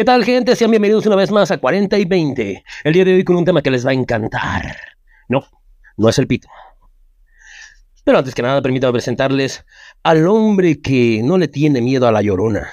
¿Qué 0.00 0.04
tal, 0.06 0.24
gente? 0.24 0.56
Sean 0.56 0.70
bienvenidos 0.70 1.04
una 1.04 1.14
vez 1.14 1.30
más 1.30 1.50
a 1.50 1.58
40 1.58 1.98
y 1.98 2.06
20. 2.06 2.64
El 2.84 2.92
día 2.94 3.04
de 3.04 3.16
hoy 3.16 3.22
con 3.22 3.36
un 3.36 3.44
tema 3.44 3.60
que 3.60 3.70
les 3.70 3.84
va 3.84 3.90
a 3.90 3.92
encantar. 3.92 4.74
No, 5.28 5.44
no 5.98 6.08
es 6.08 6.18
el 6.18 6.26
pito. 6.26 6.48
Pero 8.02 8.16
antes 8.16 8.34
que 8.34 8.40
nada, 8.40 8.62
permítame 8.62 8.94
presentarles 8.94 9.62
al 10.02 10.26
hombre 10.26 10.80
que 10.80 11.20
no 11.22 11.36
le 11.36 11.48
tiene 11.48 11.82
miedo 11.82 12.08
a 12.08 12.12
la 12.12 12.22
llorona. 12.22 12.66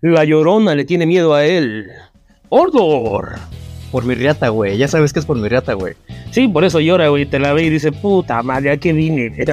La 0.00 0.24
llorona 0.24 0.74
le 0.74 0.86
tiene 0.86 1.04
miedo 1.04 1.34
a 1.34 1.44
él. 1.44 1.90
¡Ordor! 2.48 3.34
Por 3.92 4.06
mi 4.06 4.14
riata, 4.14 4.48
güey. 4.48 4.78
Ya 4.78 4.88
sabes 4.88 5.12
que 5.12 5.18
es 5.18 5.26
por 5.26 5.36
mi 5.36 5.50
riata, 5.50 5.74
güey. 5.74 5.96
Sí, 6.30 6.48
por 6.48 6.64
eso 6.64 6.80
llora, 6.80 7.08
güey. 7.08 7.26
Te 7.26 7.38
la 7.38 7.52
ve 7.52 7.64
y 7.64 7.68
dice, 7.68 7.92
puta 7.92 8.42
madre, 8.42 8.70
¿a 8.70 8.76
qué 8.78 8.94
vine? 8.94 9.34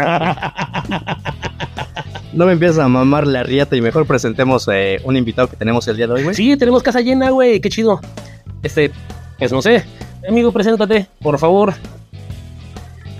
No 2.38 2.45
me 2.45 2.51
empiezas 2.51 2.77
a 2.77 2.88
mamar 2.88 3.25
la 3.25 3.41
riata 3.41 3.75
y 3.75 3.81
mejor 3.81 4.05
presentemos 4.05 4.70
eh, 4.71 5.01
un 5.03 5.17
invitado 5.17 5.49
que 5.49 5.55
tenemos 5.55 5.88
el 5.88 5.97
día 5.97 6.05
de 6.05 6.13
hoy, 6.13 6.23
güey. 6.23 6.35
sí, 6.35 6.55
tenemos 6.55 6.83
casa 6.83 7.02
llena, 7.02 7.31
güey. 7.31 7.59
Qué 7.59 7.67
chido. 7.67 7.99
Este, 8.61 8.91
pues 9.39 9.52
no 9.52 9.59
sé. 9.59 9.84
Amigo, 10.29 10.52
preséntate, 10.52 11.07
por 11.20 11.39
favor. 11.39 11.73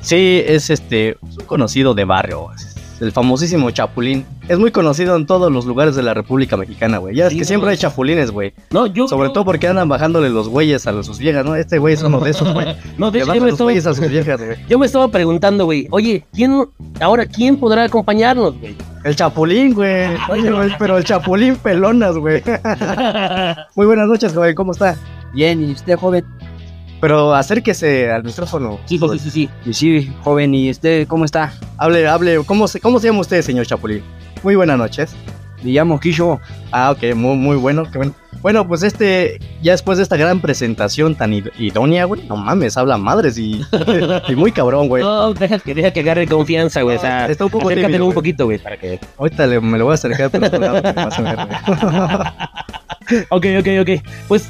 Sí, 0.02 0.44
es 0.46 0.70
este 0.70 1.18
un 1.20 1.46
conocido 1.48 1.96
de 1.96 2.06
barrio, 2.06 2.52
el 3.00 3.12
famosísimo 3.12 3.70
Chapulín. 3.72 4.26
Es 4.48 4.58
muy 4.58 4.72
conocido 4.72 5.16
en 5.16 5.26
todos 5.26 5.52
los 5.52 5.66
lugares 5.66 5.96
de 5.96 6.04
la 6.04 6.14
República 6.14 6.58
Mexicana, 6.58 6.98
güey. 6.98 7.16
Ya 7.16 7.28
es 7.28 7.34
que 7.34 7.40
no, 7.40 7.46
siempre 7.46 7.68
no. 7.68 7.72
hay 7.72 7.78
chapulines, 7.78 8.32
güey. 8.32 8.54
No, 8.72 8.88
yo. 8.88 9.08
Sobre 9.08 9.30
todo 9.30 9.46
porque 9.46 9.68
andan 9.68 9.90
bajándole 9.90 10.30
los 10.30 10.50
güeyes 10.50 10.88
a 10.88 11.04
sus 11.04 11.20
viejas, 11.20 11.46
¿no? 11.46 11.56
Este 11.56 11.78
güey 11.78 11.94
es 11.94 12.04
uno 12.04 12.20
de 12.20 12.32
esos, 12.32 12.54
güey. 12.54 12.68
No, 12.98 13.12
de 13.12 13.20
Le 13.20 13.24
hecho, 13.26 13.34
yo 13.36 13.42
me, 13.42 13.48
los 13.48 13.54
estaba, 13.54 13.66
güeyes 13.68 13.86
a 13.86 13.94
sus 13.94 14.10
viejas, 14.10 14.44
güey. 14.44 14.58
yo 14.68 14.80
me 14.80 14.86
estaba 14.86 15.08
preguntando, 15.10 15.66
güey. 15.66 15.88
Oye, 15.92 16.26
¿quién. 16.34 16.66
Ahora, 17.00 17.26
¿quién 17.26 17.58
podrá 17.58 17.84
acompañarnos, 17.84 18.58
güey? 18.60 18.76
El 19.04 19.16
Chapulín, 19.16 19.74
güey. 19.74 20.08
Oye, 20.30 20.52
güey, 20.52 20.72
pero 20.80 20.98
el 20.98 21.04
Chapulín 21.04 21.56
pelonas, 21.58 22.18
güey. 22.18 22.42
Muy 23.76 23.86
buenas 23.86 24.08
noches, 24.08 24.34
joven. 24.34 24.56
¿Cómo 24.56 24.72
está? 24.72 24.98
Bien, 25.34 25.70
¿y 25.70 25.72
usted, 25.74 25.98
joven? 25.98 26.26
Pero 27.00 27.34
acérquese 27.36 28.12
al 28.12 28.24
micrófono. 28.24 28.80
Sí, 28.86 28.98
sí, 28.98 29.20
sí, 29.20 29.30
sí. 29.30 29.50
Y 29.66 29.74
sí, 29.74 30.12
joven, 30.24 30.56
¿y 30.56 30.70
usted 30.72 31.08
cómo 31.08 31.26
está? 31.26 31.54
Hable, 31.78 32.08
hable. 32.08 32.40
¿Cómo 32.46 32.68
se, 32.68 32.80
cómo 32.80 33.00
se 33.00 33.08
llama 33.08 33.20
usted, 33.20 33.42
señor 33.44 33.66
Chapulín? 33.68 34.02
Muy 34.44 34.56
buenas 34.56 34.78
noches. 34.78 35.16
Me 35.64 35.72
llamo 35.72 36.00
Kisho. 36.00 36.40
Ah, 36.72 36.92
ok, 36.92 37.16
muy, 37.16 37.36
muy 37.36 37.56
bueno, 37.58 37.84
qué 37.92 37.98
bueno. 37.98 38.14
Bueno, 38.42 38.68
pues 38.68 38.84
este, 38.84 39.40
ya 39.64 39.72
después 39.72 39.98
de 39.98 40.04
esta 40.04 40.16
gran 40.16 40.40
presentación 40.42 41.16
tan 41.16 41.32
id- 41.34 41.52
idónea, 41.58 42.06
güey, 42.06 42.22
no 42.28 42.38
mames, 42.38 42.78
habla 42.78 42.96
madres 42.98 43.38
y, 43.40 43.62
y 44.30 44.36
muy 44.36 44.52
cabrón, 44.52 44.88
güey. 44.88 45.02
No, 45.04 45.34
deja 45.34 45.58
que, 45.58 45.74
deja 45.74 45.92
que 45.92 46.02
agarre 46.02 46.28
confianza, 46.28 46.84
güey. 46.84 46.98
O 46.98 47.00
sea, 47.02 47.26
Está 47.28 47.46
un 47.46 47.50
poco 47.52 47.66
acércatelo 47.68 47.88
tímido, 47.94 48.06
un 48.08 48.14
poquito, 48.14 48.46
güey, 48.46 48.60
para 48.60 48.78
que. 48.78 49.00
Ahorita 49.18 49.48
le- 49.48 49.60
me 49.60 49.78
lo 49.80 49.86
voy 49.86 49.94
a 49.94 49.96
acercar, 49.96 50.30
pero 50.30 50.50
vas 50.52 51.20
a 51.20 51.22
ver, 51.22 51.36
güey. 51.36 53.26
Ok, 53.30 53.46
ok, 53.60 53.68
ok. 53.82 53.90
Pues, 54.28 54.50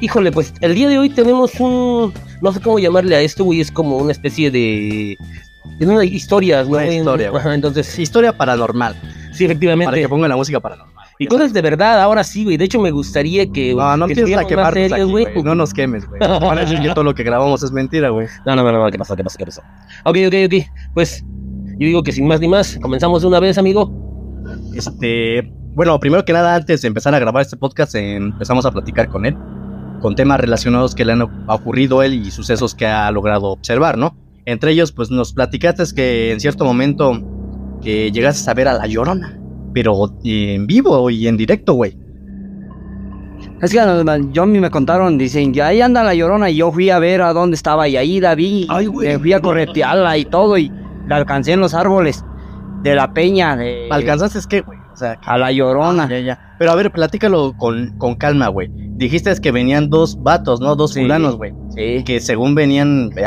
híjole, 0.00 0.32
pues 0.32 0.52
el 0.60 0.74
día 0.74 0.88
de 0.88 0.98
hoy 0.98 1.10
tenemos 1.10 1.58
un. 1.60 2.12
No 2.42 2.52
sé 2.52 2.60
cómo 2.60 2.78
llamarle 2.78 3.16
a 3.16 3.20
esto, 3.20 3.44
güey. 3.44 3.60
Es 3.60 3.70
como 3.70 3.96
una 3.96 4.12
especie 4.12 4.50
de. 4.50 5.16
De 5.78 5.86
una 5.86 6.04
historia, 6.04 6.60
Una 6.60 6.68
güey. 6.68 6.98
historia, 6.98 7.30
güey. 7.30 7.40
Ajá, 7.40 7.54
entonces, 7.54 7.98
Historia 7.98 8.36
paranormal, 8.36 8.94
sí, 9.32 9.44
efectivamente. 9.44 9.86
para 9.86 10.00
que 10.00 10.08
pongan 10.08 10.30
la 10.30 10.36
música 10.36 10.60
paranormal. 10.60 10.94
Y 11.18 11.26
cosas 11.26 11.52
de 11.52 11.62
verdad, 11.62 12.00
ahora 12.00 12.22
sí, 12.24 12.44
güey. 12.44 12.56
De 12.56 12.64
hecho, 12.66 12.80
me 12.80 12.90
gustaría 12.90 13.50
que. 13.50 13.74
No, 13.74 13.96
no 13.96 14.06
que 14.06 14.20
a 14.34 14.68
aquí, 14.68 15.02
güey. 15.02 15.26
No 15.42 15.54
nos 15.54 15.72
quemes, 15.72 16.06
güey. 16.06 16.20
Van 16.20 16.58
a 16.58 16.60
decir 16.60 16.80
que 16.80 16.88
todo 16.90 17.04
lo 17.04 17.14
que 17.14 17.22
grabamos 17.22 17.62
es 17.62 17.72
mentira, 17.72 18.10
güey. 18.10 18.26
No, 18.44 18.54
no, 18.54 18.62
no, 18.62 18.72
no, 18.72 18.90
¿qué 18.90 18.98
pasó? 18.98 19.16
¿Qué 19.16 19.24
pasó? 19.24 19.38
¿Qué 19.38 19.46
pasó? 19.46 19.62
Ok, 20.04 20.18
ok, 20.28 20.34
ok. 20.46 20.66
Pues, 20.94 21.24
yo 21.78 21.86
digo 21.86 22.02
que 22.02 22.12
sin 22.12 22.26
más 22.26 22.40
ni 22.40 22.48
más, 22.48 22.78
comenzamos 22.80 23.22
de 23.22 23.28
una 23.28 23.40
vez, 23.40 23.56
amigo. 23.58 23.90
Este, 24.74 25.42
bueno, 25.74 25.98
primero 26.00 26.24
que 26.24 26.32
nada, 26.32 26.54
antes 26.54 26.82
de 26.82 26.88
empezar 26.88 27.14
a 27.14 27.18
grabar 27.18 27.42
este 27.42 27.56
podcast, 27.56 27.94
empezamos 27.94 28.64
a 28.66 28.70
platicar 28.70 29.08
con 29.08 29.26
él, 29.26 29.36
con 30.06 30.14
temas 30.14 30.38
relacionados 30.38 30.94
que 30.94 31.04
le 31.04 31.14
han 31.14 31.22
ocurrido 31.48 31.98
a 31.98 32.06
él 32.06 32.14
y 32.14 32.30
sucesos 32.30 32.76
que 32.76 32.86
ha 32.86 33.10
logrado 33.10 33.46
observar, 33.46 33.98
¿no? 33.98 34.16
Entre 34.44 34.70
ellos, 34.70 34.92
pues 34.92 35.10
nos 35.10 35.32
platicaste 35.32 35.82
que 35.96 36.30
en 36.30 36.38
cierto 36.38 36.64
momento 36.64 37.20
que 37.82 38.12
llegaste 38.12 38.48
a 38.48 38.54
ver 38.54 38.68
a 38.68 38.74
La 38.74 38.86
Llorona, 38.86 39.36
pero 39.74 40.16
en 40.22 40.64
vivo 40.68 41.10
y 41.10 41.26
en 41.26 41.36
directo, 41.36 41.72
güey. 41.72 41.98
Es 43.60 43.72
que 43.72 43.80
yo 44.30 44.42
a 44.44 44.46
mí 44.46 44.60
me 44.60 44.70
contaron, 44.70 45.18
dicen, 45.18 45.52
que 45.52 45.60
ahí 45.60 45.80
anda 45.80 46.04
la 46.04 46.14
llorona 46.14 46.50
y 46.50 46.56
yo 46.58 46.70
fui 46.70 46.88
a 46.88 47.00
ver 47.00 47.20
a 47.20 47.32
dónde 47.32 47.56
estaba 47.56 47.88
y 47.88 47.96
ahí 47.96 48.20
la 48.20 48.36
vi. 48.36 48.68
Ay, 48.70 48.86
fui 48.86 49.32
a 49.32 49.40
corretearla 49.40 50.18
y 50.18 50.24
todo 50.24 50.56
y 50.56 50.70
la 51.08 51.16
alcancé 51.16 51.54
en 51.54 51.58
los 51.58 51.74
árboles 51.74 52.24
de 52.84 52.94
la 52.94 53.12
peña 53.12 53.56
de 53.56 53.88
¿Alcanzaste 53.90 54.38
qué, 54.48 54.60
güey? 54.60 54.78
O 54.92 54.96
sea, 54.96 55.18
a 55.26 55.36
la 55.36 55.50
llorona. 55.50 56.08
ya, 56.08 56.20
ya. 56.20 56.54
Pero 56.60 56.70
a 56.70 56.76
ver, 56.76 56.92
platícalo 56.92 57.54
con, 57.56 57.98
con 57.98 58.14
calma, 58.14 58.46
güey. 58.46 58.85
Dijiste 58.96 59.34
que 59.40 59.52
venían 59.52 59.90
dos 59.90 60.22
vatos, 60.22 60.60
¿no? 60.60 60.74
Dos 60.74 60.94
fulanos, 60.94 61.36
güey. 61.36 61.52
Sí, 61.74 62.02
Que 62.04 62.20
según 62.20 62.54
venían 62.54 63.10
que 63.10 63.24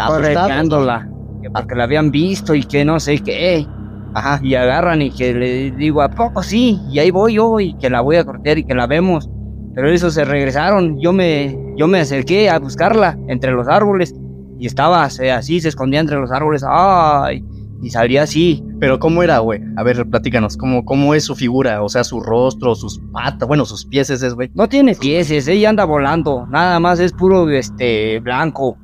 Porque 1.53 1.75
la 1.75 1.83
habían 1.83 2.11
visto 2.11 2.55
y 2.55 2.63
que 2.63 2.83
no 2.83 2.99
sé 2.99 3.19
qué. 3.19 3.65
Ajá. 4.13 4.39
Y 4.43 4.55
agarran 4.55 5.01
y 5.01 5.11
que 5.11 5.33
le 5.33 5.71
digo, 5.71 6.01
¿a 6.01 6.09
poco 6.09 6.41
sí? 6.41 6.79
Y 6.89 6.99
ahí 6.99 7.11
voy 7.11 7.35
yo 7.35 7.59
y 7.59 7.75
que 7.75 7.89
la 7.89 8.01
voy 8.01 8.15
a 8.15 8.25
cortear 8.25 8.57
y 8.57 8.63
que 8.63 8.73
la 8.73 8.87
vemos. 8.87 9.29
Pero 9.75 9.91
eso 9.91 10.09
se 10.09 10.25
regresaron. 10.25 10.99
Yo 10.99 11.13
me, 11.13 11.55
yo 11.77 11.87
me 11.87 11.99
acerqué 11.99 12.49
a 12.49 12.57
buscarla 12.57 13.17
entre 13.27 13.51
los 13.51 13.67
árboles 13.67 14.15
y 14.59 14.65
estaba 14.65 15.03
así, 15.03 15.61
se 15.61 15.69
escondía 15.69 15.99
entre 15.99 16.17
los 16.17 16.31
árboles. 16.31 16.65
¡Ay! 16.67 17.43
Y 17.81 17.89
salía 17.91 18.23
así. 18.23 18.63
Pero 18.79 18.99
¿cómo 18.99 19.23
era, 19.23 19.39
güey? 19.39 19.61
A 19.77 19.83
ver, 19.83 20.05
platícanos, 20.09 20.57
¿cómo, 20.57 20.83
¿cómo 20.85 21.13
es 21.15 21.23
su 21.25 21.35
figura? 21.35 21.81
O 21.83 21.89
sea, 21.89 22.03
su 22.03 22.19
rostro, 22.19 22.75
sus 22.75 22.99
patas, 23.13 23.47
bueno, 23.47 23.65
sus 23.65 23.85
pies 23.85 24.09
ese, 24.09 24.29
güey. 24.31 24.49
No 24.53 24.67
tiene 24.67 24.95
pieses, 24.95 25.47
ella 25.47 25.69
anda 25.69 25.85
volando. 25.85 26.45
Nada 26.49 26.79
más 26.79 26.99
es 26.99 27.13
puro 27.13 27.49
este 27.49 28.19
blanco. 28.19 28.77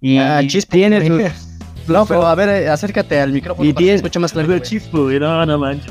Y 0.00 0.18
Ah, 0.18 0.40
chispa. 0.46 0.72
tiene 0.72 1.06
sus- 1.06 1.48
No, 1.88 2.04
pero 2.04 2.26
a 2.26 2.34
ver, 2.34 2.68
acércate 2.68 3.18
al 3.18 3.32
micrófono 3.32 3.66
Y 3.66 3.72
para 3.72 3.78
que 3.78 3.84
tiene- 3.84 3.92
se 3.98 4.04
escuche 4.04 4.18
más 4.18 4.32
claro. 4.32 4.58
chispo, 4.58 5.04
güey. 5.04 5.18
No, 5.18 5.46
no 5.46 5.56
manches. 5.58 5.90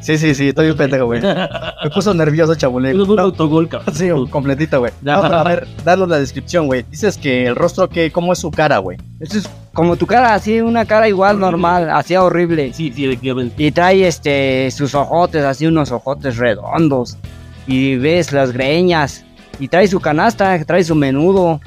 Sí, 0.00 0.18
sí, 0.18 0.34
sí, 0.34 0.48
estoy 0.48 0.68
un 0.70 0.76
pendejo, 0.76 1.04
güey. 1.06 1.20
Me 1.84 1.90
puso 1.94 2.12
nervioso, 2.12 2.56
chabulín. 2.56 3.00
un 3.00 3.18
autogol, 3.20 3.68
cabrón. 3.68 3.94
Sí, 3.94 4.08
completito, 4.30 4.80
güey. 4.80 4.92
No, 5.02 5.12
a 5.12 5.44
ver, 5.44 5.68
danos 5.84 6.08
la 6.08 6.18
descripción, 6.18 6.66
güey. 6.66 6.84
Dices 6.90 7.16
que 7.16 7.46
el 7.46 7.54
rostro, 7.54 7.88
¿qué, 7.88 8.10
¿cómo 8.10 8.32
es 8.32 8.40
su 8.40 8.50
cara, 8.50 8.78
güey? 8.78 8.98
Eso 9.20 9.38
es 9.38 9.48
como 9.78 9.94
tu 9.94 10.06
cara, 10.08 10.34
así, 10.34 10.60
una 10.60 10.84
cara 10.84 11.08
igual 11.08 11.38
normal, 11.38 11.88
así 11.90 12.16
horrible. 12.16 12.72
Sí, 12.72 12.92
sí, 12.92 13.04
efectivamente. 13.04 13.62
Y 13.62 13.70
trae 13.70 14.08
este 14.08 14.72
sus 14.72 14.92
ojotes, 14.92 15.44
así 15.44 15.68
unos 15.68 15.92
ojotes 15.92 16.36
redondos. 16.36 17.16
Y 17.68 17.94
ves 17.94 18.32
las 18.32 18.50
greñas. 18.50 19.24
Y 19.60 19.68
trae 19.68 19.86
su 19.86 20.00
canasta, 20.00 20.64
trae 20.64 20.82
su 20.82 20.96
menudo. 20.96 21.60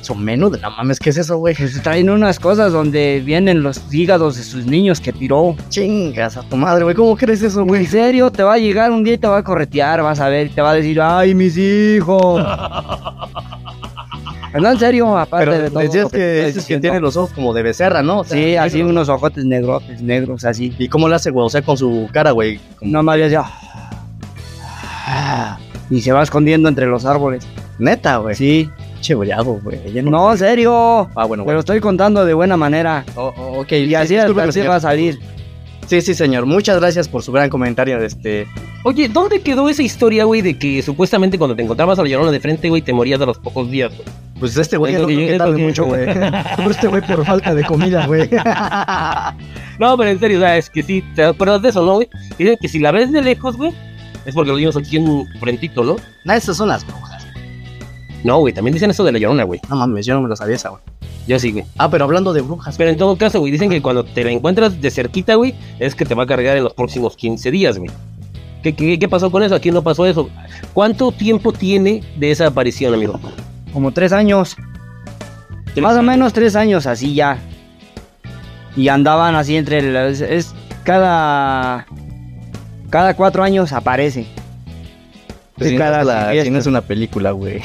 Su 0.00 0.14
menú 0.14 0.48
de 0.48 0.58
no 0.58 0.70
mames, 0.70 0.98
¿qué 0.98 1.10
es 1.10 1.18
eso, 1.18 1.36
güey? 1.36 1.54
Pues 1.54 1.82
traen 1.82 2.08
unas 2.08 2.40
cosas 2.40 2.72
donde 2.72 3.20
vienen 3.22 3.62
los 3.62 3.92
hígados 3.92 4.38
de 4.38 4.42
sus 4.42 4.64
niños 4.64 4.98
que 4.98 5.12
tiró. 5.12 5.54
Chingas 5.68 6.38
a 6.38 6.42
tu 6.42 6.56
madre, 6.56 6.84
güey. 6.84 6.96
¿Cómo 6.96 7.14
crees 7.14 7.42
eso, 7.42 7.66
güey? 7.66 7.82
En 7.82 7.90
serio, 7.90 8.30
te 8.30 8.42
va 8.42 8.54
a 8.54 8.58
llegar 8.58 8.90
un 8.90 9.04
día 9.04 9.12
y 9.12 9.18
te 9.18 9.26
va 9.26 9.36
a 9.36 9.44
corretear, 9.44 10.00
vas 10.02 10.18
a 10.20 10.30
ver, 10.30 10.48
te 10.48 10.62
va 10.62 10.70
a 10.70 10.74
decir, 10.76 10.98
ay, 10.98 11.34
mis 11.34 11.58
hijos. 11.58 12.42
no, 14.54 14.70
en 14.72 14.78
serio, 14.78 15.16
aparte 15.16 15.46
Pero 15.46 15.62
de 15.62 15.70
todo. 15.70 15.78
decías 15.80 16.10
que 16.10 16.38
este 16.38 16.48
es 16.48 16.54
que 16.54 16.60
diciendo. 16.60 16.82
tiene 16.82 17.00
los 17.00 17.16
ojos 17.16 17.30
como 17.32 17.52
de 17.54 17.62
becerra, 17.62 18.02
¿no? 18.02 18.20
O 18.20 18.24
sea, 18.24 18.36
Sí, 18.36 18.56
así 18.56 18.76
negros. 18.78 18.90
unos 18.92 19.08
ojotes 19.08 19.44
negrotes, 19.44 20.02
negros, 20.02 20.44
así. 20.44 20.74
¿Y 20.78 20.88
cómo 20.88 21.08
lo 21.08 21.14
hace, 21.16 21.30
güey? 21.30 21.46
O 21.46 21.50
sea, 21.50 21.62
con 21.62 21.76
su 21.76 22.08
cara, 22.12 22.30
güey. 22.32 22.58
Como- 22.78 22.90
Nomás 22.92 23.18
le 23.18 23.26
hacía... 23.26 23.44
Y 25.90 26.00
se 26.00 26.12
va 26.12 26.22
escondiendo 26.22 26.68
entre 26.68 26.86
los 26.86 27.04
árboles. 27.04 27.46
Neta, 27.78 28.18
güey. 28.18 28.34
Sí. 28.34 28.70
Che, 29.00 29.14
bravo, 29.14 29.60
güey. 29.62 29.92
Ya 29.92 30.02
no- 30.02 30.10
No, 30.10 30.30
en 30.32 30.38
serio. 30.38 31.08
Ah, 31.16 31.24
bueno, 31.24 31.42
Te 31.42 31.46
güey. 31.46 31.54
lo 31.54 31.60
estoy 31.60 31.80
contando 31.80 32.24
de 32.24 32.34
buena 32.34 32.56
manera. 32.56 33.04
Oh, 33.16 33.32
oh, 33.36 33.60
ok. 33.60 33.72
Y 33.72 33.94
así, 33.94 34.16
así 34.16 34.60
va 34.60 34.76
a 34.76 34.80
salir. 34.80 35.18
Sí, 35.86 36.00
sí, 36.02 36.14
señor. 36.14 36.46
Muchas 36.46 36.78
gracias 36.78 37.08
por 37.08 37.22
su 37.22 37.32
gran 37.32 37.48
comentario. 37.50 37.98
de 37.98 38.06
Este... 38.06 38.46
Oye, 38.84 39.08
¿dónde 39.08 39.40
quedó 39.40 39.68
esa 39.68 39.82
historia, 39.82 40.24
güey, 40.24 40.42
de 40.42 40.56
que 40.58 40.80
supuestamente 40.82 41.36
cuando 41.38 41.56
te 41.56 41.62
encontrabas 41.62 41.98
a 41.98 42.02
la 42.02 42.08
llorona 42.08 42.30
de 42.30 42.38
frente, 42.40 42.68
güey, 42.68 42.82
te 42.82 42.92
morías 42.92 43.20
a 43.20 43.26
los 43.26 43.38
pocos 43.38 43.68
días, 43.70 43.90
güey? 43.94 44.06
Pues 44.40 44.56
este 44.56 44.76
güey 44.78 44.94
Es 44.94 45.00
lo 45.00 45.06
que 45.06 45.36
tarde 45.38 45.56
que- 45.56 45.62
mucho, 45.62 45.84
güey. 45.84 46.06
Pero 46.56 46.70
este 46.70 46.88
güey 46.88 47.02
por 47.06 47.24
falta 47.24 47.54
de 47.54 47.62
comida, 47.64 48.06
güey. 48.06 48.28
No, 49.78 49.96
pero 49.96 50.10
en 50.10 50.18
serio, 50.20 50.36
o 50.36 50.40
sea, 50.42 50.58
es 50.58 50.68
que 50.68 50.82
sí, 50.82 51.02
¿te 51.14 51.24
acuerdas 51.24 51.62
de 51.62 51.70
eso, 51.70 51.82
no, 51.84 51.94
güey? 51.94 52.08
Dicen 52.36 52.58
que 52.60 52.68
si 52.68 52.78
la 52.78 52.90
ves 52.90 53.10
de 53.12 53.22
lejos, 53.22 53.56
güey, 53.56 53.72
es 54.26 54.34
porque 54.34 54.50
lo 54.50 54.56
vimos 54.56 54.76
aquí 54.76 54.98
en 54.98 55.26
frentito, 55.40 55.82
¿no? 55.82 55.96
Nah, 56.26 56.34
esas 56.34 56.58
son 56.58 56.68
las 56.68 56.86
brujas. 56.86 57.26
No, 58.22 58.40
güey, 58.40 58.52
también 58.52 58.74
dicen 58.74 58.90
eso 58.90 59.04
de 59.04 59.12
la 59.12 59.18
llorona, 59.18 59.44
güey. 59.44 59.58
No 59.70 59.76
mames, 59.76 60.04
yo 60.04 60.12
no 60.14 60.20
me 60.20 60.28
lo 60.28 60.36
sabía 60.36 60.56
esa, 60.56 60.68
güey. 60.68 60.82
Yo 61.26 61.38
sí, 61.38 61.52
güey. 61.52 61.64
Ah, 61.78 61.90
pero 61.90 62.04
hablando 62.04 62.34
de 62.34 62.42
brujas. 62.42 62.76
Pero 62.76 62.90
en 62.90 62.98
todo 62.98 63.16
caso, 63.16 63.40
güey, 63.40 63.50
dicen 63.52 63.70
que 63.70 63.80
cuando 63.80 64.04
te 64.04 64.22
la 64.22 64.30
encuentras 64.30 64.78
de 64.78 64.90
cerquita, 64.90 65.36
güey, 65.36 65.54
es 65.78 65.94
que 65.94 66.04
te 66.04 66.14
va 66.14 66.24
a 66.24 66.26
cargar 66.26 66.58
en 66.58 66.64
los 66.64 66.74
próximos 66.74 67.16
15 67.16 67.50
días, 67.50 67.78
güey. 67.78 67.90
¿Qué, 68.62 68.74
qué, 68.74 68.98
qué 68.98 69.08
pasó 69.08 69.30
con 69.30 69.42
eso? 69.42 69.54
Aquí 69.54 69.70
no 69.70 69.80
pasó 69.82 70.04
eso. 70.04 70.28
¿Cuánto 70.74 71.10
tiempo 71.12 71.52
tiene 71.54 72.02
de 72.18 72.30
esa 72.30 72.48
aparición, 72.48 72.92
amigo? 72.92 73.18
Como 73.72 73.92
tres 73.92 74.12
años. 74.12 74.56
Más 75.80 75.96
o 75.96 76.02
menos 76.02 76.32
tres 76.32 76.56
años 76.56 76.86
así 76.86 77.14
ya. 77.14 77.38
Y 78.76 78.88
andaban 78.88 79.34
así 79.36 79.56
entre. 79.56 80.08
Es 80.10 80.54
cada... 80.84 81.86
Cada 82.90 83.14
cuatro 83.14 83.42
años 83.44 83.72
aparece. 83.72 84.26
Pues 85.56 85.70
si, 85.70 85.76
cada 85.76 85.98
no 85.98 86.04
la, 86.04 86.42
si 86.42 86.50
no 86.50 86.58
es 86.58 86.66
una 86.66 86.80
película, 86.80 87.30
güey. 87.32 87.60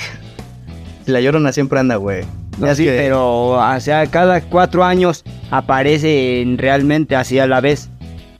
Si 1.05 1.11
la 1.11 1.21
llorona 1.21 1.51
siempre 1.51 1.79
anda, 1.79 1.95
güey. 1.95 2.23
No, 2.59 2.67
que- 2.75 2.85
pero 2.97 3.49
o 3.51 3.79
sea, 3.79 4.05
cada 4.07 4.41
cuatro 4.41 4.83
años 4.83 5.23
aparecen 5.49 6.57
realmente 6.57 7.15
así 7.15 7.39
a 7.39 7.47
la 7.47 7.59
vez. 7.61 7.89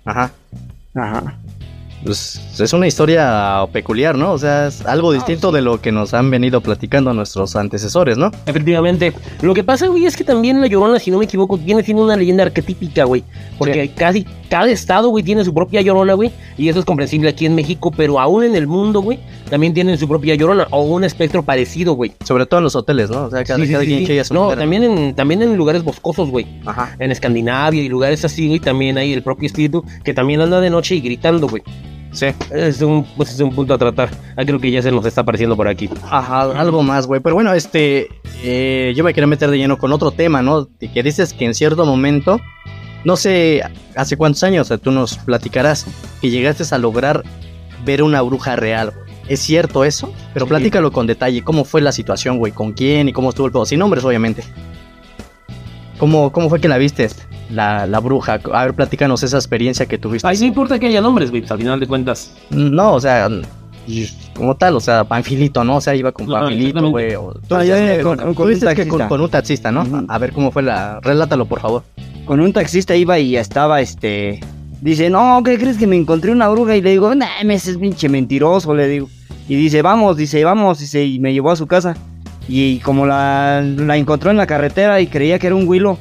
Ajá. 0.05 0.31
Ajá. 0.93 1.35
Pues 2.05 2.39
es 2.59 2.71
una 2.71 2.85
historia 2.85 3.65
peculiar, 3.73 4.15
¿no? 4.15 4.31
O 4.33 4.37
sea, 4.37 4.67
es 4.67 4.85
algo 4.85 5.11
distinto 5.11 5.51
de 5.51 5.63
lo 5.63 5.81
que 5.81 5.91
nos 5.91 6.13
han 6.13 6.29
venido 6.29 6.61
platicando 6.61 7.11
nuestros 7.15 7.55
antecesores, 7.55 8.15
¿no? 8.15 8.29
Efectivamente. 8.45 9.11
Lo 9.41 9.55
que 9.55 9.63
pasa, 9.63 9.87
güey, 9.87 10.05
es 10.05 10.15
que 10.15 10.23
también 10.23 10.61
la 10.61 10.67
Llorona, 10.67 10.99
si 10.99 11.09
no 11.09 11.17
me 11.17 11.25
equivoco, 11.25 11.57
viene 11.57 11.81
siendo 11.81 12.03
una 12.03 12.15
leyenda 12.15 12.43
arquetípica, 12.43 13.05
güey. 13.05 13.23
Porque 13.57 13.89
casi 13.95 14.23
cada 14.49 14.69
estado, 14.69 15.09
güey, 15.09 15.23
tiene 15.23 15.43
su 15.43 15.51
propia 15.51 15.81
Llorona, 15.81 16.13
güey. 16.13 16.31
Y 16.59 16.69
eso 16.69 16.77
es 16.77 16.85
comprensible 16.85 17.29
aquí 17.29 17.47
en 17.47 17.55
México, 17.55 17.91
pero 17.95 18.19
aún 18.19 18.43
en 18.43 18.55
el 18.55 18.67
mundo, 18.67 19.01
güey, 19.01 19.19
también 19.49 19.73
tienen 19.73 19.97
su 19.97 20.07
propia 20.07 20.35
Llorona 20.35 20.67
o 20.69 20.83
un 20.83 21.03
espectro 21.03 21.41
parecido, 21.41 21.93
güey. 21.93 22.13
Sobre 22.23 22.45
todo 22.45 22.59
en 22.59 22.65
los 22.65 22.75
hoteles, 22.75 23.09
¿no? 23.09 23.25
O 23.25 23.29
sea, 23.31 23.43
cada, 23.43 23.65
Sí, 23.65 23.71
cada 23.71 23.83
sí, 23.83 23.87
quien 23.87 24.05
que 24.05 24.23
No, 24.31 24.43
manera. 24.43 24.61
también 24.61 24.83
en, 24.83 25.15
también 25.15 25.41
en 25.41 25.57
lugares 25.57 25.83
boscosos, 25.83 26.29
güey. 26.29 26.45
Ajá. 26.67 26.95
En 26.99 27.11
Escandinavia 27.11 27.81
y 27.81 27.89
lugares 27.89 28.23
así, 28.23 28.47
güey, 28.47 28.59
también 28.59 28.99
hay 28.99 29.11
el 29.11 29.23
propio 29.23 29.47
espíritu 29.47 29.83
que 30.03 30.13
también 30.13 30.41
anda 30.41 30.61
de 30.61 30.69
noche 30.69 30.93
y 30.93 31.01
gritando, 31.01 31.47
güey. 31.47 31.63
Sí. 32.15 32.27
Es 32.51 32.81
un, 32.81 33.03
pues 33.17 33.29
es 33.31 33.39
un 33.41 33.53
punto 33.53 33.73
a 33.73 33.77
tratar. 33.77 34.09
Ah, 34.37 34.43
creo 34.45 34.59
que 34.59 34.71
ya 34.71 34.81
se 34.81 34.91
nos 34.91 35.05
está 35.05 35.21
apareciendo 35.21 35.55
por 35.55 35.67
aquí. 35.67 35.89
Ajá, 36.09 36.41
algo 36.59 36.81
más, 36.81 37.05
güey. 37.07 37.19
Pero 37.21 37.35
bueno, 37.35 37.53
este, 37.53 38.07
eh, 38.41 38.93
yo 38.95 39.03
me 39.03 39.13
quería 39.13 39.27
meter 39.27 39.51
de 39.51 39.57
lleno 39.57 39.77
con 39.77 39.91
otro 39.91 40.11
tema, 40.11 40.41
¿no? 40.41 40.63
De 40.79 40.91
que 40.91 41.03
dices 41.03 41.33
que 41.33 41.45
en 41.45 41.53
cierto 41.53 41.85
momento, 41.85 42.39
no 43.03 43.17
sé, 43.17 43.61
hace 43.95 44.15
cuántos 44.17 44.43
años, 44.43 44.73
tú 44.81 44.91
nos 44.91 45.17
platicarás 45.17 45.85
que 46.21 46.29
llegaste 46.29 46.63
a 46.73 46.77
lograr 46.77 47.21
ver 47.83 48.01
una 48.01 48.21
bruja 48.21 48.55
real. 48.55 48.91
güey. 48.95 49.05
¿Es 49.27 49.41
cierto 49.41 49.83
eso? 49.83 50.13
Pero 50.33 50.45
Sí. 50.45 50.49
platícalo 50.49 50.91
con 50.91 51.07
detalle. 51.07 51.43
¿Cómo 51.43 51.65
fue 51.65 51.81
la 51.81 51.91
situación, 51.91 52.37
güey? 52.37 52.51
¿Con 52.53 52.73
quién 52.73 53.09
y 53.09 53.13
cómo 53.13 53.29
estuvo 53.29 53.47
el 53.47 53.51
pedo? 53.51 53.65
Sin 53.65 53.79
nombres, 53.79 54.03
obviamente. 54.05 54.43
¿Cómo, 55.97 56.31
cómo 56.31 56.49
fue 56.49 56.59
que 56.59 56.67
la 56.67 56.77
viste, 56.77 57.07
la, 57.49 57.85
la 57.87 57.99
bruja? 57.99 58.39
A 58.53 58.65
ver, 58.65 58.73
platícanos 58.73 59.23
esa 59.23 59.37
experiencia 59.37 59.85
que 59.85 59.97
tuviste. 59.97 60.27
Ay, 60.27 60.37
no 60.39 60.45
importa 60.45 60.77
que 60.79 60.87
haya 60.87 61.01
nombres, 61.01 61.29
güey, 61.29 61.41
pues, 61.41 61.51
al 61.51 61.57
final 61.59 61.79
de 61.79 61.87
cuentas. 61.87 62.33
No, 62.49 62.93
o 62.93 62.99
sea, 62.99 63.29
como 64.35 64.55
tal, 64.55 64.75
o 64.75 64.79
sea, 64.79 65.03
Panfilito, 65.03 65.63
¿no? 65.63 65.77
O 65.77 65.81
sea, 65.81 65.95
iba 65.95 66.11
con 66.11 66.27
Panfilito, 66.27 66.89
güey. 66.89 67.13
Ah, 67.13 67.17
con- 68.03 68.19
un 68.19 68.33
con, 68.33 68.59
taxista. 68.59 69.07
con 69.07 69.21
un 69.21 69.29
taxista, 69.29 69.71
¿no? 69.71 70.05
A 70.09 70.17
ver 70.17 70.33
cómo 70.33 70.51
fue 70.51 70.63
la... 70.63 70.99
Relátalo, 71.01 71.45
por 71.45 71.61
favor. 71.61 71.83
Con 72.25 72.39
un 72.39 72.51
taxista 72.51 72.95
iba 72.95 73.19
y 73.19 73.37
estaba 73.37 73.81
este. 73.81 74.39
Dice, 74.81 75.09
no, 75.09 75.41
¿qué 75.45 75.57
crees 75.57 75.77
que 75.77 75.87
me 75.87 75.95
encontré 75.95 76.31
una 76.31 76.49
bruja? 76.49 76.75
Y 76.75 76.81
le 76.81 76.89
digo, 76.91 77.13
nah, 77.15 77.27
me 77.45 77.53
es 77.53 77.77
pinche 77.77 78.09
mentiroso, 78.09 78.73
le 78.73 78.87
digo. 78.87 79.09
Y 79.47 79.55
dice, 79.55 79.81
vamos, 79.83 80.17
dice, 80.17 80.43
vamos, 80.43 80.79
dice, 80.79 81.05
y 81.05 81.19
me 81.19 81.33
llevó 81.33 81.51
a 81.51 81.55
su 81.55 81.67
casa. 81.67 81.95
Y 82.47 82.79
como 82.79 83.05
la, 83.05 83.61
la 83.61 83.97
encontró 83.97 84.31
en 84.31 84.37
la 84.37 84.45
carretera 84.47 85.01
y 85.01 85.07
creía 85.07 85.39
que 85.39 85.47
era 85.47 85.55
un 85.55 85.67
huilo, 85.67 85.97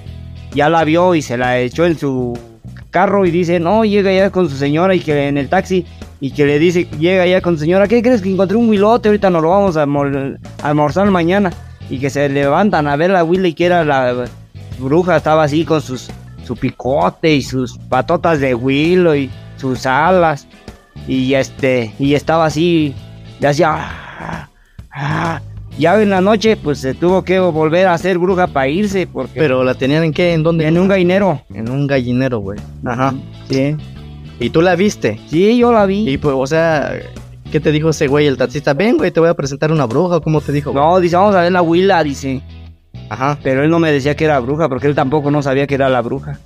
ya 0.54 0.68
la 0.68 0.84
vio 0.84 1.14
y 1.14 1.22
se 1.22 1.36
la 1.36 1.58
echó 1.58 1.86
en 1.86 1.98
su 1.98 2.38
carro 2.90 3.24
y 3.26 3.30
dice, 3.30 3.58
no, 3.60 3.84
llega 3.84 4.12
ya 4.12 4.30
con 4.30 4.48
su 4.48 4.56
señora 4.56 4.94
y 4.94 5.00
que 5.00 5.26
en 5.28 5.38
el 5.38 5.48
taxi 5.48 5.84
y 6.20 6.30
que 6.30 6.46
le 6.46 6.58
dice, 6.58 6.84
llega 6.98 7.26
ya 7.26 7.40
con 7.40 7.54
su 7.54 7.60
señora, 7.60 7.88
¿qué 7.88 8.02
crees 8.02 8.22
que 8.22 8.30
encontré 8.30 8.56
un 8.56 8.68
huilote? 8.68 9.08
Ahorita 9.08 9.30
nos 9.30 9.42
lo 9.42 9.50
vamos 9.50 9.76
a, 9.76 9.84
almor- 9.86 10.38
a 10.62 10.68
almorzar 10.68 11.10
mañana. 11.10 11.50
Y 11.90 11.98
que 11.98 12.08
se 12.08 12.28
levantan 12.30 12.86
a 12.88 12.96
ver 12.96 13.10
la 13.10 13.24
huila 13.24 13.48
y 13.48 13.52
que 13.52 13.66
era 13.66 13.84
la 13.84 14.24
bruja, 14.78 15.16
estaba 15.16 15.42
así 15.44 15.64
con 15.66 15.82
sus 15.82 16.08
su 16.46 16.56
picote 16.56 17.34
y 17.34 17.42
sus 17.42 17.76
patotas 17.78 18.38
de 18.40 18.54
huilo 18.54 19.14
y 19.14 19.30
sus 19.58 19.84
alas. 19.86 20.46
Y 21.06 21.34
este, 21.34 21.92
y 21.98 22.14
estaba 22.14 22.46
así, 22.46 22.94
y 23.40 23.44
hacía. 23.44 23.74
"Ah, 23.76 24.48
ah". 24.92 25.40
Ya 25.78 26.00
en 26.00 26.10
la 26.10 26.20
noche, 26.20 26.56
pues 26.56 26.78
se 26.78 26.94
tuvo 26.94 27.22
que 27.24 27.38
volver 27.40 27.88
a 27.88 27.98
ser 27.98 28.18
bruja 28.18 28.46
para 28.46 28.68
irse, 28.68 29.06
porque 29.06 29.32
Pero 29.40 29.64
la 29.64 29.74
tenían 29.74 30.04
en 30.04 30.12
qué, 30.12 30.32
en 30.32 30.42
dónde? 30.44 30.66
en 30.68 30.78
un 30.78 30.86
gallinero. 30.86 31.42
En 31.52 31.68
un 31.68 31.86
gallinero, 31.86 32.38
güey. 32.38 32.60
Ajá. 32.84 33.12
Sí. 33.50 33.76
Y 34.38 34.50
tú 34.50 34.62
la 34.62 34.76
viste. 34.76 35.18
Sí, 35.28 35.56
yo 35.58 35.72
la 35.72 35.84
vi. 35.86 36.08
Y 36.08 36.16
pues, 36.18 36.34
o 36.38 36.46
sea, 36.46 36.92
¿qué 37.50 37.58
te 37.58 37.72
dijo 37.72 37.90
ese 37.90 38.06
güey, 38.06 38.26
el 38.26 38.36
taxista? 38.36 38.72
Ven, 38.72 38.96
güey, 38.98 39.10
te 39.10 39.18
voy 39.18 39.28
a 39.28 39.34
presentar 39.34 39.72
una 39.72 39.86
bruja. 39.86 40.20
¿Cómo 40.20 40.40
te 40.40 40.52
dijo? 40.52 40.70
güey? 40.72 40.84
No, 40.84 41.00
dice, 41.00 41.16
vamos 41.16 41.34
a 41.34 41.42
ver 41.42 41.50
la 41.52 41.62
huila, 41.62 42.04
dice. 42.04 42.40
Ajá. 43.08 43.36
Pero 43.42 43.64
él 43.64 43.70
no 43.70 43.80
me 43.80 43.90
decía 43.90 44.14
que 44.14 44.24
era 44.26 44.38
bruja, 44.38 44.68
porque 44.68 44.86
él 44.86 44.94
tampoco 44.94 45.30
no 45.32 45.42
sabía 45.42 45.66
que 45.66 45.74
era 45.74 45.88
la 45.88 46.02
bruja. 46.02 46.38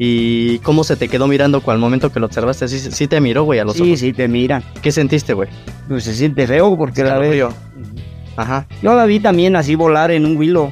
¿Y 0.00 0.58
cómo 0.60 0.84
se 0.84 0.94
te 0.96 1.08
quedó 1.08 1.26
mirando 1.26 1.60
al 1.66 1.78
momento 1.78 2.12
que 2.12 2.20
lo 2.20 2.26
observaste? 2.26 2.68
Sí, 2.68 2.78
sí 2.78 3.08
te 3.08 3.20
miró, 3.20 3.42
güey, 3.44 3.58
a 3.58 3.64
los 3.64 3.74
Sí, 3.74 3.82
ojos. 3.82 3.98
sí, 3.98 4.12
te 4.12 4.28
miran. 4.28 4.62
¿Qué 4.80 4.92
sentiste, 4.92 5.32
güey? 5.32 5.48
Pues 5.88 6.04
se 6.04 6.14
siente 6.14 6.46
feo 6.46 6.76
porque 6.76 7.02
la 7.02 7.18
ve. 7.18 7.46
Ajá. 8.38 8.66
Yo 8.82 8.94
la 8.94 9.04
vi 9.04 9.20
también 9.20 9.56
así 9.56 9.74
volar 9.74 10.10
en 10.10 10.24
un 10.24 10.36
huilo. 10.36 10.70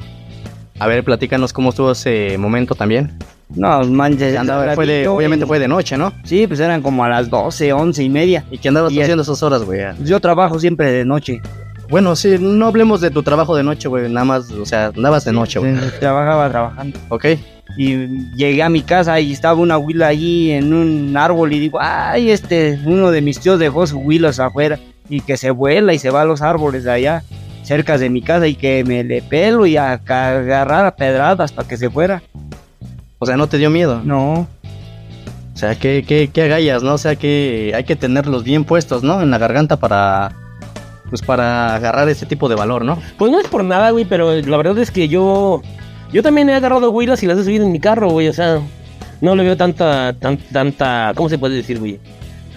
A 0.79 0.87
ver, 0.87 1.03
platícanos 1.03 1.53
cómo 1.53 1.69
estuvo 1.69 1.91
ese 1.91 2.37
momento 2.37 2.75
también. 2.75 3.11
No, 3.55 3.83
manches, 3.85 4.37
Andaba, 4.37 4.73
fue 4.75 4.85
de, 4.85 5.07
obviamente 5.07 5.43
en- 5.43 5.47
fue 5.47 5.59
de 5.59 5.67
noche, 5.67 5.97
¿no? 5.97 6.11
Sí, 6.23 6.47
pues 6.47 6.59
eran 6.59 6.81
como 6.81 7.03
a 7.03 7.09
las 7.09 7.29
12, 7.29 7.71
11 7.73 8.03
y 8.03 8.09
media. 8.09 8.45
¿Y 8.51 8.57
qué 8.57 8.67
andabas 8.69 8.91
Y 8.91 8.97
es- 8.97 9.03
haciendo 9.03 9.23
esas 9.23 9.41
horas, 9.43 9.63
güey? 9.63 9.81
Yo 10.03 10.19
trabajo 10.19 10.59
siempre 10.59 10.91
de 10.91 11.05
noche. 11.05 11.41
Bueno, 11.89 12.15
sí, 12.17 12.35
no 12.39 12.67
hablemos 12.67 12.99
de 12.99 13.09
tu 13.11 13.23
trabajo 13.23 13.55
de 13.55 13.63
noche, 13.63 13.87
güey. 13.87 14.09
Nada 14.11 14.25
más, 14.25 14.51
o 14.51 14.65
sea, 14.65 14.87
andabas 14.87 15.23
de 15.25 15.31
noche, 15.31 15.59
güey. 15.59 15.73
Trabajaba 15.99 16.49
trabajando. 16.49 16.99
¿Ok? 17.09 17.25
Y 17.77 18.07
llegué 18.35 18.63
a 18.63 18.69
mi 18.69 18.81
casa 18.81 19.19
y 19.19 19.31
estaba 19.31 19.55
una 19.59 19.77
huila 19.77 20.07
allí 20.07 20.51
en 20.51 20.73
un 20.73 21.15
árbol 21.15 21.53
y 21.53 21.59
digo, 21.59 21.79
ay, 21.81 22.29
este, 22.31 22.79
uno 22.85 23.11
de 23.11 23.21
mis 23.21 23.39
tíos 23.39 23.59
dejó 23.59 23.87
sus 23.87 23.99
huilos 24.03 24.39
afuera 24.39 24.79
y 25.09 25.21
que 25.21 25.37
se 25.37 25.51
vuela 25.51 25.93
y 25.93 25.99
se 25.99 26.09
va 26.09 26.21
a 26.23 26.25
los 26.25 26.41
árboles 26.41 26.83
de 26.83 26.91
allá, 26.91 27.23
cerca 27.67 27.97
de 27.97 28.09
mi 28.09 28.21
casa 28.21 28.47
y 28.47 28.55
que 28.55 28.83
me 28.85 29.03
le 29.03 29.21
pelo 29.21 29.65
y 29.65 29.75
a 29.77 29.97
ca- 29.99 30.37
agarrar 30.37 30.85
a 30.85 30.95
pedradas 30.95 31.51
para 31.51 31.67
que 31.67 31.75
se 31.77 31.89
fuera. 31.89 32.23
O 33.19 33.25
sea, 33.25 33.35
¿no 33.35 33.47
te 33.47 33.57
dio 33.57 33.69
miedo? 33.69 34.01
No, 34.03 34.47
O 35.53 35.57
sea, 35.59 35.75
¿qué, 35.75 36.05
qué, 36.07 36.29
qué 36.31 36.43
agallas, 36.43 36.83
no? 36.83 36.93
O 36.93 36.97
sea, 36.97 37.15
que 37.15 37.73
hay 37.75 37.83
que 37.83 37.95
tenerlos 37.95 38.43
bien 38.43 38.63
puestos, 38.63 39.03
¿no? 39.03 39.21
En 39.21 39.31
la 39.31 39.37
garganta 39.37 39.77
para... 39.77 40.31
Pues 41.09 41.21
para 41.21 41.73
agarrar 41.75 42.07
ese 42.09 42.25
tipo 42.25 42.49
de 42.49 42.55
valor, 42.55 42.83
¿no? 42.83 42.99
Pues 43.17 43.31
no 43.31 43.39
es 43.39 43.47
por 43.47 43.63
nada, 43.63 43.91
güey, 43.91 44.03
pero 44.05 44.33
la 44.41 44.57
verdad 44.57 44.77
es 44.77 44.91
que 44.91 45.07
yo. 45.07 45.61
Yo 46.11 46.21
también 46.21 46.49
he 46.49 46.53
agarrado 46.53 46.91
huilas 46.91 47.23
y 47.23 47.27
las 47.27 47.37
he 47.37 47.45
subido 47.45 47.65
en 47.65 47.71
mi 47.71 47.79
carro, 47.79 48.09
güey. 48.09 48.27
O 48.27 48.33
sea, 48.33 48.59
no 49.21 49.33
le 49.35 49.43
veo 49.43 49.55
tanta. 49.55 50.11
Tan, 50.19 50.35
tanta. 50.37 51.13
¿Cómo 51.15 51.29
se 51.29 51.37
puede 51.37 51.55
decir, 51.55 51.79
güey? 51.79 51.97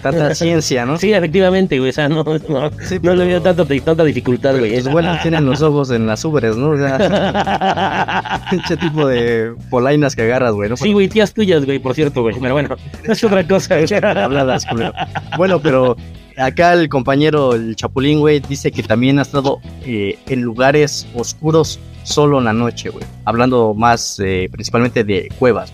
Tanta 0.01 0.35
ciencia, 0.35 0.85
¿no? 0.85 0.97
Sí, 0.97 1.13
efectivamente, 1.13 1.79
güey. 1.79 1.89
O 1.89 1.93
sea, 1.93 2.09
no, 2.09 2.23
no, 2.23 2.71
Sí, 2.81 2.99
no 3.01 3.15
le 3.15 3.25
veo 3.25 3.41
tanta, 3.41 3.65
tanta 3.65 4.03
dificultad, 4.03 4.57
güey. 4.57 4.75
Los 4.75 4.91
buenos 4.91 5.21
tienen 5.21 5.45
los 5.45 5.61
ojos 5.61 5.91
en 5.91 6.07
las 6.07 6.23
ubres, 6.25 6.55
¿no? 6.57 6.71
O 6.71 6.77
sea, 6.77 8.41
ese 8.51 8.77
tipo 8.77 9.07
de 9.07 9.53
polainas 9.69 10.15
que 10.15 10.23
agarras, 10.23 10.53
güey, 10.53 10.69
¿no? 10.69 10.77
Sí, 10.77 10.93
güey, 10.93 11.07
tías 11.07 11.33
tuyas, 11.33 11.65
güey, 11.65 11.79
por 11.79 11.93
cierto, 11.95 12.21
güey. 12.21 12.35
Pero 12.39 12.53
bueno, 12.53 12.75
es 13.03 13.23
otra 13.23 13.47
cosa, 13.47 13.77
güey. 13.79 13.87
Habladas, 13.93 14.65
culero. 14.65 14.93
Bueno, 15.37 15.59
pero 15.59 15.95
acá 16.37 16.73
el 16.73 16.89
compañero, 16.89 17.53
el 17.53 17.75
Chapulín, 17.75 18.19
güey, 18.19 18.39
dice 18.39 18.71
que 18.71 18.83
también 18.83 19.19
ha 19.19 19.23
estado 19.23 19.59
eh, 19.85 20.17
en 20.27 20.41
lugares 20.41 21.07
oscuros 21.15 21.79
solo 22.03 22.39
en 22.39 22.45
la 22.45 22.53
noche, 22.53 22.89
güey. 22.89 23.05
Hablando 23.25 23.73
más 23.73 24.19
eh, 24.19 24.49
principalmente 24.51 25.03
de 25.03 25.29
cuevas. 25.37 25.71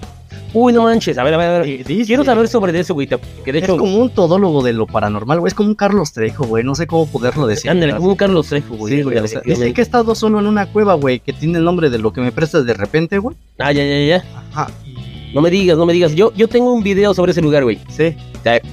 Uy, 0.54 0.72
no 0.74 0.84
manches. 0.84 1.18
A 1.18 1.24
ver, 1.24 1.34
a 1.34 1.38
ver, 1.38 1.50
a 1.50 1.60
ver. 1.60 1.84
Quiero 2.06 2.24
saber 2.24 2.48
sobre 2.48 2.78
eso, 2.80 2.94
güey. 2.94 3.08
Que 3.08 3.52
de 3.52 3.60
Es 3.60 3.64
hecho. 3.66 3.78
como 3.78 3.98
un 3.98 4.10
todólogo 4.10 4.64
de 4.64 4.74
lo 4.74 4.88
paranormal, 4.88 5.40
güey. 5.40 5.50
Es 5.50 5.54
como 5.54 5.70
un 5.70 5.76
Carlos 5.76 6.14
Trejo, 6.14 6.46
güey. 6.46 6.64
No 6.64 6.74
sé 6.74 6.88
cómo 6.88 7.06
poderlo 7.08 7.48
decir. 7.48 7.70
Ándale, 7.70 7.96
como 7.96 8.10
un 8.10 8.16
Carlos 8.16 8.48
Trejo, 8.48 8.76
güey. 8.76 8.96
Sí, 8.96 9.02
güey. 9.04 9.18
o 9.18 9.28
sea, 9.28 9.42
dice 9.44 9.74
que 9.74 9.82
he 9.82 9.84
estado 9.84 10.16
solo 10.16 10.40
en 10.40 10.48
una 10.48 10.66
cueva, 10.68 10.94
güey, 10.96 11.20
que 11.20 11.34
tiene 11.34 11.58
el 11.60 11.64
nombre 11.66 11.90
de 11.90 12.00
lo 12.00 12.14
que 12.14 12.22
me 12.22 12.32
prestas 12.32 12.66
de 12.66 12.74
repente, 12.74 13.18
güey. 13.18 13.36
Ah, 13.60 13.72
ya, 13.72 13.84
ya, 13.84 14.00
ya. 14.06 14.24
Ajá. 14.52 14.72
No 15.34 15.42
me 15.42 15.50
digas, 15.52 15.78
no 15.78 15.86
me 15.86 15.92
digas. 15.94 16.16
Yo, 16.16 16.32
yo 16.34 16.48
tengo 16.48 16.72
un 16.74 16.82
video 16.82 17.14
sobre 17.14 17.34
ese 17.34 17.42
lugar, 17.42 17.64
güey. 17.64 17.80
Sí. 17.90 18.16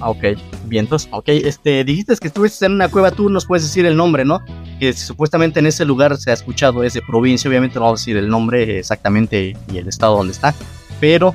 Ah, 0.00 0.10
Ok. 0.10 0.24
Vientos. 0.66 1.08
Ok. 1.10 1.24
Este, 1.28 1.82
dijiste 1.84 2.14
que 2.16 2.28
estuviste 2.28 2.64
en 2.66 2.72
una 2.72 2.88
cueva. 2.88 3.10
Tú 3.10 3.28
nos 3.28 3.44
puedes 3.44 3.64
decir 3.64 3.84
el 3.86 3.96
nombre, 3.96 4.24
¿no? 4.24 4.40
Que 4.78 4.92
supuestamente 4.92 5.58
en 5.60 5.66
ese 5.66 5.84
lugar 5.84 6.16
se 6.16 6.30
ha 6.30 6.34
escuchado. 6.34 6.84
Es 6.84 6.94
de 6.94 7.02
provincia. 7.02 7.48
Obviamente 7.50 7.74
no 7.74 7.82
vamos 7.86 8.00
a 8.00 8.02
decir 8.02 8.16
el 8.16 8.28
nombre 8.28 8.78
exactamente 8.78 9.56
y 9.72 9.76
el 9.78 9.88
estado 9.88 10.16
donde 10.16 10.32
está. 10.32 10.54
Pero 11.00 11.34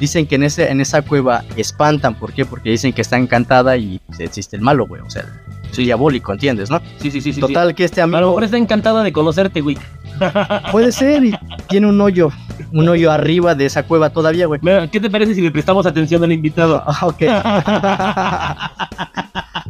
dicen 0.00 0.26
que 0.26 0.34
en, 0.36 0.42
ese, 0.42 0.68
en 0.70 0.80
esa 0.80 1.02
cueva 1.02 1.44
espantan. 1.56 2.14
¿Por 2.14 2.32
qué? 2.32 2.44
Porque 2.44 2.70
dicen 2.70 2.92
que 2.92 3.02
está 3.02 3.18
encantada 3.18 3.76
y 3.76 4.00
existe 4.18 4.56
el 4.56 4.62
malo, 4.62 4.86
güey. 4.86 5.02
O 5.02 5.10
sea, 5.10 5.26
soy 5.70 5.84
diabólico, 5.84 6.32
¿entiendes, 6.32 6.70
no? 6.70 6.80
Sí, 7.00 7.10
sí, 7.10 7.20
sí, 7.20 7.34
sí. 7.34 7.40
Total, 7.40 7.74
que 7.74 7.84
este 7.84 7.96
sí. 7.96 8.00
A 8.00 8.06
lo 8.06 8.16
amigo 8.16 8.30
mejor 8.30 8.44
está 8.44 8.56
encantada 8.56 9.02
de 9.04 9.12
conocerte, 9.12 9.60
güey. 9.60 9.76
puede 10.72 10.90
ser 10.90 11.24
y 11.24 11.38
tiene 11.68 11.86
un 11.86 12.00
hoyo. 12.00 12.30
Un 12.72 12.88
hoyo 12.88 13.10
arriba 13.10 13.54
de 13.54 13.66
esa 13.66 13.82
cueva 13.82 14.10
todavía, 14.10 14.46
güey. 14.46 14.60
¿Qué 14.90 15.00
te 15.00 15.10
parece 15.10 15.34
si 15.34 15.42
le 15.42 15.50
prestamos 15.50 15.86
atención 15.86 16.24
al 16.24 16.32
invitado? 16.32 16.82
Ah, 16.90 17.06
ok. 17.06 17.22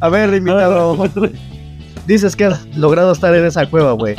A 0.02 0.08
ver, 0.08 0.32
invitado. 0.34 0.96
Dices 2.06 2.34
que 2.34 2.46
has 2.46 2.64
logrado 2.76 3.12
estar 3.12 3.34
en 3.34 3.44
esa 3.44 3.66
cueva, 3.66 3.92
güey. 3.92 4.16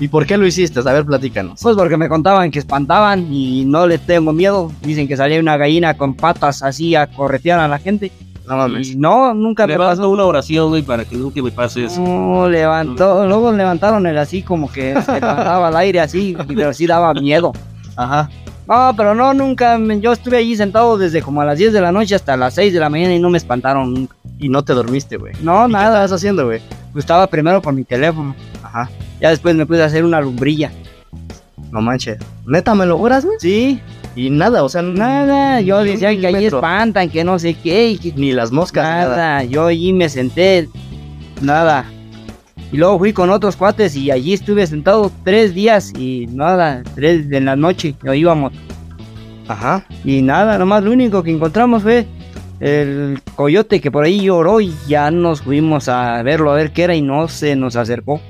¿Y 0.00 0.08
por 0.08 0.26
qué 0.26 0.36
lo 0.36 0.46
hiciste? 0.46 0.80
A 0.80 0.82
ver, 0.92 1.04
platícanos. 1.04 1.60
pues 1.62 1.76
porque 1.76 1.96
me 1.96 2.08
contaban 2.08 2.50
que 2.50 2.58
espantaban 2.58 3.32
y 3.32 3.64
no 3.64 3.86
les 3.86 4.00
tengo 4.04 4.32
miedo. 4.32 4.72
Dicen 4.82 5.06
que 5.06 5.16
salía 5.16 5.38
una 5.40 5.56
gallina 5.56 5.96
con 5.96 6.14
patas 6.14 6.62
así 6.62 6.94
a 6.94 7.06
corretear 7.06 7.60
a 7.60 7.68
la 7.68 7.78
gente 7.78 8.10
No 8.46 8.56
mames. 8.56 8.96
No, 8.96 9.32
nunca 9.34 9.66
me 9.66 9.76
pasó. 9.78 10.08
una 10.10 10.24
oración, 10.24 10.68
güey, 10.70 10.82
para 10.82 11.04
que 11.04 11.16
nunca 11.16 11.40
me 11.40 11.50
pase 11.52 11.84
eso. 11.84 12.00
No, 12.00 12.48
levantó, 12.48 13.26
luego 13.26 13.52
levantaron 13.52 14.04
el 14.06 14.18
así 14.18 14.42
como 14.42 14.70
que 14.70 15.00
se 15.00 15.12
levantaba 15.20 15.68
al 15.68 15.76
aire 15.76 16.00
así, 16.00 16.36
pero 16.48 16.72
sí 16.74 16.86
daba 16.86 17.14
miedo. 17.14 17.52
Ajá. 17.96 18.28
No, 18.66 18.92
pero 18.96 19.14
no, 19.14 19.32
nunca, 19.34 19.78
me- 19.78 20.00
yo 20.00 20.12
estuve 20.12 20.38
allí 20.38 20.56
sentado 20.56 20.96
desde 20.98 21.22
como 21.22 21.40
a 21.42 21.44
las 21.44 21.58
10 21.58 21.72
de 21.72 21.80
la 21.82 21.92
noche 21.92 22.14
hasta 22.14 22.36
las 22.36 22.54
6 22.54 22.72
de 22.72 22.80
la 22.80 22.88
mañana 22.88 23.14
y 23.14 23.20
no 23.20 23.30
me 23.30 23.38
espantaron 23.38 23.92
nunca. 23.94 24.16
Y 24.38 24.48
no 24.48 24.64
te 24.64 24.72
dormiste, 24.72 25.18
güey. 25.18 25.34
No, 25.42 25.64
¿Y 25.64 25.66
¿Qué 25.68 25.72
nada, 25.74 25.86
estabas 26.04 26.12
haciendo, 26.12 26.46
güey? 26.46 26.60
pues 26.92 27.04
estaba 27.04 27.26
primero 27.28 27.60
con 27.62 27.74
mi 27.76 27.84
teléfono, 27.84 28.34
Ajá. 28.62 28.88
Ya 29.24 29.30
después 29.30 29.54
me 29.54 29.64
puse 29.64 29.80
a 29.82 29.86
hacer 29.86 30.04
una 30.04 30.20
lumbrilla. 30.20 30.70
No 31.72 31.80
manches. 31.80 32.18
Neta, 32.46 32.74
¿me 32.74 32.84
lo 32.84 32.98
juras, 32.98 33.24
güey? 33.24 33.38
Sí, 33.40 33.80
Y 34.14 34.28
nada, 34.28 34.62
o 34.62 34.68
sea, 34.68 34.82
nada, 34.82 35.62
yo 35.62 35.82
decía 35.82 36.10
que 36.10 36.26
allí 36.26 36.34
milímetro. 36.34 36.58
espantan, 36.58 37.08
que 37.08 37.24
no 37.24 37.38
sé 37.38 37.54
qué, 37.54 37.88
y 37.88 37.96
que 37.96 38.12
Ni 38.16 38.32
las 38.32 38.52
moscas, 38.52 38.84
nada. 38.84 39.16
nada. 39.16 39.44
yo 39.44 39.64
allí 39.64 39.94
me 39.94 40.10
senté, 40.10 40.68
nada. 41.40 41.86
Y 42.70 42.76
luego 42.76 42.98
fui 42.98 43.14
con 43.14 43.30
otros 43.30 43.56
cuates 43.56 43.96
y 43.96 44.10
allí 44.10 44.34
estuve 44.34 44.66
sentado 44.66 45.10
tres 45.24 45.54
días 45.54 45.90
y 45.98 46.26
nada, 46.26 46.82
tres 46.94 47.30
de 47.30 47.40
la 47.40 47.56
noche, 47.56 47.94
nos 48.02 48.16
íbamos. 48.16 48.52
Ajá. 49.48 49.86
Y 50.04 50.20
nada, 50.20 50.58
nomás 50.58 50.84
lo 50.84 50.92
único 50.92 51.22
que 51.22 51.30
encontramos 51.30 51.82
fue 51.82 52.06
el 52.60 53.18
coyote 53.36 53.80
que 53.80 53.90
por 53.90 54.04
ahí 54.04 54.20
lloró 54.20 54.60
y 54.60 54.74
ya 54.86 55.10
nos 55.10 55.40
fuimos 55.40 55.88
a 55.88 56.22
verlo 56.22 56.52
a 56.52 56.56
ver 56.56 56.72
qué 56.72 56.82
era 56.82 56.94
y 56.94 57.00
no 57.00 57.26
se 57.28 57.56
nos 57.56 57.74
acercó. 57.74 58.20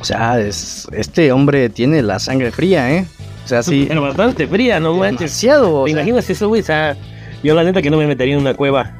O 0.00 0.04
sea, 0.04 0.40
es, 0.40 0.86
este 0.92 1.30
hombre 1.32 1.68
tiene 1.68 2.02
la 2.02 2.18
sangre 2.18 2.50
fría, 2.50 2.90
¿eh? 2.92 3.06
O 3.44 3.48
sea, 3.48 3.62
sí. 3.62 3.84
Pero 3.88 4.02
bastante 4.02 4.46
fría, 4.46 4.80
no 4.80 4.94
manches. 4.94 5.20
Demasiado. 5.20 5.84
¿Te 5.84 5.92
sea, 5.92 6.32
eso, 6.32 6.48
güey? 6.48 6.62
O 6.62 6.64
sea, 6.64 6.96
yo 7.42 7.54
la 7.54 7.64
neta 7.64 7.82
que 7.82 7.90
no 7.90 7.96
me 7.96 8.06
metería 8.06 8.34
en 8.34 8.40
una 8.40 8.54
cueva 8.54 8.92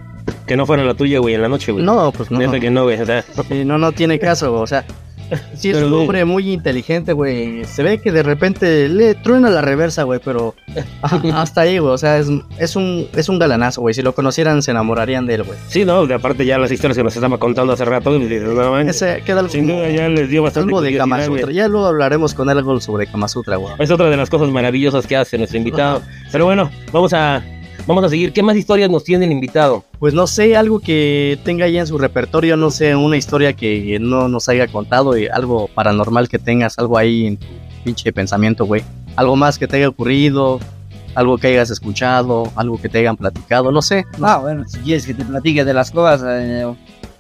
que 0.47 0.57
no 0.57 0.67
fuera 0.67 0.83
la 0.85 0.95
tuya, 0.95 1.21
güey, 1.21 1.35
en 1.35 1.43
la 1.43 1.49
noche, 1.49 1.71
güey. 1.73 1.85
no, 1.85 2.11
pues 2.13 2.31
no. 2.31 2.39
Neta 2.39 2.59
que 2.59 2.71
no, 2.71 2.85
güey. 2.85 3.01
O 3.01 3.07
sea, 3.07 3.23
Sí, 3.49 3.65
no, 3.65 3.79
no 3.79 3.93
tiene 3.93 4.19
caso, 4.19 4.53
o 4.55 4.67
sea. 4.67 4.85
Sí, 5.55 5.71
es 5.71 5.77
Pero, 5.77 5.89
un 5.89 5.95
hombre 5.95 6.25
muy 6.25 6.53
inteligente, 6.53 7.13
güey. 7.13 7.65
Se 7.65 7.83
ve 7.83 8.01
que 8.01 8.13
de 8.13 8.23
repente 8.23 8.89
le 8.89 9.15
truena 9.15 9.51
la 9.51 9.61
reversa, 9.61 10.05
güey, 10.05 10.21
pero 10.25 10.55
hasta 11.35 11.63
ahí, 11.63 11.79
güey. 11.79 11.93
O 11.93 11.99
sea, 11.99 12.19
es, 12.19 12.29
es, 12.59 12.77
un, 12.77 13.07
es 13.15 13.29
un 13.29 13.39
galanazo, 13.39 13.81
güey. 13.83 13.95
Si 13.95 14.03
lo 14.03 14.15
conocieran, 14.15 14.63
se 14.63 14.71
enamorarían 14.71 15.27
de 15.27 15.35
él, 15.35 15.43
güey. 15.43 15.59
sí, 15.69 15.85
no, 15.85 16.07
de 16.07 16.15
aparte 16.15 16.45
ya 16.45 16.59
las 16.59 16.73
historias 16.73 16.97
que 16.97 17.05
nos 17.05 17.15
estaba 17.15 17.39
contando 17.39 17.73
hace 17.73 17.85
rato, 17.85 18.19
no. 18.19 18.81
Ese 18.81 19.23
queda 19.25 19.41
algo, 19.41 19.53
Sin 19.53 19.67
duda 19.67 19.89
ya 19.91 20.09
les 20.09 20.29
dio 20.29 20.43
bastante 20.43 20.69
algo 20.69 20.81
de 20.81 20.89
curiosidad, 20.89 21.03
Kama 21.03 21.27
güey. 21.27 21.41
Sutra. 21.41 21.55
Ya 21.55 21.69
luego 21.69 21.87
hablaremos 21.87 22.35
con 22.35 22.51
él 22.51 22.59
algo 22.59 22.81
sobre 22.81 23.07
Kama 23.07 23.29
Sutra, 23.29 23.57
güey. 23.57 23.75
Es 23.79 23.91
otra 23.91 24.09
de 24.11 24.17
las 24.17 24.31
cosas 24.31 24.49
maravillosas 24.49 25.07
que 25.07 25.17
hace 25.17 25.39
nuestro 25.39 25.59
invitado. 25.59 26.03
Pero 26.33 26.45
bueno, 26.45 26.71
vamos 26.93 27.13
a, 27.13 27.43
vamos 27.87 28.05
a 28.05 28.09
seguir. 28.09 28.33
¿Qué 28.33 28.43
más 28.43 28.57
historias 28.57 28.91
nos 28.91 29.05
tiene 29.05 29.25
el 29.27 29.33
invitado? 29.33 29.85
Pues 29.99 30.15
no 30.15 30.27
sé, 30.27 30.57
algo 30.57 30.81
que 30.81 31.39
tenga 31.45 31.69
ya 31.69 31.81
en 31.81 31.87
su 31.87 31.99
repertorio, 31.99 32.57
no 32.57 32.71
sé, 32.71 32.95
una 32.97 33.17
historia 33.17 33.53
que 33.55 33.99
no 34.01 34.29
nos 34.29 34.49
haya 34.49 34.67
contado 34.69 35.17
y 35.17 35.27
algo 35.29 35.69
paranormal 35.69 36.29
que 36.29 36.39
tengas, 36.39 36.79
algo 36.79 36.99
ahí 36.99 37.27
en 37.27 37.37
tu 37.37 37.47
pinche 37.85 38.13
pensamiento, 38.13 38.65
güey. 38.65 38.83
Algo 39.17 39.37
más 39.37 39.59
que 39.59 39.67
te 39.67 39.77
haya 39.77 39.89
ocurrido, 39.89 40.61
algo 41.15 41.39
que 41.39 41.49
hayas 41.49 41.71
escuchado, 41.71 42.51
algo 42.57 42.81
que 42.81 42.89
te 42.89 42.99
hayan 42.99 43.17
platicado, 43.17 43.73
no 43.73 43.83
sé. 43.83 44.05
Ah, 44.23 44.39
bueno, 44.39 44.69
si 44.69 44.79
quieres 44.79 45.07
que 45.07 45.15
te 45.15 45.25
platique 45.25 45.65
de 45.65 45.75
las 45.75 45.91
cuevas, 45.91 46.23
eh, 46.25 46.67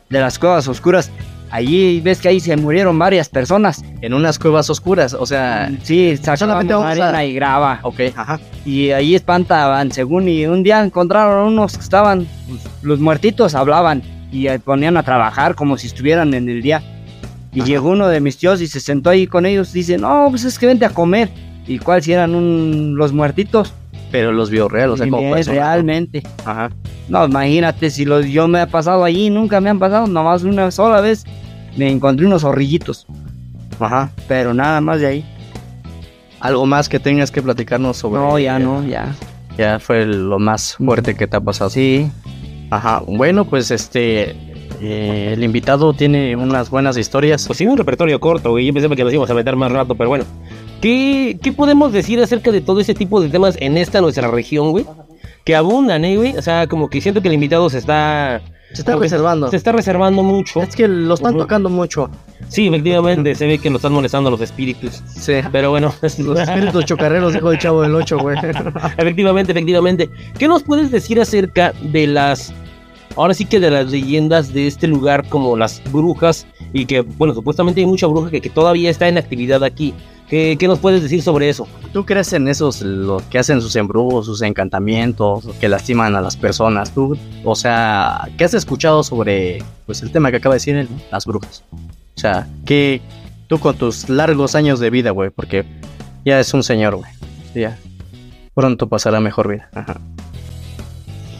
de 0.08 0.20
las 0.20 0.38
cuevas 0.38 0.68
oscuras, 0.68 1.10
allí 1.50 2.00
ves 2.00 2.20
que 2.20 2.28
ahí 2.28 2.40
se 2.40 2.56
murieron 2.56 2.98
varias 2.98 3.28
personas. 3.28 3.82
En 4.00 4.14
unas 4.14 4.38
cuevas 4.38 4.68
oscuras, 4.70 5.14
o 5.14 5.26
sea, 5.26 5.70
Sí, 5.82 6.16
sacaban 6.16 6.38
solamente 6.38 6.72
a- 6.74 6.88
arena 6.88 7.24
y 7.24 7.34
grava. 7.34 7.80
ok, 7.82 8.00
ajá. 8.16 8.40
Y 8.64 8.90
ahí 8.90 9.14
espantaban, 9.14 9.90
según, 9.92 10.28
y 10.28 10.46
un 10.46 10.62
día 10.62 10.82
encontraron 10.82 11.52
unos 11.52 11.74
que 11.76 11.82
estaban, 11.82 12.26
pues, 12.48 12.60
los 12.82 13.00
muertitos 13.00 13.54
hablaban 13.54 14.02
y 14.32 14.46
ponían 14.58 14.96
a 14.96 15.02
trabajar 15.02 15.54
como 15.54 15.76
si 15.76 15.86
estuvieran 15.88 16.34
en 16.34 16.48
el 16.48 16.62
día. 16.62 16.82
Y 17.52 17.60
Ajá. 17.60 17.68
llegó 17.68 17.90
uno 17.90 18.06
de 18.08 18.20
mis 18.20 18.36
tíos 18.38 18.60
y 18.60 18.66
se 18.68 18.78
sentó 18.80 19.10
ahí 19.10 19.26
con 19.26 19.44
ellos, 19.44 19.72
dice, 19.72 19.98
no, 19.98 20.26
pues 20.30 20.44
es 20.44 20.58
que 20.58 20.66
vente 20.66 20.84
a 20.84 20.90
comer. 20.90 21.30
¿Y 21.66 21.78
cuál 21.78 22.02
si 22.02 22.12
eran 22.12 22.34
un, 22.34 22.94
los 22.96 23.12
muertitos? 23.12 23.74
Pero 24.10 24.32
los 24.32 24.50
vio 24.50 24.68
real, 24.68 24.90
o 24.90 24.96
sea, 24.96 25.06
Y 25.06 25.10
como 25.10 25.34
realmente. 25.34 26.22
Ajá. 26.44 26.70
No, 27.08 27.26
imagínate, 27.26 27.90
si 27.90 28.04
los, 28.04 28.26
yo 28.26 28.48
me 28.48 28.62
he 28.62 28.66
pasado 28.66 29.04
allí, 29.04 29.30
nunca 29.30 29.60
me 29.60 29.70
han 29.70 29.78
pasado, 29.78 30.06
nomás 30.06 30.42
una 30.42 30.70
sola 30.70 31.00
vez 31.00 31.24
me 31.76 31.90
encontré 31.90 32.26
unos 32.26 32.42
zorrillitos, 32.42 33.06
Ajá. 33.78 34.10
pero 34.26 34.52
nada 34.54 34.80
más 34.80 35.00
de 35.00 35.06
ahí. 35.06 35.24
Algo 36.40 36.66
más 36.66 36.88
que 36.88 36.98
tengas 36.98 37.30
que 37.30 37.42
platicarnos 37.42 37.98
sobre. 37.98 38.20
No, 38.20 38.38
ya 38.38 38.58
no, 38.58 38.84
ya. 38.84 39.14
Ya 39.58 39.78
fue 39.78 40.06
lo 40.06 40.38
más 40.38 40.76
fuerte 40.76 41.14
que 41.14 41.26
te 41.26 41.36
ha 41.36 41.40
pasado. 41.40 41.68
Sí, 41.70 42.10
Ajá. 42.70 43.02
Bueno, 43.06 43.44
pues 43.44 43.70
este. 43.70 44.30
eh, 44.80 45.32
el 45.34 45.44
invitado 45.44 45.92
tiene 45.92 46.34
unas 46.36 46.70
buenas 46.70 46.96
historias. 46.96 47.46
Pues 47.46 47.58
tiene 47.58 47.72
un 47.72 47.78
repertorio 47.78 48.18
corto, 48.20 48.50
güey. 48.52 48.66
Yo 48.66 48.72
pensaba 48.72 48.96
que 48.96 49.04
nos 49.04 49.12
íbamos 49.12 49.30
a 49.30 49.34
meter 49.34 49.54
más 49.56 49.70
rato, 49.70 49.94
pero 49.94 50.08
bueno. 50.08 50.24
¿Qué, 50.80 51.38
¿Qué 51.42 51.52
podemos 51.52 51.92
decir 51.92 52.20
acerca 52.20 52.50
de 52.50 52.60
todo 52.60 52.80
ese 52.80 52.94
tipo 52.94 53.20
de 53.20 53.28
temas 53.28 53.56
en 53.60 53.76
esta 53.76 54.00
nuestra 54.00 54.30
región, 54.30 54.70
güey? 54.70 54.86
Que 55.44 55.54
abundan, 55.54 56.04
¿eh, 56.04 56.16
güey? 56.16 56.36
O 56.36 56.42
sea, 56.42 56.66
como 56.66 56.88
que 56.88 57.00
siento 57.00 57.20
que 57.20 57.28
el 57.28 57.34
invitado 57.34 57.68
se 57.68 57.78
está... 57.78 58.40
Se 58.72 58.82
está 58.82 58.94
reservando. 58.94 59.50
Se 59.50 59.56
está 59.56 59.72
reservando 59.72 60.22
mucho. 60.22 60.62
Es 60.62 60.76
que 60.76 60.86
lo 60.86 61.14
están 61.14 61.36
tocando 61.36 61.68
mucho. 61.68 62.08
Sí, 62.48 62.68
efectivamente, 62.68 63.34
se 63.34 63.46
ve 63.46 63.58
que 63.58 63.68
lo 63.68 63.76
están 63.76 63.92
molestando 63.92 64.30
los 64.30 64.40
espíritus. 64.40 65.02
Sí. 65.08 65.34
Pero 65.50 65.70
bueno, 65.70 65.92
Los 66.02 66.38
espíritus 66.38 66.84
chocarreros, 66.84 67.34
dijo 67.34 67.50
el 67.50 67.58
chavo 67.58 67.82
del 67.82 67.94
8, 67.94 68.18
güey. 68.18 68.38
efectivamente, 68.96 69.52
efectivamente. 69.52 70.08
¿Qué 70.38 70.46
nos 70.46 70.62
puedes 70.62 70.90
decir 70.90 71.20
acerca 71.20 71.72
de 71.82 72.06
las... 72.06 72.54
Ahora 73.16 73.34
sí 73.34 73.44
que 73.44 73.58
de 73.58 73.72
las 73.72 73.90
leyendas 73.90 74.54
de 74.54 74.68
este 74.68 74.86
lugar 74.86 75.28
como 75.28 75.56
las 75.56 75.82
brujas 75.90 76.46
y 76.72 76.86
que, 76.86 77.00
bueno, 77.00 77.34
supuestamente 77.34 77.80
hay 77.80 77.86
mucha 77.86 78.06
bruja 78.06 78.30
que, 78.30 78.40
que 78.40 78.50
todavía 78.50 78.88
está 78.88 79.08
en 79.08 79.18
actividad 79.18 79.64
aquí. 79.64 79.92
¿Qué, 80.30 80.56
¿Qué 80.56 80.68
nos 80.68 80.78
puedes 80.78 81.02
decir 81.02 81.22
sobre 81.22 81.48
eso? 81.48 81.66
¿Tú 81.92 82.06
crees 82.06 82.32
en 82.32 82.46
esos, 82.46 82.82
los 82.82 83.20
que 83.24 83.40
hacen 83.40 83.60
sus 83.60 83.74
embrujos, 83.74 84.26
sus 84.26 84.42
encantamientos, 84.42 85.44
que 85.60 85.68
lastiman 85.68 86.14
a 86.14 86.20
las 86.20 86.36
personas? 86.36 86.94
¿Tú, 86.94 87.18
o 87.44 87.56
sea, 87.56 88.28
qué 88.38 88.44
has 88.44 88.54
escuchado 88.54 89.02
sobre, 89.02 89.58
pues, 89.86 90.02
el 90.02 90.12
tema 90.12 90.30
que 90.30 90.36
acaba 90.36 90.54
de 90.54 90.60
decir 90.60 90.76
él, 90.76 90.88
¿no? 90.88 91.00
las 91.10 91.26
brujas? 91.26 91.64
O 91.72 92.20
sea, 92.20 92.46
que 92.64 93.00
tú 93.48 93.58
con 93.58 93.76
tus 93.76 94.08
largos 94.08 94.54
años 94.54 94.78
de 94.78 94.90
vida, 94.90 95.10
güey, 95.10 95.30
porque 95.30 95.64
ya 96.24 96.38
es 96.38 96.54
un 96.54 96.62
señor, 96.62 96.94
güey. 96.94 97.10
Ya. 97.52 97.76
Pronto 98.54 98.88
pasará 98.88 99.18
mejor 99.18 99.48
vida. 99.48 99.68
Ajá. 99.74 99.96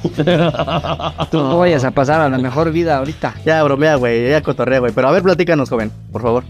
tú 1.30 1.38
no 1.38 1.58
vayas 1.58 1.84
a 1.84 1.92
pasar 1.92 2.20
a 2.22 2.28
la 2.28 2.38
mejor 2.38 2.72
vida 2.72 2.98
ahorita. 2.98 3.34
Ya 3.44 3.62
bromea, 3.62 3.94
güey, 3.94 4.30
ya 4.30 4.42
cotorrea, 4.42 4.80
güey. 4.80 4.92
Pero 4.92 5.08
a 5.08 5.12
ver, 5.12 5.22
platícanos, 5.22 5.68
joven, 5.68 5.92
por 6.10 6.22
favor. 6.22 6.44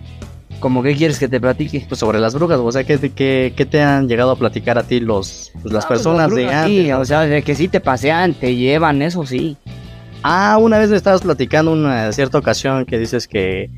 ¿Cómo 0.61 0.83
que 0.83 0.95
quieres 0.95 1.19
que 1.19 1.26
te 1.26 1.40
platique? 1.40 1.85
Pues 1.88 1.99
sobre 1.99 2.21
las 2.21 2.35
brujas, 2.35 2.59
o 2.61 2.71
sea, 2.71 2.85
¿qué, 2.85 2.99
te- 2.99 3.11
qué, 3.11 3.52
qué 3.57 3.64
te 3.67 3.81
han 3.83 4.07
llegado 4.09 4.31
a 4.33 4.37
platicar 4.37 4.79
a 4.79 4.83
ti 4.83 5.00
los, 5.00 5.50
pues, 5.62 5.73
las 5.73 5.87
personas 5.87 6.31
de 6.35 6.52
antes? 6.52 6.85
Sí, 6.85 6.93
o 6.93 7.05
sea, 7.05 7.21
de 7.23 7.43
que 7.43 7.55
sí 7.55 7.67
te 7.69 7.81
pasean, 7.81 8.35
te 8.35 8.55
llevan, 8.55 9.00
eso 9.02 9.25
sí. 9.26 9.57
Ah, 10.23 10.59
una 10.61 10.79
vez 10.79 10.90
me 10.90 10.97
estabas 10.97 11.23
platicando 11.23 11.73
una 11.73 12.12
cierta 12.12 12.37
ocasión 12.38 12.85
que 12.85 12.99
dices 12.99 13.26
que 13.26 13.71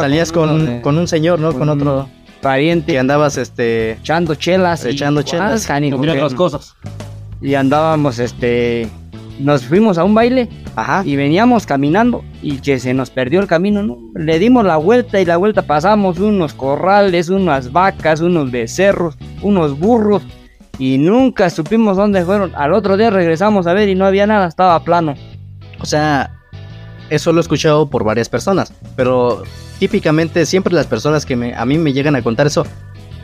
salías 0.00 0.32
con, 0.32 0.64
de- 0.66 0.80
con 0.80 0.96
un 0.96 1.06
señor, 1.06 1.38
¿no? 1.38 1.50
Con, 1.50 1.60
con 1.60 1.68
otro 1.68 2.08
pariente 2.40 2.92
que 2.92 2.98
andabas, 2.98 3.36
este... 3.36 3.92
echando 3.92 4.34
chelas. 4.34 4.84
y- 4.86 4.88
Echando 4.88 5.20
chelas. 5.22 5.50
Ah, 5.50 5.54
que- 6.14 6.18
otras 6.24 6.34
cosas. 6.34 6.74
Y 7.42 7.54
andábamos, 7.54 8.18
este. 8.18 8.88
Nos 9.38 9.64
fuimos 9.64 9.98
a 9.98 10.04
un 10.04 10.14
baile 10.14 10.48
Ajá. 10.76 11.02
y 11.04 11.16
veníamos 11.16 11.66
caminando 11.66 12.24
y 12.42 12.58
que 12.58 12.78
se 12.78 12.94
nos 12.94 13.10
perdió 13.10 13.40
el 13.40 13.46
camino, 13.46 13.82
¿no? 13.82 13.98
Le 14.14 14.38
dimos 14.38 14.64
la 14.64 14.76
vuelta 14.76 15.20
y 15.20 15.24
la 15.24 15.36
vuelta 15.36 15.62
pasamos 15.62 16.18
unos 16.18 16.54
corrales, 16.54 17.28
unas 17.28 17.72
vacas, 17.72 18.20
unos 18.20 18.50
becerros, 18.50 19.16
unos 19.42 19.78
burros 19.78 20.22
y 20.78 20.98
nunca 20.98 21.50
supimos 21.50 21.96
dónde 21.96 22.24
fueron. 22.24 22.52
Al 22.54 22.72
otro 22.72 22.96
día 22.96 23.10
regresamos 23.10 23.66
a 23.66 23.72
ver 23.72 23.88
y 23.88 23.94
no 23.94 24.04
había 24.04 24.26
nada, 24.26 24.46
estaba 24.46 24.82
plano. 24.84 25.14
O 25.80 25.86
sea, 25.86 26.30
eso 27.10 27.32
lo 27.32 27.40
he 27.40 27.42
escuchado 27.42 27.90
por 27.90 28.04
varias 28.04 28.28
personas, 28.28 28.72
pero 28.96 29.42
típicamente 29.78 30.46
siempre 30.46 30.72
las 30.72 30.86
personas 30.86 31.26
que 31.26 31.36
me, 31.36 31.54
a 31.54 31.64
mí 31.64 31.76
me 31.78 31.92
llegan 31.92 32.16
a 32.16 32.22
contar 32.22 32.46
eso, 32.46 32.66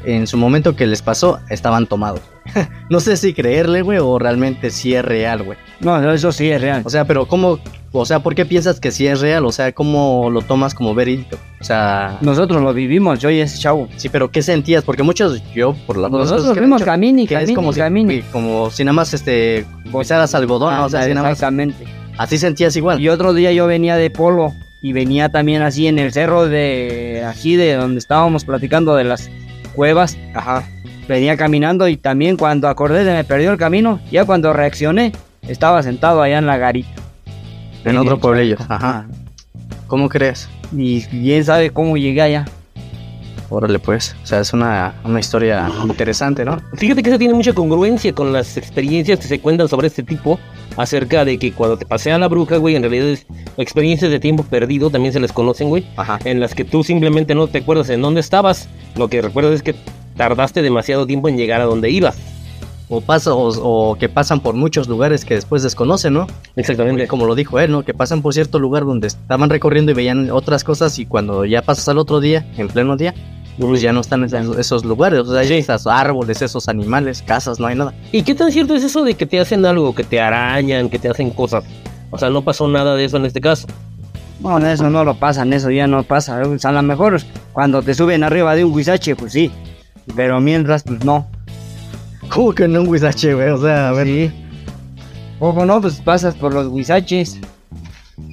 en 0.04 0.26
su 0.26 0.36
momento 0.36 0.76
que 0.76 0.86
les 0.86 1.02
pasó, 1.02 1.40
estaban 1.48 1.86
tomados. 1.86 2.20
no 2.90 3.00
sé 3.00 3.16
si 3.16 3.34
creerle, 3.34 3.82
güey, 3.82 3.98
o 3.98 4.18
realmente 4.18 4.70
si 4.70 4.94
es 4.94 5.04
real, 5.04 5.42
güey. 5.42 5.58
No, 5.80 6.12
eso 6.12 6.32
sí 6.32 6.50
es 6.50 6.60
real. 6.60 6.82
O 6.84 6.90
sea, 6.90 7.04
pero 7.04 7.26
¿cómo, 7.26 7.58
o 7.92 8.06
sea, 8.06 8.20
por 8.20 8.34
qué 8.34 8.44
piensas 8.44 8.80
que 8.80 8.90
sí 8.90 9.06
es 9.06 9.20
real? 9.20 9.44
O 9.46 9.52
sea, 9.52 9.72
¿cómo 9.72 10.30
lo 10.30 10.42
tomas 10.42 10.74
como 10.74 10.94
verídico? 10.94 11.36
O 11.60 11.64
sea, 11.64 12.18
Nosotros 12.20 12.62
lo 12.62 12.72
vivimos, 12.72 13.18
yo 13.18 13.30
y 13.30 13.40
ese 13.40 13.58
chavo. 13.58 13.88
sí, 13.96 14.08
pero 14.08 14.30
¿qué 14.30 14.42
sentías? 14.42 14.84
Porque 14.84 15.02
muchos, 15.02 15.42
yo, 15.54 15.74
por 15.86 15.96
las 15.96 16.10
Nosotros 16.10 16.56
fuimos 16.56 16.80
dicho, 16.80 16.90
camini, 16.90 17.26
que 17.26 17.34
es 17.34 17.40
camini, 17.40 17.54
como 17.54 17.72
si, 17.72 18.22
como 18.32 18.70
si 18.70 18.84
nada 18.84 18.94
más, 18.94 19.14
este, 19.14 19.66
pisaras 19.92 20.34
algodón, 20.34 20.74
¿no? 20.74 20.86
o 20.86 20.88
sea, 20.88 21.00
así 21.00 21.10
nada 21.10 21.22
más, 21.22 21.32
exactamente. 21.32 21.84
así 22.16 22.38
sentías 22.38 22.74
igual. 22.76 23.00
Y 23.00 23.08
otro 23.08 23.34
día 23.34 23.52
yo 23.52 23.66
venía 23.66 23.96
de 23.96 24.10
Polo 24.10 24.54
y 24.80 24.92
venía 24.92 25.28
también 25.28 25.62
así 25.62 25.86
en 25.86 25.98
el 25.98 26.12
cerro 26.12 26.46
de 26.46 27.24
aquí 27.26 27.56
de 27.56 27.74
donde 27.74 27.98
estábamos 27.98 28.44
platicando 28.44 28.94
de 28.94 29.04
las 29.04 29.30
cuevas. 29.78 30.18
Ajá. 30.34 30.64
Venía 31.06 31.36
caminando 31.36 31.86
y 31.86 31.96
también 31.96 32.36
cuando 32.36 32.66
acordé 32.66 33.04
de 33.04 33.12
me 33.12 33.22
perdió 33.22 33.52
el 33.52 33.58
camino, 33.58 34.00
ya 34.10 34.24
cuando 34.24 34.52
reaccioné, 34.52 35.12
estaba 35.42 35.84
sentado 35.84 36.20
allá 36.20 36.38
en 36.38 36.46
la 36.46 36.56
garita. 36.56 37.00
En 37.84 37.96
otro 37.96 38.18
pueblillo. 38.18 38.56
Ajá. 38.68 39.06
¿Cómo 39.86 40.08
crees? 40.08 40.48
Y 40.72 41.02
quién 41.02 41.44
sabe 41.44 41.70
cómo 41.70 41.96
llegué 41.96 42.22
allá. 42.22 42.44
Órale, 43.50 43.78
pues. 43.78 44.14
O 44.22 44.26
sea, 44.26 44.40
es 44.40 44.52
una, 44.52 44.94
una 45.04 45.20
historia 45.20 45.70
interesante, 45.84 46.44
¿no? 46.44 46.60
Fíjate 46.74 47.02
que 47.02 47.10
eso 47.10 47.18
tiene 47.18 47.34
mucha 47.34 47.54
congruencia 47.54 48.14
con 48.14 48.32
las 48.32 48.56
experiencias 48.56 49.18
que 49.18 49.26
se 49.26 49.40
cuentan 49.40 49.68
sobre 49.68 49.86
este 49.86 50.02
tipo 50.02 50.38
acerca 50.76 51.24
de 51.24 51.38
que 51.38 51.52
cuando 51.52 51.76
te 51.76 51.86
pasea 51.86 52.18
la 52.18 52.28
bruja, 52.28 52.58
güey, 52.58 52.76
en 52.76 52.82
realidad 52.82 53.08
es 53.08 53.26
experiencias 53.56 54.10
de 54.10 54.20
tiempo 54.20 54.44
perdido, 54.44 54.90
también 54.90 55.12
se 55.12 55.20
les 55.20 55.32
conocen, 55.32 55.68
güey, 55.68 55.86
Ajá. 55.96 56.18
en 56.24 56.40
las 56.40 56.54
que 56.54 56.64
tú 56.64 56.84
simplemente 56.84 57.34
no 57.34 57.48
te 57.48 57.58
acuerdas 57.58 57.90
en 57.90 58.02
dónde 58.02 58.20
estabas, 58.20 58.68
lo 58.96 59.08
que 59.08 59.20
recuerdas 59.20 59.54
es 59.54 59.62
que 59.62 59.74
tardaste 60.16 60.62
demasiado 60.62 61.06
tiempo 61.06 61.28
en 61.28 61.36
llegar 61.36 61.60
a 61.60 61.64
donde 61.64 61.90
ibas. 61.90 62.16
O, 62.90 63.02
pasa, 63.02 63.34
o, 63.34 63.48
o 63.90 63.94
que 63.96 64.08
pasan 64.08 64.40
por 64.40 64.54
muchos 64.54 64.88
lugares 64.88 65.24
que 65.26 65.34
después 65.34 65.62
desconocen, 65.62 66.14
¿no? 66.14 66.26
Exactamente. 66.56 67.06
Como 67.06 67.26
lo 67.26 67.34
dijo 67.34 67.60
él, 67.60 67.70
¿no? 67.70 67.82
Que 67.84 67.92
pasan 67.92 68.22
por 68.22 68.32
cierto 68.32 68.58
lugar 68.58 68.84
donde 68.86 69.08
estaban 69.08 69.50
recorriendo 69.50 69.92
y 69.92 69.94
veían 69.94 70.30
otras 70.30 70.64
cosas 70.64 70.98
y 70.98 71.04
cuando 71.04 71.44
ya 71.44 71.60
pasas 71.60 71.86
al 71.88 71.98
otro 71.98 72.18
día, 72.20 72.46
en 72.56 72.68
pleno 72.68 72.96
día, 72.96 73.14
pues 73.58 73.82
ya 73.82 73.92
no 73.92 74.00
están 74.00 74.20
en 74.24 74.34
esos, 74.34 74.56
esos 74.56 74.84
lugares. 74.86 75.20
O 75.20 75.30
sea, 75.32 75.40
hay 75.40 75.48
Sí. 75.48 75.54
esos 75.54 75.86
árboles, 75.86 76.40
esos 76.40 76.66
animales, 76.68 77.20
casas, 77.22 77.60
no 77.60 77.66
hay 77.66 77.74
nada. 77.76 77.92
¿Y 78.10 78.22
qué 78.22 78.34
tan 78.34 78.50
cierto 78.52 78.74
es 78.74 78.82
eso 78.84 79.04
de 79.04 79.12
que 79.14 79.26
te 79.26 79.38
hacen 79.38 79.66
algo, 79.66 79.94
que 79.94 80.04
te 80.04 80.18
arañan, 80.20 80.88
que 80.88 80.98
te 80.98 81.10
hacen 81.10 81.28
cosas? 81.30 81.64
O 82.10 82.16
sea, 82.16 82.30
no 82.30 82.40
pasó 82.42 82.68
nada 82.68 82.94
de 82.94 83.04
eso 83.04 83.18
en 83.18 83.26
este 83.26 83.40
caso. 83.42 83.66
Bueno, 84.40 84.66
eso 84.66 84.88
no 84.88 85.04
lo 85.04 85.14
pasan, 85.16 85.52
eso 85.52 85.70
ya 85.70 85.86
no 85.86 86.04
pasa. 86.04 86.40
O 86.42 86.58
sea, 86.58 86.70
a 86.70 86.72
lo 86.72 86.82
mejor 86.82 87.20
cuando 87.52 87.82
te 87.82 87.92
suben 87.92 88.24
arriba 88.24 88.54
de 88.54 88.64
un 88.64 88.74
guisache, 88.74 89.14
pues 89.14 89.32
sí. 89.32 89.50
Pero 90.16 90.40
mientras, 90.40 90.84
pues 90.84 91.04
no. 91.04 91.26
¿Cómo 92.38 92.52
que 92.52 92.68
no 92.68 92.82
un 92.82 92.88
huizache, 92.88 93.34
güey? 93.34 93.48
O 93.48 93.58
sea, 93.58 93.88
a 93.88 93.92
ver. 93.92 94.06
Sí. 94.06 94.32
O 95.40 95.66
no, 95.66 95.80
pues 95.80 96.00
pasas 96.00 96.36
por 96.36 96.54
los 96.54 96.72
guisaches. 96.72 97.40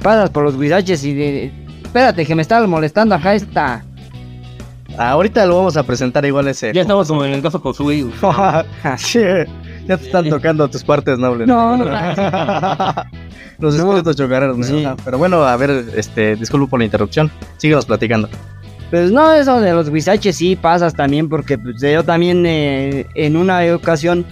Pasas 0.03 0.29
por 0.29 0.43
los 0.43 0.59
guisaches 0.59 1.03
y 1.03 1.15
de... 1.15 1.51
Espérate, 1.83 2.23
que 2.23 2.35
me 2.35 2.43
está 2.43 2.67
molestando 2.67 3.15
acá 3.15 3.33
esta... 3.33 3.83
Ahorita 4.95 5.43
lo 5.47 5.57
vamos 5.57 5.75
a 5.75 5.81
presentar 5.81 6.23
igual 6.23 6.47
ese. 6.47 6.71
Ya 6.71 6.81
estamos 6.81 7.07
como 7.07 7.25
en 7.25 7.33
el 7.33 7.41
caso 7.41 7.59
güey. 7.59 8.05
Sí, 8.97 9.21
ya 9.87 9.97
te 9.97 10.05
están 10.05 10.29
tocando 10.29 10.67
tus 10.69 10.83
partes 10.83 11.17
nobles. 11.17 11.47
No, 11.47 11.75
no. 11.75 11.85
Los 13.57 13.75
No. 13.75 14.03
¿no? 14.03 14.63
Sí. 14.63 14.87
Pero 15.03 15.17
bueno, 15.17 15.43
a 15.45 15.57
ver, 15.57 15.83
este, 15.95 16.35
disculpo 16.35 16.67
por 16.67 16.79
la 16.79 16.85
interrupción. 16.85 17.31
Síguenos 17.57 17.87
platicando. 17.87 18.29
Pues 18.89 19.11
no, 19.11 19.33
eso 19.33 19.59
de 19.59 19.73
los 19.73 19.89
guisaches 19.89 20.35
sí 20.35 20.55
pasas 20.55 20.93
también 20.93 21.27
porque 21.27 21.57
pues, 21.57 21.81
yo 21.81 22.03
también 22.03 22.45
eh, 22.45 23.07
en 23.15 23.35
una 23.35 23.61
ocasión 23.73 24.25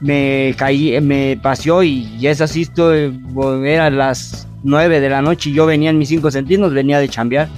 me 0.00 0.54
caí, 0.58 1.00
me 1.00 1.38
paseó 1.40 1.82
y 1.82 2.18
ya 2.18 2.30
es 2.30 2.40
así, 2.40 2.62
estoy, 2.62 3.18
era 3.64 3.88
las 3.90 4.46
9 4.62 5.00
de 5.00 5.08
la 5.08 5.22
noche 5.22 5.50
y 5.50 5.54
yo 5.54 5.66
venía 5.66 5.90
en 5.90 5.98
mis 5.98 6.08
5 6.08 6.30
centímetros, 6.30 6.74
venía 6.74 6.98
de 6.98 7.08
chambear 7.08 7.48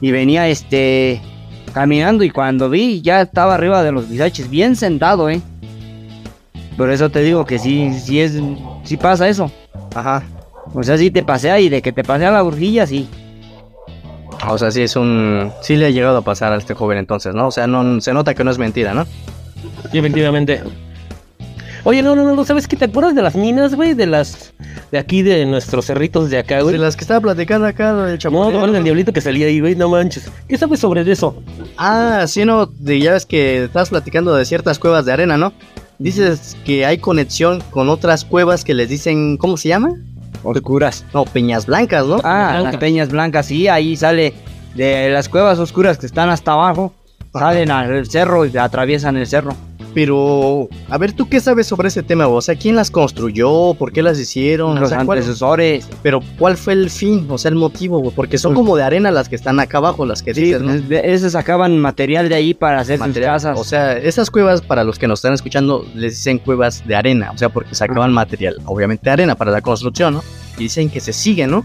y 0.00 0.10
venía 0.10 0.48
este 0.48 1.20
caminando 1.72 2.24
y 2.24 2.30
cuando 2.30 2.68
vi 2.68 3.00
ya 3.00 3.22
estaba 3.22 3.54
arriba 3.54 3.82
de 3.82 3.92
los 3.92 4.08
guisaches, 4.08 4.50
bien 4.50 4.76
sentado, 4.76 5.30
eh. 5.30 5.40
Por 6.76 6.90
eso 6.90 7.10
te 7.10 7.22
digo 7.22 7.44
que 7.44 7.58
sí, 7.58 7.92
sí 7.92 8.20
es, 8.20 8.40
sí 8.84 8.96
pasa 8.96 9.28
eso. 9.28 9.50
Ajá. 9.94 10.22
O 10.72 10.82
sea, 10.82 10.96
sí 10.96 11.10
te 11.10 11.22
pasea 11.22 11.60
y 11.60 11.68
de 11.68 11.82
que 11.82 11.92
te 11.92 12.04
pasea 12.04 12.30
la 12.30 12.42
burjilla, 12.42 12.86
sí. 12.86 13.08
O 14.48 14.58
sea, 14.58 14.70
sí 14.70 14.82
es 14.82 14.96
un... 14.96 15.52
Sí 15.60 15.76
le 15.76 15.86
ha 15.86 15.90
llegado 15.90 16.18
a 16.18 16.22
pasar 16.22 16.52
a 16.52 16.56
este 16.56 16.74
joven 16.74 16.98
entonces, 16.98 17.34
¿no? 17.34 17.48
O 17.48 17.50
sea, 17.50 17.66
no, 17.66 18.00
se 18.00 18.12
nota 18.12 18.34
que 18.34 18.44
no 18.44 18.50
es 18.50 18.58
mentira, 18.58 18.94
¿no? 18.94 19.04
Sí, 19.92 19.98
efectivamente. 19.98 20.62
Oye, 21.84 22.02
no, 22.02 22.14
no, 22.14 22.24
no, 22.24 22.34
no, 22.34 22.44
¿sabes 22.44 22.68
qué? 22.68 22.76
¿Te 22.76 22.86
acuerdas 22.86 23.14
de 23.14 23.22
las 23.22 23.34
minas, 23.34 23.74
güey? 23.74 23.94
De 23.94 24.06
las... 24.06 24.52
De 24.92 24.98
aquí, 24.98 25.22
de 25.22 25.46
nuestros 25.46 25.86
cerritos 25.86 26.28
de 26.30 26.38
acá, 26.38 26.60
güey. 26.60 26.72
De 26.72 26.78
las 26.78 26.96
que 26.96 27.04
estaba 27.04 27.20
platicando 27.20 27.66
acá 27.66 27.94
del 27.94 28.12
No, 28.12 28.18
chapulín. 28.18 28.52
no, 28.52 28.76
el 28.76 28.84
diablito 28.84 29.12
que 29.12 29.20
salía 29.20 29.46
ahí, 29.46 29.60
güey, 29.60 29.74
no 29.76 29.88
manches. 29.88 30.30
¿Qué 30.48 30.58
sabes 30.58 30.80
sobre 30.80 31.10
eso? 31.10 31.42
Ah, 31.76 32.24
sí, 32.26 32.44
no, 32.44 32.66
de, 32.66 33.00
ya 33.00 33.12
ves 33.12 33.24
que 33.24 33.64
estabas 33.64 33.90
platicando 33.90 34.34
de 34.34 34.44
ciertas 34.44 34.78
cuevas 34.78 35.04
de 35.06 35.12
arena, 35.12 35.36
¿no? 35.36 35.52
Dices 35.98 36.56
que 36.64 36.86
hay 36.86 36.98
conexión 36.98 37.62
con 37.70 37.88
otras 37.88 38.24
cuevas 38.24 38.64
que 38.64 38.74
les 38.74 38.88
dicen, 38.88 39.36
¿cómo 39.36 39.56
se 39.56 39.68
llama? 39.68 39.94
Oscuras. 40.42 41.04
No, 41.12 41.24
Peñas 41.24 41.66
Blancas, 41.66 42.06
¿no? 42.06 42.16
Ah, 42.24 42.50
Blanca. 42.52 42.62
las 42.62 42.76
peñas 42.76 43.08
blancas, 43.10 43.46
sí, 43.46 43.68
ahí 43.68 43.96
sale 43.96 44.34
de 44.74 45.10
las 45.10 45.28
cuevas 45.28 45.58
oscuras 45.58 45.98
que 45.98 46.06
están 46.06 46.28
hasta 46.30 46.52
abajo, 46.52 46.94
salen 47.32 47.70
al 47.70 48.06
cerro 48.06 48.44
y 48.46 48.56
atraviesan 48.56 49.16
el 49.16 49.26
cerro. 49.26 49.54
Pero, 49.94 50.68
a 50.88 50.98
ver, 50.98 51.12
¿tú 51.12 51.28
qué 51.28 51.40
sabes 51.40 51.66
sobre 51.66 51.88
ese 51.88 52.02
tema? 52.02 52.28
O 52.28 52.40
sea, 52.40 52.54
¿quién 52.54 52.76
las 52.76 52.90
construyó? 52.90 53.74
¿Por 53.74 53.92
qué 53.92 54.02
las 54.02 54.18
hicieron? 54.18 54.76
O 54.78 54.80
Los 54.80 54.90
sea, 54.90 55.04
¿cuál- 55.04 55.18
antecesores. 55.18 55.88
pero, 56.02 56.20
¿cuál 56.38 56.56
fue 56.56 56.74
el 56.74 56.90
fin? 56.90 57.26
O 57.28 57.38
sea, 57.38 57.48
el 57.50 57.56
motivo, 57.56 57.98
güey? 57.98 58.12
Porque 58.14 58.38
son 58.38 58.52
Pues- 58.54 58.64
como 58.64 58.76
de 58.76 58.82
arena 58.84 59.10
las 59.10 59.28
que 59.28 59.36
están 59.36 59.58
acá 59.60 59.78
abajo, 59.78 60.06
las 60.06 60.22
que 60.22 60.32
Sí, 60.34 60.42
dices, 60.42 60.62
¿no? 60.62 60.72
esos 60.96 61.32
sacaban 61.32 61.78
material 61.78 62.28
de 62.28 62.34
ahí 62.36 62.54
para 62.54 62.80
hacer 62.80 62.98
Material. 62.98 63.40
sus 63.40 63.44
casas. 63.48 63.60
O 63.60 63.64
sea, 63.64 63.96
esas 63.98 64.30
cuevas, 64.30 64.60
para 64.60 64.84
los 64.84 64.98
que 64.98 65.08
nos 65.08 65.18
están 65.20 65.34
escuchando, 65.34 65.84
les 65.94 66.12
dicen 66.14 66.38
cuevas 66.38 66.86
de 66.86 66.94
arena. 66.94 67.30
O 67.34 67.38
sea, 67.38 67.48
porque 67.48 67.74
sacaban 67.74 68.12
material, 68.12 68.56
obviamente 68.66 69.04
de 69.04 69.10
arena 69.10 69.34
para 69.34 69.50
la 69.50 69.60
construcción, 69.60 70.14
¿no? 70.14 70.22
Y 70.56 70.64
dicen 70.64 70.90
que 70.90 71.00
se 71.00 71.12
siguen, 71.12 71.50
¿no? 71.50 71.64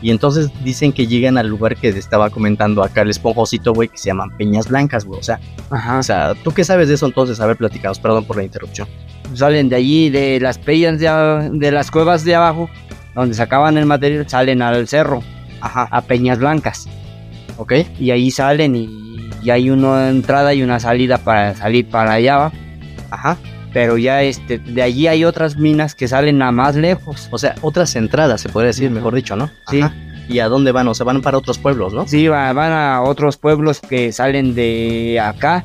Y 0.00 0.10
entonces 0.10 0.50
dicen 0.62 0.92
que 0.92 1.06
llegan 1.06 1.38
al 1.38 1.48
lugar 1.48 1.76
que 1.76 1.88
estaba 1.88 2.30
comentando 2.30 2.82
acá 2.82 3.02
el 3.02 3.10
esponjosito, 3.10 3.72
güey, 3.72 3.88
que 3.88 3.98
se 3.98 4.06
llaman 4.06 4.30
Peñas 4.36 4.68
Blancas, 4.68 5.04
güey. 5.04 5.18
O 5.18 5.22
sea, 5.22 5.40
Ajá. 5.70 5.98
o 5.98 6.02
sea, 6.02 6.34
¿tú 6.44 6.52
qué 6.52 6.62
sabes 6.64 6.88
de 6.88 6.94
eso 6.94 7.06
entonces? 7.06 7.40
Haber 7.40 7.56
platicado, 7.56 7.94
perdón 8.00 8.24
por 8.24 8.36
la 8.36 8.44
interrupción. 8.44 8.86
salen 9.34 9.68
de 9.68 9.76
allí, 9.76 10.08
de 10.10 10.38
las 10.40 10.56
peñas 10.58 11.00
de, 11.00 11.50
de 11.52 11.72
las 11.72 11.90
cuevas 11.90 12.24
de 12.24 12.34
abajo, 12.36 12.70
donde 13.14 13.34
sacaban 13.34 13.76
el 13.76 13.86
material, 13.86 14.28
salen 14.28 14.62
al 14.62 14.86
cerro, 14.86 15.22
Ajá, 15.60 15.88
a 15.90 16.00
Peñas 16.02 16.38
Blancas. 16.38 16.86
ok. 17.56 17.72
Y 17.98 18.12
ahí 18.12 18.30
salen 18.30 18.76
y, 18.76 18.88
y 19.42 19.50
hay 19.50 19.70
una 19.70 20.08
entrada 20.10 20.54
y 20.54 20.62
una 20.62 20.78
salida 20.78 21.18
para 21.18 21.54
salir 21.56 21.88
para 21.88 22.12
allá. 22.12 22.36
¿va? 22.36 22.52
Ajá. 23.10 23.36
Pero 23.80 23.96
ya 23.96 24.24
este, 24.24 24.58
de 24.58 24.82
allí 24.82 25.06
hay 25.06 25.24
otras 25.24 25.56
minas 25.56 25.94
que 25.94 26.08
salen 26.08 26.42
a 26.42 26.50
más 26.50 26.74
lejos. 26.74 27.28
O 27.30 27.38
sea, 27.38 27.54
otras 27.62 27.94
entradas, 27.94 28.40
se 28.40 28.48
podría 28.48 28.66
decir, 28.70 28.90
mejor 28.90 29.14
dicho, 29.14 29.36
¿no? 29.36 29.50
Sí. 29.70 29.82
Ajá. 29.82 29.94
¿Y 30.28 30.40
a 30.40 30.48
dónde 30.48 30.72
van? 30.72 30.88
O 30.88 30.94
sea, 30.96 31.06
van 31.06 31.22
para 31.22 31.38
otros 31.38 31.58
pueblos, 31.58 31.92
¿no? 31.94 32.04
Sí, 32.08 32.26
va- 32.26 32.52
van 32.52 32.72
a 32.72 33.02
otros 33.02 33.36
pueblos 33.36 33.78
que 33.78 34.10
salen 34.10 34.56
de 34.56 35.20
acá, 35.22 35.62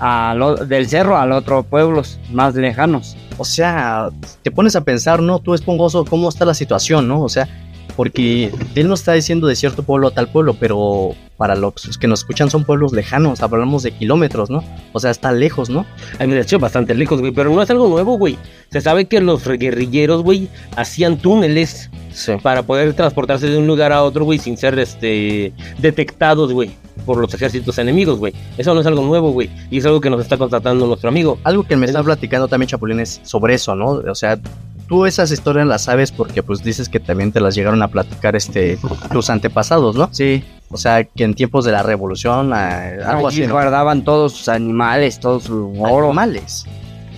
a 0.00 0.34
lo- 0.36 0.56
del 0.56 0.88
cerro, 0.88 1.16
a 1.16 1.24
los 1.24 1.38
otros 1.38 1.64
pueblos 1.66 2.18
más 2.32 2.56
lejanos. 2.56 3.16
O 3.38 3.44
sea, 3.44 4.08
te 4.42 4.50
pones 4.50 4.74
a 4.74 4.80
pensar, 4.80 5.22
¿no? 5.22 5.38
Tú, 5.38 5.54
esponjoso, 5.54 6.04
cómo 6.04 6.30
está 6.30 6.44
la 6.44 6.54
situación, 6.54 7.06
¿no? 7.06 7.22
O 7.22 7.28
sea, 7.28 7.48
porque 7.94 8.50
él 8.74 8.88
no 8.88 8.94
está 8.94 9.12
diciendo 9.12 9.46
de 9.46 9.54
cierto 9.54 9.84
pueblo 9.84 10.08
a 10.08 10.10
tal 10.10 10.26
pueblo, 10.26 10.56
pero 10.58 11.10
para 11.42 11.56
los 11.56 11.98
que 11.98 12.06
nos 12.06 12.20
escuchan 12.20 12.50
son 12.50 12.62
pueblos 12.62 12.92
lejanos, 12.92 13.42
hablamos 13.42 13.82
de 13.82 13.90
kilómetros, 13.90 14.48
¿no? 14.48 14.62
O 14.92 15.00
sea, 15.00 15.10
está 15.10 15.32
lejos, 15.32 15.70
¿no? 15.70 15.84
Ay, 16.20 16.28
me 16.28 16.38
hecho 16.38 16.60
bastante 16.60 16.94
lejos, 16.94 17.18
güey, 17.18 17.32
pero 17.32 17.52
no 17.52 17.60
es 17.60 17.68
algo 17.68 17.88
nuevo, 17.88 18.16
güey. 18.16 18.38
Se 18.70 18.80
sabe 18.80 19.06
que 19.06 19.20
los 19.20 19.44
guerrilleros, 19.44 20.22
güey, 20.22 20.46
hacían 20.76 21.18
túneles 21.18 21.90
Sí. 22.12 22.34
para 22.40 22.62
poder 22.62 22.94
transportarse 22.94 23.48
de 23.48 23.58
un 23.58 23.66
lugar 23.66 23.90
a 23.90 24.04
otro, 24.04 24.24
güey, 24.24 24.38
sin 24.38 24.56
ser, 24.56 24.78
este, 24.78 25.52
detectados, 25.78 26.52
güey, 26.52 26.70
por 27.04 27.18
los 27.18 27.34
ejércitos 27.34 27.76
enemigos, 27.78 28.20
güey. 28.20 28.32
Eso 28.56 28.72
no 28.72 28.80
es 28.80 28.86
algo 28.86 29.02
nuevo, 29.02 29.32
güey, 29.32 29.50
y 29.68 29.78
es 29.78 29.84
algo 29.84 30.00
que 30.00 30.10
nos 30.10 30.20
está 30.20 30.38
constatando 30.38 30.86
nuestro 30.86 31.08
amigo. 31.08 31.40
Algo 31.42 31.64
que 31.64 31.74
me 31.74 31.86
está 31.86 32.04
platicando 32.04 32.46
también 32.46 32.68
Chapulín 32.68 33.00
es 33.00 33.20
sobre 33.24 33.54
eso, 33.54 33.74
¿no? 33.74 34.00
O 34.08 34.14
sea, 34.14 34.38
tú 34.86 35.06
esas 35.06 35.32
historias 35.32 35.66
las 35.66 35.82
sabes 35.82 36.12
porque 36.12 36.42
pues 36.44 36.62
dices 36.62 36.88
que 36.88 37.00
también 37.00 37.32
te 37.32 37.40
las 37.40 37.56
llegaron 37.56 37.82
a 37.82 37.88
platicar 37.88 38.36
este 38.36 38.78
tus 39.10 39.28
antepasados, 39.30 39.96
¿no? 39.96 40.08
Sí, 40.12 40.44
O 40.72 40.76
sea, 40.78 41.04
que 41.04 41.24
en 41.24 41.34
tiempos 41.34 41.64
de 41.64 41.72
la 41.72 41.82
revolución, 41.82 42.52
ah, 42.52 42.88
algo 43.06 43.28
allí 43.28 43.40
así, 43.42 43.46
¿no? 43.46 43.54
guardaban 43.54 44.02
todos 44.04 44.32
sus 44.32 44.48
animales, 44.48 45.20
todo 45.20 45.38
su 45.38 45.72
oro 45.78 46.06
Animales. 46.06 46.64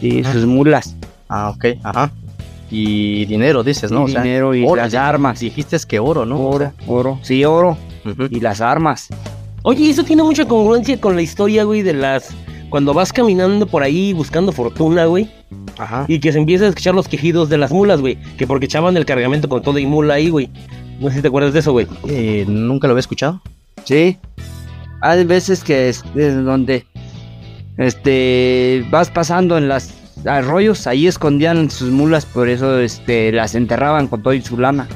y 0.03 0.25
sus 0.25 0.45
mulas. 0.45 0.97
Ah, 1.29 1.51
ok, 1.51 1.65
ajá. 1.83 2.11
Y 2.71 3.25
dinero, 3.27 3.63
dices, 3.63 3.91
¿no? 3.93 4.03
y 4.03 4.05
O 4.05 4.09
sea, 4.09 4.23
dinero 4.23 4.55
y 4.55 4.65
oro, 4.65 4.77
las 4.77 4.91
sí. 4.91 4.97
armas. 4.97 5.39
dijiste 5.41 5.77
es 5.77 5.87
que 5.87 5.99
oro, 6.01 6.27
¿no? 6.27 6.41
Oro, 6.41 6.73
oro. 6.87 7.19
Sí, 7.23 7.45
oro. 7.45 7.77
Ujú. 8.05 8.27
Y 8.31 8.41
las 8.41 8.61
armas. 8.61 9.09
Oye, 9.63 9.89
eso 9.89 10.03
tiene 10.05 10.23
mucha 10.23 10.45
congruencia 10.47 11.01
con 11.01 11.15
la 11.17 11.23
historia, 11.23 11.65
güey, 11.65 11.83
de 11.83 11.95
las... 11.95 12.31
Cuando 12.69 12.93
vas 12.93 13.13
caminando 13.13 13.67
por 13.67 13.83
ahí 13.85 14.13
buscando 14.13 14.51
fortuna, 14.51 15.05
güey, 15.07 15.31
Ajá. 15.79 16.07
y 16.09 16.19
que 16.19 16.33
se 16.33 16.39
empieza 16.39 16.65
a 16.65 16.69
escuchar 16.69 16.93
los 16.95 17.07
quejidos 17.07 17.49
de 17.49 17.57
las 17.57 17.71
mulas, 17.71 18.01
güey, 18.01 18.19
que 18.37 18.49
porque 18.49 18.67
echaban 18.67 18.97
el 18.97 19.07
cargamento 19.07 19.49
con 19.49 19.63
todo 19.63 19.79
y 19.79 19.87
mula 19.87 20.15
ahí, 20.15 20.29
güey. 20.29 20.51
No 21.01 21.09
sé 21.09 21.17
si 21.17 21.23
te 21.23 21.29
acuerdas 21.29 21.53
de 21.53 21.61
eso, 21.61 21.73
güey. 21.73 21.87
Eh, 22.09 22.45
Nunca 22.49 22.87
lo 22.87 22.93
había 22.93 23.01
escuchado. 23.01 23.41
Sí. 23.85 24.19
Hay 25.01 25.25
veces 25.25 25.63
que 25.63 25.89
es, 25.89 26.05
es 26.15 26.43
donde 26.45 26.87
este 27.77 28.85
vas 28.91 29.11
pasando 29.11 29.59
en 29.59 29.69
las 29.69 29.93
arroyos, 30.25 30.87
ahí 30.87 31.07
escondían 31.07 31.71
sus 31.71 31.91
mulas, 31.91 32.25
por 32.25 32.49
eso 32.49 32.79
este 32.79 33.33
las 33.33 33.55
enterraban 33.55 34.09
con 34.09 34.23
todo 34.23 34.33
y 34.35 34.41
su 34.41 34.59
lana. 34.59 34.89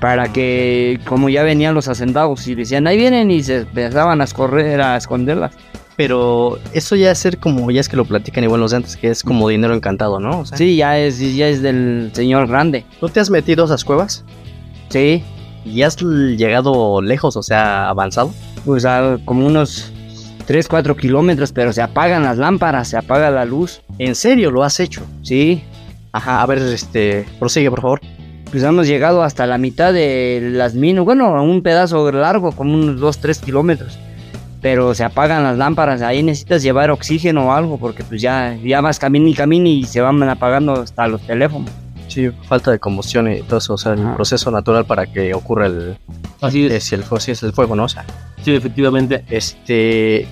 Para 0.00 0.30
que, 0.32 1.00
como 1.06 1.28
ya 1.30 1.42
venían 1.42 1.74
los 1.74 1.88
hacendados 1.88 2.46
y 2.48 2.54
decían, 2.54 2.86
ahí 2.86 2.98
vienen 2.98 3.30
y 3.30 3.42
se 3.42 3.58
empezaban 3.60 4.20
a 4.20 4.26
correr 4.26 4.80
a 4.80 4.96
esconderlas. 4.96 5.52
Pero 5.96 6.58
eso 6.74 6.94
ya 6.96 7.10
es 7.12 7.18
ser 7.18 7.38
como, 7.38 7.70
ya 7.70 7.80
es 7.80 7.88
que 7.88 7.96
lo 7.96 8.04
platican 8.04 8.44
igual 8.44 8.60
los 8.60 8.72
de 8.72 8.76
antes, 8.78 8.98
que 8.98 9.08
es 9.08 9.22
como 9.22 9.48
dinero 9.48 9.74
encantado, 9.74 10.20
¿no? 10.20 10.40
O 10.40 10.44
sea, 10.44 10.58
Sí, 10.58 10.76
ya 10.76 10.98
es, 10.98 11.18
ya 11.34 11.48
es 11.48 11.62
del 11.62 12.10
señor 12.12 12.46
grande. 12.48 12.84
¿Tú 13.00 13.08
te 13.08 13.20
has 13.20 13.30
metido 13.30 13.62
a 13.64 13.66
esas 13.66 13.82
cuevas? 13.84 14.22
Sí, 14.88 15.22
¿Y 15.64 15.82
has 15.82 15.96
llegado 15.96 17.02
lejos, 17.02 17.36
o 17.36 17.42
sea, 17.42 17.88
avanzado? 17.88 18.32
pues 18.64 18.84
a 18.84 19.18
como 19.24 19.46
unos 19.46 19.92
3, 20.46 20.68
4 20.68 20.96
kilómetros, 20.96 21.52
pero 21.52 21.72
se 21.72 21.82
apagan 21.82 22.22
las 22.22 22.38
lámparas, 22.38 22.88
se 22.88 22.96
apaga 22.96 23.30
la 23.30 23.44
luz. 23.44 23.80
¿En 23.98 24.14
serio 24.14 24.50
lo 24.50 24.62
has 24.62 24.78
hecho? 24.80 25.02
Sí, 25.22 25.62
Ajá, 26.12 26.40
a 26.40 26.46
ver, 26.46 26.58
este, 26.58 27.26
prosigue, 27.38 27.68
por 27.68 27.82
favor. 27.82 28.00
pues 28.50 28.62
hemos 28.62 28.86
llegado 28.86 29.22
hasta 29.22 29.46
la 29.46 29.58
mitad 29.58 29.92
de 29.92 30.50
las 30.52 30.74
minas, 30.74 31.04
bueno, 31.04 31.26
a 31.36 31.42
un 31.42 31.62
pedazo 31.62 32.10
largo, 32.10 32.52
como 32.52 32.72
unos 32.74 32.98
2, 32.98 33.18
3 33.18 33.38
kilómetros. 33.40 33.98
Pero 34.62 34.94
se 34.94 35.04
apagan 35.04 35.42
las 35.42 35.58
lámparas, 35.58 36.00
ahí 36.00 36.22
necesitas 36.22 36.62
llevar 36.62 36.90
oxígeno 36.90 37.48
o 37.48 37.52
algo, 37.52 37.76
porque 37.76 38.02
pues 38.02 38.22
ya, 38.22 38.56
ya 38.64 38.80
vas 38.80 38.98
camino 38.98 39.28
y 39.28 39.34
camino 39.34 39.68
y 39.68 39.84
se 39.84 40.00
van 40.00 40.22
apagando 40.22 40.72
hasta 40.72 41.06
los 41.06 41.20
teléfonos. 41.20 41.70
Sí, 42.16 42.30
falta 42.48 42.70
de 42.70 42.78
combustión 42.78 43.30
y 43.30 43.42
todo 43.42 43.58
eso, 43.58 43.74
o 43.74 43.76
sea, 43.76 43.92
el 43.92 44.00
Ajá. 44.00 44.16
proceso 44.16 44.50
natural 44.50 44.86
para 44.86 45.04
que 45.04 45.34
ocurra 45.34 45.66
el, 45.66 45.98
Así 46.40 46.64
es. 46.64 46.72
es 46.72 46.92
el, 46.94 47.04
sí, 47.20 47.32
es 47.32 47.42
el 47.42 47.52
fuego, 47.52 47.76
¿no? 47.76 47.84
O 47.84 47.88
sea, 47.90 48.06
Sí, 48.42 48.54
efectivamente. 48.54 49.22
este, 49.28 50.26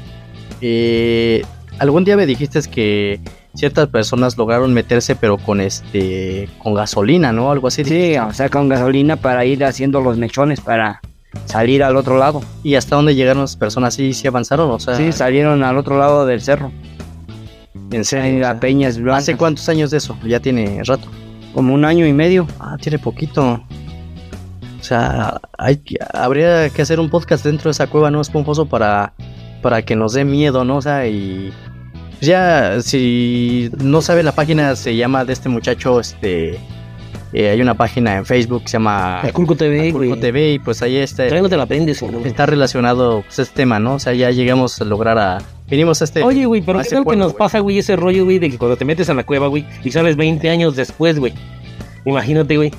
eh, 0.63 1.43
algún 1.79 2.05
día 2.05 2.17
me 2.17 2.25
dijiste 2.25 2.59
que 2.71 3.21
ciertas 3.55 3.89
personas 3.89 4.39
lograron 4.39 4.73
meterse, 4.73 5.15
pero 5.15 5.37
con 5.37 5.61
este, 5.61 6.49
con 6.63 6.73
gasolina, 6.73 7.33
¿no? 7.33 7.51
Algo 7.51 7.69
así. 7.69 7.85
Sí, 7.85 8.17
o 8.17 8.33
sea, 8.33 8.49
con 8.49 8.71
gasolina 8.71 9.17
para 9.17 9.45
ir 9.45 9.63
haciendo 9.63 10.01
los 10.01 10.17
mechones 10.17 10.61
para 10.63 11.03
salir 11.45 11.83
al 11.83 11.97
otro 11.97 12.17
lado. 12.17 12.41
¿Y 12.63 12.77
hasta 12.77 12.97
dónde 12.97 13.15
llegaron 13.15 13.43
las 13.43 13.57
personas? 13.57 13.93
¿Sí, 13.93 14.15
sí 14.15 14.27
avanzaron? 14.27 14.71
O 14.71 14.79
sea, 14.81 14.95
Sí, 14.97 15.13
salieron 15.13 15.63
al 15.63 15.77
otro 15.77 15.99
lado 15.99 16.25
del 16.25 16.41
cerro. 16.41 16.73
en 17.91 18.05
serio. 18.07 18.47
Peñas 18.59 18.99
Blancas. 18.99 19.25
¿Hace 19.25 19.37
cuántos 19.37 19.69
años 19.69 19.91
de 19.91 19.99
eso? 19.99 20.17
Ya 20.25 20.41
tiene 20.41 20.81
rato. 20.85 21.09
Como 21.55 21.73
un 21.73 21.85
año 21.85 22.07
y 22.07 22.13
medio. 22.13 22.47
Ah, 22.59 22.77
tiene 22.81 22.99
poquito. 22.99 23.63
O 24.81 24.83
sea, 24.83 25.41
habría 26.13 26.69
que 26.69 26.83
hacer 26.83 27.01
un 27.01 27.09
podcast 27.09 27.45
dentro 27.45 27.65
de 27.65 27.71
esa 27.71 27.87
cueva, 27.87 28.11
¿no? 28.11 28.21
Esponjoso 28.21 28.67
para, 28.67 29.15
para 29.63 29.83
que 29.83 29.97
nos 29.97 30.13
dé 30.13 30.25
miedo, 30.25 30.65
¿no? 30.65 30.77
O 30.77 30.83
sea, 30.83 31.07
y 31.07 31.53
ya, 32.21 32.83
si 32.83 33.71
no 33.79 34.03
sabe 34.03 34.23
la 34.23 34.33
página, 34.33 34.77
se 34.77 34.95
llama 34.95 35.25
de 35.25 35.33
este 35.33 35.49
muchacho, 35.49 36.01
este, 36.01 36.59
eh, 37.35 37.49
hay 37.49 37.61
una 37.61 37.75
página 37.75 38.17
en 38.17 38.25
Facebook 38.25 38.63
que 38.63 38.69
se 38.69 38.75
llama 38.75 39.21
Aculco 39.21 39.57
TV, 39.57 39.89
Acapulco 39.89 40.07
güey. 40.07 40.21
TV 40.21 40.53
y 40.53 40.59
pues 40.61 40.81
ahí 40.83 40.97
está, 40.97 41.29
no 41.29 41.49
te 41.49 41.57
la 41.57 41.65
aprendes, 41.65 42.01
está 42.25 42.47
relacionado 42.47 43.23
pues, 43.23 43.41
este 43.41 43.57
tema, 43.57 43.81
¿no? 43.81 43.95
O 43.95 43.99
sea, 43.99 44.13
ya 44.15 44.31
llegamos 44.31 44.81
a 44.81 44.85
lograr 44.85 45.19
a... 45.19 45.39
Vinimos 45.69 46.01
a 46.01 46.05
este... 46.05 46.23
Oye, 46.23 46.47
güey, 46.47 46.63
pero 46.63 46.81
¿qué 46.81 46.89
tal 46.89 47.05
que 47.05 47.17
nos 47.17 47.35
pasa, 47.35 47.59
güey, 47.59 47.79
ese 47.79 47.97
rollo, 47.97 48.25
güey, 48.25 48.39
de 48.39 48.51
que 48.51 48.57
cuando 48.57 48.77
te 48.77 48.85
metes 48.85 49.11
a 49.11 49.15
la 49.15 49.27
cueva, 49.27 49.49
güey, 49.49 49.67
y 49.83 49.91
sales 49.91 50.15
20 50.15 50.49
años 50.49 50.77
después, 50.77 51.19
güey? 51.19 51.35
Imagínate, 52.05 52.57
güey, 52.57 52.71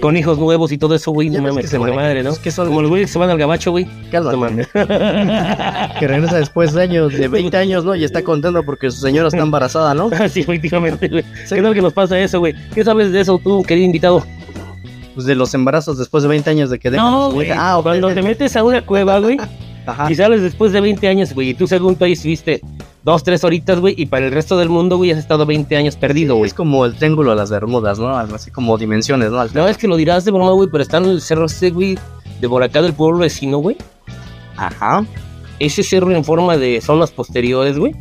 con 0.00 0.16
hijos 0.16 0.38
nuevos 0.38 0.72
y 0.72 0.78
todo 0.78 0.94
eso, 0.94 1.10
güey, 1.12 1.30
no 1.30 1.42
mames, 1.42 1.64
que 1.64 1.68
se 1.68 1.78
manejan, 1.78 2.02
madre, 2.04 2.22
¿no? 2.22 2.30
es 2.30 2.38
que 2.38 2.50
son- 2.50 2.68
Como 2.68 2.82
los 2.82 2.90
güeyes 2.90 3.08
que 3.08 3.12
se 3.12 3.18
van 3.18 3.30
al 3.30 3.38
gabacho, 3.38 3.70
güey. 3.70 3.86
No 4.12 4.36
mames. 4.36 4.66
que 4.72 6.08
regresa 6.08 6.36
después 6.38 6.72
de 6.72 6.82
años, 6.82 7.12
de 7.12 7.28
20 7.28 7.56
años, 7.56 7.84
¿no? 7.84 7.94
Y 7.94 8.04
está 8.04 8.22
contando 8.22 8.62
porque 8.64 8.90
su 8.90 9.00
señora 9.00 9.28
está 9.28 9.40
embarazada, 9.40 9.94
¿no? 9.94 10.10
sí, 10.30 10.40
efectivamente, 10.40 11.08
güey. 11.08 11.24
¿Qué 11.48 11.62
tal 11.62 11.74
que 11.74 11.82
nos 11.82 11.92
pasa 11.92 12.18
eso, 12.18 12.38
güey? 12.40 12.54
¿Qué 12.74 12.84
sabes 12.84 13.12
de 13.12 13.20
eso 13.20 13.38
tú, 13.42 13.62
querido 13.62 13.86
invitado? 13.86 14.24
Pues 15.14 15.26
de 15.26 15.34
los 15.34 15.52
embarazos 15.54 15.98
después 15.98 16.22
de 16.22 16.28
20 16.28 16.48
años 16.50 16.70
de 16.70 16.78
que 16.78 16.90
No, 16.90 17.30
güey. 17.32 17.50
Ah, 17.50 17.78
ok. 17.78 17.82
Cuando 17.84 18.12
te 18.14 18.22
metes 18.22 18.56
a 18.56 18.64
una 18.64 18.84
cueva, 18.84 19.18
güey, 19.18 19.38
Ajá. 19.86 20.10
y 20.10 20.14
sales 20.14 20.42
después 20.42 20.72
de 20.72 20.80
20 20.80 21.08
años, 21.08 21.32
güey, 21.34 21.50
y 21.50 21.54
tú 21.54 21.66
según 21.66 21.96
tú 21.96 22.04
ahí 22.04 22.12
estuviste 22.12 22.60
dos, 23.02 23.22
tres 23.22 23.44
horitas, 23.44 23.80
güey, 23.80 23.94
y 23.96 24.06
para 24.06 24.26
el 24.26 24.32
resto 24.32 24.58
del 24.58 24.68
mundo, 24.68 24.96
güey, 24.96 25.10
has 25.10 25.18
estado 25.18 25.46
20 25.46 25.76
años 25.76 25.96
perdido, 25.96 26.36
güey. 26.36 26.48
Es 26.48 26.54
como 26.54 26.84
el 26.84 26.94
triángulo 26.94 27.30
de 27.30 27.36
las 27.36 27.50
Bermudas, 27.50 27.98
¿no? 27.98 28.16
Algo 28.16 28.34
así 28.34 28.50
como 28.50 28.76
dimensiones, 28.78 29.30
¿no? 29.30 29.44
No, 29.46 29.68
es 29.68 29.78
que 29.78 29.88
lo 29.88 29.96
dirás 29.96 30.24
de 30.24 30.30
broma, 30.30 30.52
güey, 30.52 30.68
pero 30.70 30.82
está 30.82 30.98
en 30.98 31.06
el 31.06 31.20
cerro 31.20 31.46
ese, 31.46 31.70
güey, 31.70 31.98
de 32.40 32.48
por 32.48 32.62
acá 32.62 32.82
del 32.82 32.92
pueblo 32.92 33.18
vecino, 33.18 33.58
güey. 33.58 33.76
Ajá. 34.56 35.06
ese 35.58 35.82
cerro 35.82 36.10
en 36.10 36.24
forma 36.24 36.56
de 36.56 36.80
zonas 36.80 37.10
posteriores, 37.10 37.78
güey. 37.78 37.94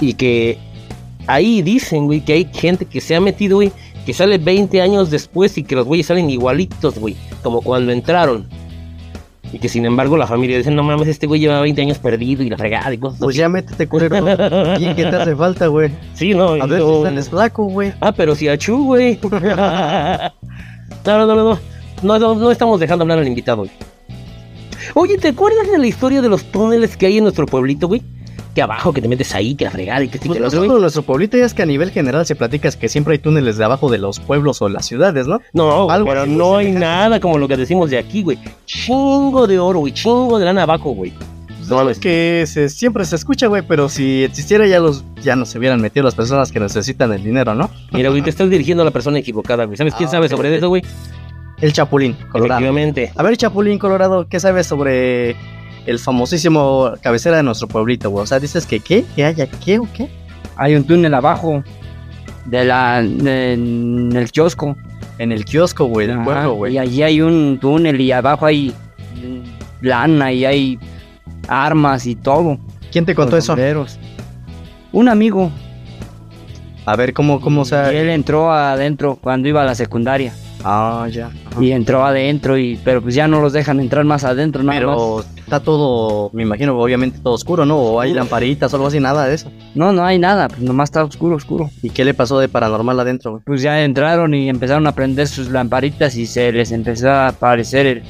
Y 0.00 0.14
que 0.14 0.58
ahí 1.26 1.62
dicen, 1.62 2.06
güey, 2.06 2.24
que 2.24 2.32
hay 2.32 2.50
gente 2.52 2.84
que 2.84 3.00
se 3.00 3.14
ha 3.14 3.20
metido, 3.20 3.56
güey, 3.56 3.72
que 4.06 4.14
sale 4.14 4.38
20 4.38 4.80
años 4.80 5.10
después 5.10 5.56
y 5.58 5.62
que 5.62 5.76
los 5.76 5.86
güeyes 5.86 6.06
salen 6.06 6.30
igualitos, 6.30 6.98
güey, 6.98 7.16
como 7.42 7.60
cuando 7.60 7.92
entraron. 7.92 8.48
Y 9.52 9.58
que 9.58 9.68
sin 9.68 9.84
embargo 9.84 10.16
la 10.16 10.26
familia 10.28 10.56
dice, 10.58 10.70
no 10.70 10.82
mames, 10.84 11.08
este 11.08 11.26
güey 11.26 11.40
lleva 11.40 11.60
20 11.60 11.82
años 11.82 11.98
perdido 11.98 12.42
y 12.44 12.50
la 12.50 12.56
fregada 12.56 12.94
y 12.94 12.98
cosas 12.98 13.18
Pues 13.18 13.34
así. 13.34 13.38
ya 13.40 13.48
métete, 13.48 13.88
culero. 13.88 14.16
¿Y 14.78 14.94
qué 14.94 15.04
te 15.06 15.16
hace 15.16 15.34
falta, 15.34 15.66
güey? 15.66 15.90
Sí, 16.14 16.34
no, 16.34 16.50
A 16.50 16.66
ver, 16.66 16.78
no- 16.80 17.08
si 17.10 17.16
es 17.16 17.28
flaco, 17.30 17.64
güey. 17.64 17.92
Ah, 18.00 18.12
pero 18.12 18.34
si 18.36 18.46
achú, 18.48 18.84
güey. 18.84 19.18
no, 19.30 19.38
no, 21.04 21.26
no, 21.26 21.34
no, 21.34 21.44
no. 21.44 21.58
No, 22.02 22.18
no, 22.18 22.34
no 22.34 22.50
estamos 22.50 22.80
dejando 22.80 23.02
hablar 23.02 23.18
al 23.18 23.26
invitado, 23.28 23.58
güey. 23.58 23.70
Oye, 24.94 25.18
¿te 25.18 25.28
acuerdas 25.28 25.70
de 25.70 25.78
la 25.78 25.86
historia 25.86 26.22
de 26.22 26.28
los 26.28 26.44
túneles 26.44 26.96
que 26.96 27.06
hay 27.06 27.18
en 27.18 27.24
nuestro 27.24 27.46
pueblito, 27.46 27.88
güey? 27.88 28.02
Que 28.54 28.62
abajo, 28.62 28.92
que 28.92 29.00
te 29.00 29.06
metes 29.08 29.32
ahí, 29.34 29.54
que 29.54 29.64
la 29.64 29.70
fregada 29.70 30.02
y 30.02 30.08
que 30.08 30.18
Pues 30.18 30.32
que 30.32 30.36
el 30.38 30.42
no 30.52 30.60
otro, 30.62 30.78
nuestro 30.80 31.02
pueblito, 31.02 31.36
ya 31.36 31.44
es 31.44 31.54
que 31.54 31.62
a 31.62 31.66
nivel 31.66 31.90
general 31.92 32.26
se 32.26 32.34
platica 32.34 32.68
que 32.72 32.88
siempre 32.88 33.12
hay 33.12 33.18
túneles 33.20 33.56
de 33.58 33.64
abajo 33.64 33.90
de 33.90 33.98
los 33.98 34.18
pueblos 34.18 34.60
o 34.62 34.68
las 34.68 34.86
ciudades, 34.86 35.26
¿no? 35.28 35.40
No, 35.52 35.88
Algo 35.90 36.08
pero 36.08 36.26
no 36.26 36.50
güey, 36.54 36.66
hay 36.66 36.72
nada 36.72 37.20
como 37.20 37.38
lo 37.38 37.46
que 37.46 37.56
decimos 37.56 37.90
de 37.90 37.98
aquí, 37.98 38.22
güey. 38.24 38.38
Chingo 38.66 39.46
de 39.46 39.58
oro, 39.58 39.78
güey. 39.80 39.92
Chingo 39.92 40.38
de 40.38 40.44
lana 40.46 40.64
abajo, 40.64 40.90
güey. 40.92 41.12
No 41.68 41.76
mames. 41.76 41.98
Es 41.98 42.00
que 42.00 42.44
se- 42.48 42.68
siempre 42.68 43.04
se 43.04 43.14
escucha, 43.14 43.46
güey, 43.46 43.62
pero 43.62 43.88
si 43.88 44.24
existiera 44.24 44.66
ya 44.66 44.80
los 44.80 45.04
ya 45.22 45.36
no 45.36 45.46
se 45.46 45.56
hubieran 45.58 45.80
metido 45.80 46.02
las 46.04 46.16
personas 46.16 46.50
que 46.50 46.58
necesitan 46.58 47.12
el 47.12 47.22
dinero, 47.22 47.54
¿no? 47.54 47.70
Mira, 47.92 48.08
güey, 48.10 48.22
te 48.22 48.30
estás 48.30 48.50
dirigiendo 48.50 48.82
a 48.82 48.84
la 48.86 48.90
persona 48.90 49.18
equivocada, 49.20 49.64
güey. 49.66 49.76
¿Sabes 49.76 49.94
quién 49.94 50.08
Ah, 50.08 50.12
sabe 50.12 50.28
sobre 50.28 50.56
eso, 50.56 50.68
güey? 50.68 50.82
El 51.60 51.72
Chapulín, 51.72 52.14
Colorado. 52.32 52.58
Efectivamente. 52.60 53.12
A 53.14 53.22
ver, 53.22 53.36
Chapulín 53.36 53.78
Colorado, 53.78 54.26
¿qué 54.28 54.40
sabes 54.40 54.66
sobre 54.66 55.36
el 55.90 55.98
famosísimo 55.98 56.92
cabecera 57.02 57.36
de 57.38 57.42
nuestro 57.42 57.68
pueblito, 57.68 58.10
güey? 58.10 58.22
O 58.24 58.26
sea, 58.26 58.38
dices 58.40 58.66
que 58.66 58.80
qué, 58.80 59.04
que 59.14 59.24
haya 59.24 59.46
qué 59.46 59.78
o 59.78 59.88
qué. 59.92 60.08
Hay 60.56 60.74
un 60.74 60.84
túnel 60.84 61.12
abajo 61.14 61.62
de 62.46 62.64
la 62.64 63.02
de- 63.02 63.52
en 63.54 64.12
el 64.14 64.30
kiosco. 64.30 64.76
En 65.18 65.32
el 65.32 65.44
kiosco, 65.44 65.84
güey, 65.86 66.06
del 66.06 66.22
pueblo, 66.22 66.54
güey. 66.54 66.74
Y 66.74 66.78
allí 66.78 67.02
hay 67.02 67.20
un 67.20 67.58
túnel 67.60 68.00
y 68.00 68.10
abajo 68.12 68.46
hay 68.46 68.72
lana 69.82 70.32
y 70.32 70.44
hay 70.44 70.78
armas 71.48 72.06
y 72.06 72.14
todo. 72.16 72.58
¿Quién 72.90 73.04
te 73.04 73.14
contó 73.14 73.36
Los 73.36 73.44
eso? 73.44 73.52
sombreros. 73.52 73.98
Un 74.92 75.08
amigo. 75.08 75.50
A 76.86 76.96
ver, 76.96 77.12
¿cómo, 77.12 77.40
cómo, 77.40 77.62
o 77.62 77.64
sea? 77.64 77.92
Y 77.92 77.96
él 77.96 78.08
entró 78.08 78.50
adentro 78.52 79.16
cuando 79.20 79.46
iba 79.48 79.62
a 79.62 79.64
la 79.66 79.74
secundaria. 79.74 80.32
Ah, 80.64 81.06
ya. 81.10 81.26
Ajá. 81.46 81.62
Y 81.62 81.72
entró 81.72 82.04
adentro 82.04 82.58
y 82.58 82.78
pero 82.84 83.00
pues 83.02 83.14
ya 83.14 83.26
no 83.28 83.40
los 83.40 83.52
dejan 83.52 83.80
entrar 83.80 84.04
más 84.04 84.24
adentro, 84.24 84.62
nada 84.62 84.80
más. 84.80 84.96
Pero 84.96 85.24
está 85.38 85.60
todo, 85.60 86.30
me 86.34 86.42
imagino, 86.42 86.78
obviamente 86.78 87.18
todo 87.18 87.34
oscuro, 87.34 87.64
¿no? 87.64 87.76
O 87.78 88.00
hay 88.00 88.12
lamparitas 88.12 88.72
o 88.72 88.76
algo 88.76 88.88
así, 88.88 89.00
nada 89.00 89.26
de 89.26 89.34
eso. 89.34 89.50
No, 89.74 89.92
no 89.92 90.04
hay 90.04 90.18
nada, 90.18 90.48
pues 90.48 90.60
nomás 90.60 90.88
está 90.90 91.02
oscuro, 91.04 91.36
oscuro. 91.36 91.70
¿Y 91.82 91.90
qué 91.90 92.04
le 92.04 92.14
pasó 92.14 92.38
de 92.38 92.48
paranormal 92.48 93.00
adentro, 93.00 93.30
güey? 93.32 93.42
Pues 93.44 93.62
ya 93.62 93.82
entraron 93.82 94.34
y 94.34 94.48
empezaron 94.48 94.86
a 94.86 94.92
prender 94.92 95.28
sus 95.28 95.48
lamparitas 95.50 96.16
y 96.16 96.26
se 96.26 96.52
les 96.52 96.72
empezó 96.72 97.10
a 97.10 97.28
aparecer 97.28 97.86
el, 97.86 98.02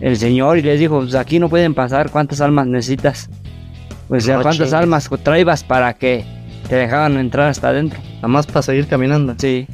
el 0.00 0.16
señor 0.16 0.58
y 0.58 0.62
les 0.62 0.78
dijo, 0.78 1.00
pues 1.00 1.14
aquí 1.14 1.38
no 1.38 1.48
pueden 1.48 1.74
pasar, 1.74 2.10
¿cuántas 2.10 2.40
almas 2.40 2.66
necesitas? 2.66 3.30
Pues 4.08 4.24
ya 4.26 4.36
No 4.36 4.42
cuántas 4.42 4.68
chingues. 4.68 4.72
almas 4.74 5.08
traibas 5.22 5.64
para 5.64 5.94
que 5.94 6.24
te 6.68 6.76
dejaban 6.76 7.16
entrar 7.16 7.48
hasta 7.48 7.68
adentro. 7.68 7.98
Nada 8.16 8.28
más 8.28 8.46
para 8.46 8.62
seguir 8.62 8.86
caminando. 8.86 9.34
Sí. 9.38 9.66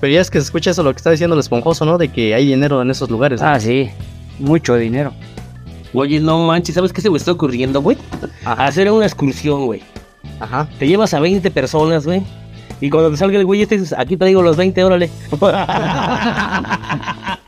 Pero 0.00 0.12
ya 0.12 0.20
es 0.20 0.30
que 0.30 0.38
se 0.38 0.44
escucha 0.44 0.70
eso 0.70 0.82
lo 0.82 0.92
que 0.92 0.98
está 0.98 1.10
diciendo 1.10 1.34
el 1.34 1.40
esponjoso, 1.40 1.84
¿no? 1.84 1.98
De 1.98 2.08
que 2.08 2.34
hay 2.34 2.46
dinero 2.46 2.80
en 2.82 2.90
esos 2.90 3.10
lugares. 3.10 3.42
Ah, 3.42 3.58
sí. 3.58 3.90
Mucho 4.38 4.76
dinero. 4.76 5.12
Oye, 5.92 6.20
no 6.20 6.46
manches, 6.46 6.74
¿sabes 6.74 6.92
qué 6.92 7.00
se 7.00 7.10
me 7.10 7.16
está 7.18 7.32
ocurriendo, 7.32 7.80
güey? 7.82 7.96
Ajá. 8.44 8.66
Hacer 8.66 8.90
una 8.92 9.06
excursión, 9.06 9.66
güey. 9.66 9.82
Ajá. 10.38 10.68
Te 10.78 10.86
llevas 10.86 11.14
a 11.14 11.20
20 11.20 11.50
personas, 11.50 12.04
güey. 12.04 12.22
Y 12.80 12.90
cuando 12.90 13.10
te 13.10 13.16
salga 13.16 13.38
el 13.38 13.44
güey, 13.44 13.62
este 13.62 13.76
dices, 13.78 13.94
aquí 13.98 14.16
traigo 14.16 14.40
los 14.42 14.56
20, 14.56 14.84
órale. 14.84 15.10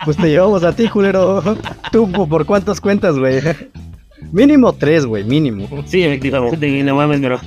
Pues 0.05 0.17
te 0.17 0.29
llevamos 0.29 0.65
a 0.65 0.73
ti, 0.75 0.89
culero. 0.89 1.43
¿Tú 1.93 2.11
po- 2.11 2.27
por 2.27 2.47
cuántas 2.47 2.81
cuentas, 2.81 3.19
güey? 3.19 3.41
Mínimo 4.33 4.73
tres, 4.73 5.05
güey, 5.05 5.25
mínimo. 5.25 5.69
sí, 5.85 6.03
efectivamente, 6.03 6.83
no 6.83 6.97
mames, 6.97 7.21
pero... 7.21 7.39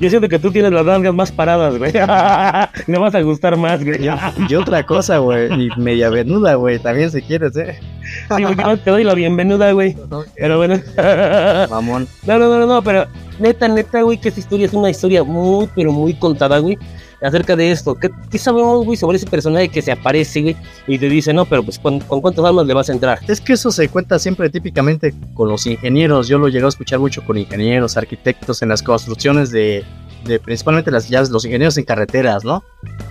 Yo 0.00 0.08
siento 0.10 0.28
que 0.28 0.38
tú 0.38 0.52
tienes 0.52 0.70
las 0.72 0.84
nalgas 0.84 1.12
más 1.12 1.32
paradas, 1.32 1.76
güey. 1.76 1.92
Me 2.86 2.98
vas 2.98 3.14
a 3.14 3.20
gustar 3.22 3.56
más, 3.56 3.84
güey. 3.84 4.08
Y 4.48 4.54
otra 4.54 4.86
cosa, 4.86 5.18
güey. 5.18 5.66
Y 5.66 5.70
media 5.76 6.08
venuda, 6.08 6.54
güey. 6.54 6.78
También 6.78 7.10
si 7.10 7.20
quieres, 7.20 7.56
¿eh? 7.56 7.80
Sí, 8.36 8.42
güey, 8.42 8.54
no, 8.54 8.76
te 8.76 8.90
doy 8.90 9.02
la 9.02 9.14
bienvenida, 9.14 9.72
güey. 9.72 9.96
Pero 10.36 10.58
bueno. 10.58 10.80
Mamón. 11.70 12.06
No, 12.26 12.38
no, 12.38 12.58
no, 12.58 12.66
no, 12.66 12.82
pero 12.82 13.06
neta, 13.38 13.68
neta, 13.68 14.02
güey, 14.02 14.18
que 14.18 14.28
esta 14.28 14.40
historia 14.40 14.66
es 14.66 14.72
una 14.72 14.90
historia 14.90 15.24
muy, 15.24 15.68
pero 15.74 15.92
muy 15.92 16.14
contada, 16.14 16.58
güey, 16.58 16.78
acerca 17.22 17.56
de 17.56 17.70
esto. 17.70 17.94
¿Qué, 17.94 18.10
qué 18.30 18.38
sabemos, 18.38 18.84
güey, 18.84 18.96
sobre 18.96 19.16
ese 19.16 19.26
personaje 19.26 19.68
que 19.68 19.82
se 19.82 19.92
aparece, 19.92 20.56
y 20.86 20.98
te 20.98 21.08
dice, 21.08 21.32
no, 21.32 21.44
pero 21.44 21.62
pues, 21.62 21.78
¿con, 21.78 22.00
con 22.00 22.20
cuántas 22.20 22.44
almas 22.44 22.66
le 22.66 22.74
vas 22.74 22.88
a 22.90 22.92
entrar? 22.92 23.18
Es 23.26 23.40
que 23.40 23.54
eso 23.54 23.70
se 23.70 23.88
cuenta 23.88 24.18
siempre 24.18 24.50
típicamente 24.50 25.14
con 25.34 25.48
los 25.48 25.66
ingenieros. 25.66 26.28
Yo 26.28 26.38
lo 26.38 26.48
llegué 26.48 26.64
a 26.64 26.68
escuchar 26.68 26.98
mucho 26.98 27.24
con 27.24 27.38
ingenieros, 27.38 27.96
arquitectos 27.96 28.62
en 28.62 28.68
las 28.68 28.82
construcciones 28.82 29.50
de, 29.50 29.84
de 30.24 30.38
principalmente 30.40 30.90
las 30.90 31.08
llaves, 31.08 31.30
los 31.30 31.44
ingenieros 31.44 31.76
en 31.78 31.84
carreteras, 31.84 32.44
¿no? 32.44 32.62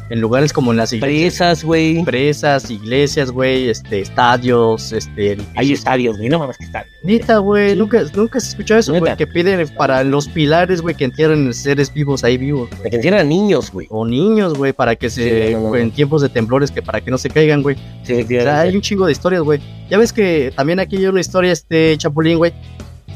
En 0.09 0.21
lugares 0.21 0.53
como 0.53 0.71
en 0.71 0.77
las 0.77 0.93
iglesias, 0.93 1.33
Presas, 1.37 1.63
güey. 1.63 1.97
empresas, 1.99 2.69
iglesias, 2.71 3.31
güey, 3.31 3.69
este, 3.69 3.99
estadios, 3.99 4.91
este... 4.93 5.37
Hay 5.55 5.73
estadios, 5.73 6.17
güey. 6.17 6.29
No 6.29 6.39
mames, 6.39 6.57
que 6.57 6.63
estadios. 6.65 6.93
Neta, 7.03 7.37
güey, 7.39 7.71
Sí. 7.71 7.75
nunca, 7.77 8.01
nunca 8.15 8.39
se 8.39 8.49
escuchó 8.49 8.77
eso, 8.77 8.93
güey, 8.97 9.15
que 9.17 9.27
piden 9.27 9.67
para 9.75 10.03
los 10.03 10.27
pilares, 10.29 10.81
güey, 10.81 10.95
que 10.95 11.05
entierren 11.05 11.53
seres 11.53 11.93
vivos 11.93 12.23
ahí 12.23 12.37
vivos. 12.37 12.69
Que 12.89 12.95
encierran 12.95 13.27
niños, 13.27 13.71
güey. 13.71 13.87
O 13.89 14.05
niños, 14.05 14.53
güey, 14.53 14.71
para 14.73 14.95
que 14.95 15.09
se, 15.09 15.47
Sí, 15.47 15.53
no, 15.53 15.59
no, 15.61 15.69
no. 15.69 15.75
en 15.75 15.91
tiempos 15.91 16.21
de 16.21 16.29
temblores, 16.29 16.71
que 16.71 16.81
para 16.81 17.01
que 17.01 17.11
no 17.11 17.17
se 17.17 17.29
caigan, 17.29 17.61
güey. 17.63 17.75
Sí, 18.03 18.13
O 18.23 18.27
sea, 18.27 18.59
hay 18.61 18.75
un 18.75 18.81
chingo 18.81 19.05
de 19.05 19.11
historias, 19.11 19.41
güey. 19.41 19.59
Ya 19.89 19.97
ves 19.97 20.13
que 20.13 20.53
también 20.55 20.79
aquí 20.79 20.97
hay 20.97 21.05
una 21.07 21.19
historia, 21.19 21.51
este 21.51 21.95
Chapulín, 21.97 22.37
güey, 22.37 22.53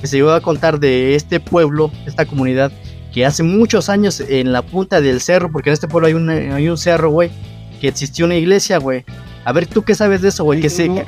que 0.02 0.08
se 0.08 0.18
iba 0.18 0.36
a 0.36 0.42
contar 0.42 0.80
de 0.80 1.16
este 1.16 1.40
pueblo, 1.40 1.92
esta 2.06 2.26
comunidad, 2.26 2.72
que 3.14 3.26
hace 3.26 3.44
muchos 3.44 3.90
años 3.90 4.22
en 4.22 4.52
la 4.54 4.62
punta 4.62 5.02
del 5.02 5.20
cerro, 5.22 5.52
porque 5.52 5.70
en 5.70 5.74
este 5.74 5.88
pueblo 5.88 6.08
hay 6.08 6.14
un, 6.14 6.30
hay 6.30 6.68
un 6.70 6.78
cerro, 6.78 7.10
güey, 7.12 7.30
que 7.80 7.88
existió 7.90 8.26
una 8.26 8.36
iglesia, 8.36 8.78
güey. 8.78 9.04
A 9.44 9.52
ver, 9.52 9.68
¿tú 9.68 9.82
qué 9.82 9.96
sabes 9.96 10.22
de 10.22 10.30
eso, 10.30 10.44
güey? 10.44 10.62
Que 10.62 10.70
se, 10.70 10.86
que, 10.88 11.06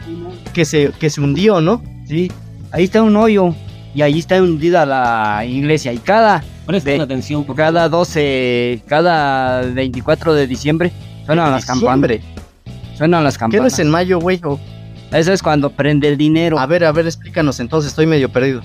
que 0.53 0.65
se, 0.65 0.91
que 0.99 1.09
se 1.09 1.21
hundió, 1.21 1.61
¿no? 1.61 1.81
Sí, 2.07 2.31
ahí 2.71 2.85
está 2.85 3.01
un 3.01 3.15
hoyo 3.15 3.53
y 3.95 4.01
ahí 4.01 4.19
está 4.19 4.41
hundida 4.41 4.85
la 4.85 5.45
iglesia 5.45 5.93
y 5.93 5.97
cada 5.99 6.43
de- 6.67 6.99
atención, 7.01 7.43
por 7.45 7.55
cada 7.55 7.87
12, 7.89 8.81
cada 8.87 9.61
24 9.61 10.33
de 10.33 10.47
diciembre 10.47 10.91
suenan 11.25 11.51
las 11.51 11.65
campanas, 11.65 12.19
suenan 12.97 13.23
las 13.23 13.37
¿Qué 13.37 13.43
no 13.45 13.49
campanas. 13.51 13.73
es 13.73 13.79
en 13.79 13.89
mayo, 13.89 14.19
güey? 14.19 14.41
Eso 15.11 15.31
es 15.31 15.43
cuando 15.43 15.69
prende 15.69 16.07
el 16.07 16.17
dinero. 16.17 16.57
A 16.57 16.65
ver, 16.65 16.83
a 16.85 16.91
ver, 16.91 17.05
explícanos 17.05 17.59
entonces, 17.59 17.91
estoy 17.91 18.07
medio 18.07 18.29
perdido. 18.29 18.61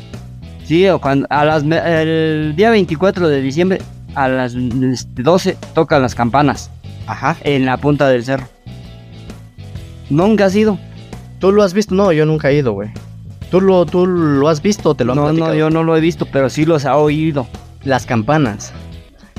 Sí, 0.68 0.86
o 0.88 1.00
cuando 1.00 1.26
a 1.30 1.44
las 1.46 1.64
el 1.64 2.52
día 2.54 2.68
24 2.70 3.26
de 3.28 3.40
diciembre 3.40 3.80
a 4.14 4.28
las 4.28 4.54
este, 4.54 5.22
12 5.22 5.56
tocan 5.74 6.02
las 6.02 6.14
campanas 6.14 6.70
Ajá. 7.06 7.36
en 7.42 7.64
la 7.64 7.78
punta 7.78 8.06
del 8.08 8.22
cerro. 8.22 8.46
Nunca 10.10 10.44
has 10.44 10.54
ido. 10.54 10.78
¿Tú 11.38 11.52
lo 11.52 11.62
has 11.62 11.72
visto? 11.72 11.94
No, 11.94 12.12
yo 12.12 12.26
nunca 12.26 12.50
he 12.50 12.56
ido, 12.56 12.72
güey. 12.72 12.90
¿Tú 13.50 13.60
lo, 13.62 13.86
¿Tú 13.86 14.06
lo 14.06 14.48
has 14.48 14.60
visto 14.60 14.90
o 14.90 14.94
te 14.94 15.04
lo 15.04 15.12
han 15.12 15.18
No, 15.18 15.32
no, 15.32 15.54
yo 15.54 15.70
no 15.70 15.82
lo 15.84 15.96
he 15.96 16.00
visto, 16.00 16.26
pero 16.30 16.50
sí 16.50 16.64
los 16.66 16.84
ha 16.84 16.96
oído. 16.96 17.46
Las 17.84 18.04
campanas. 18.06 18.72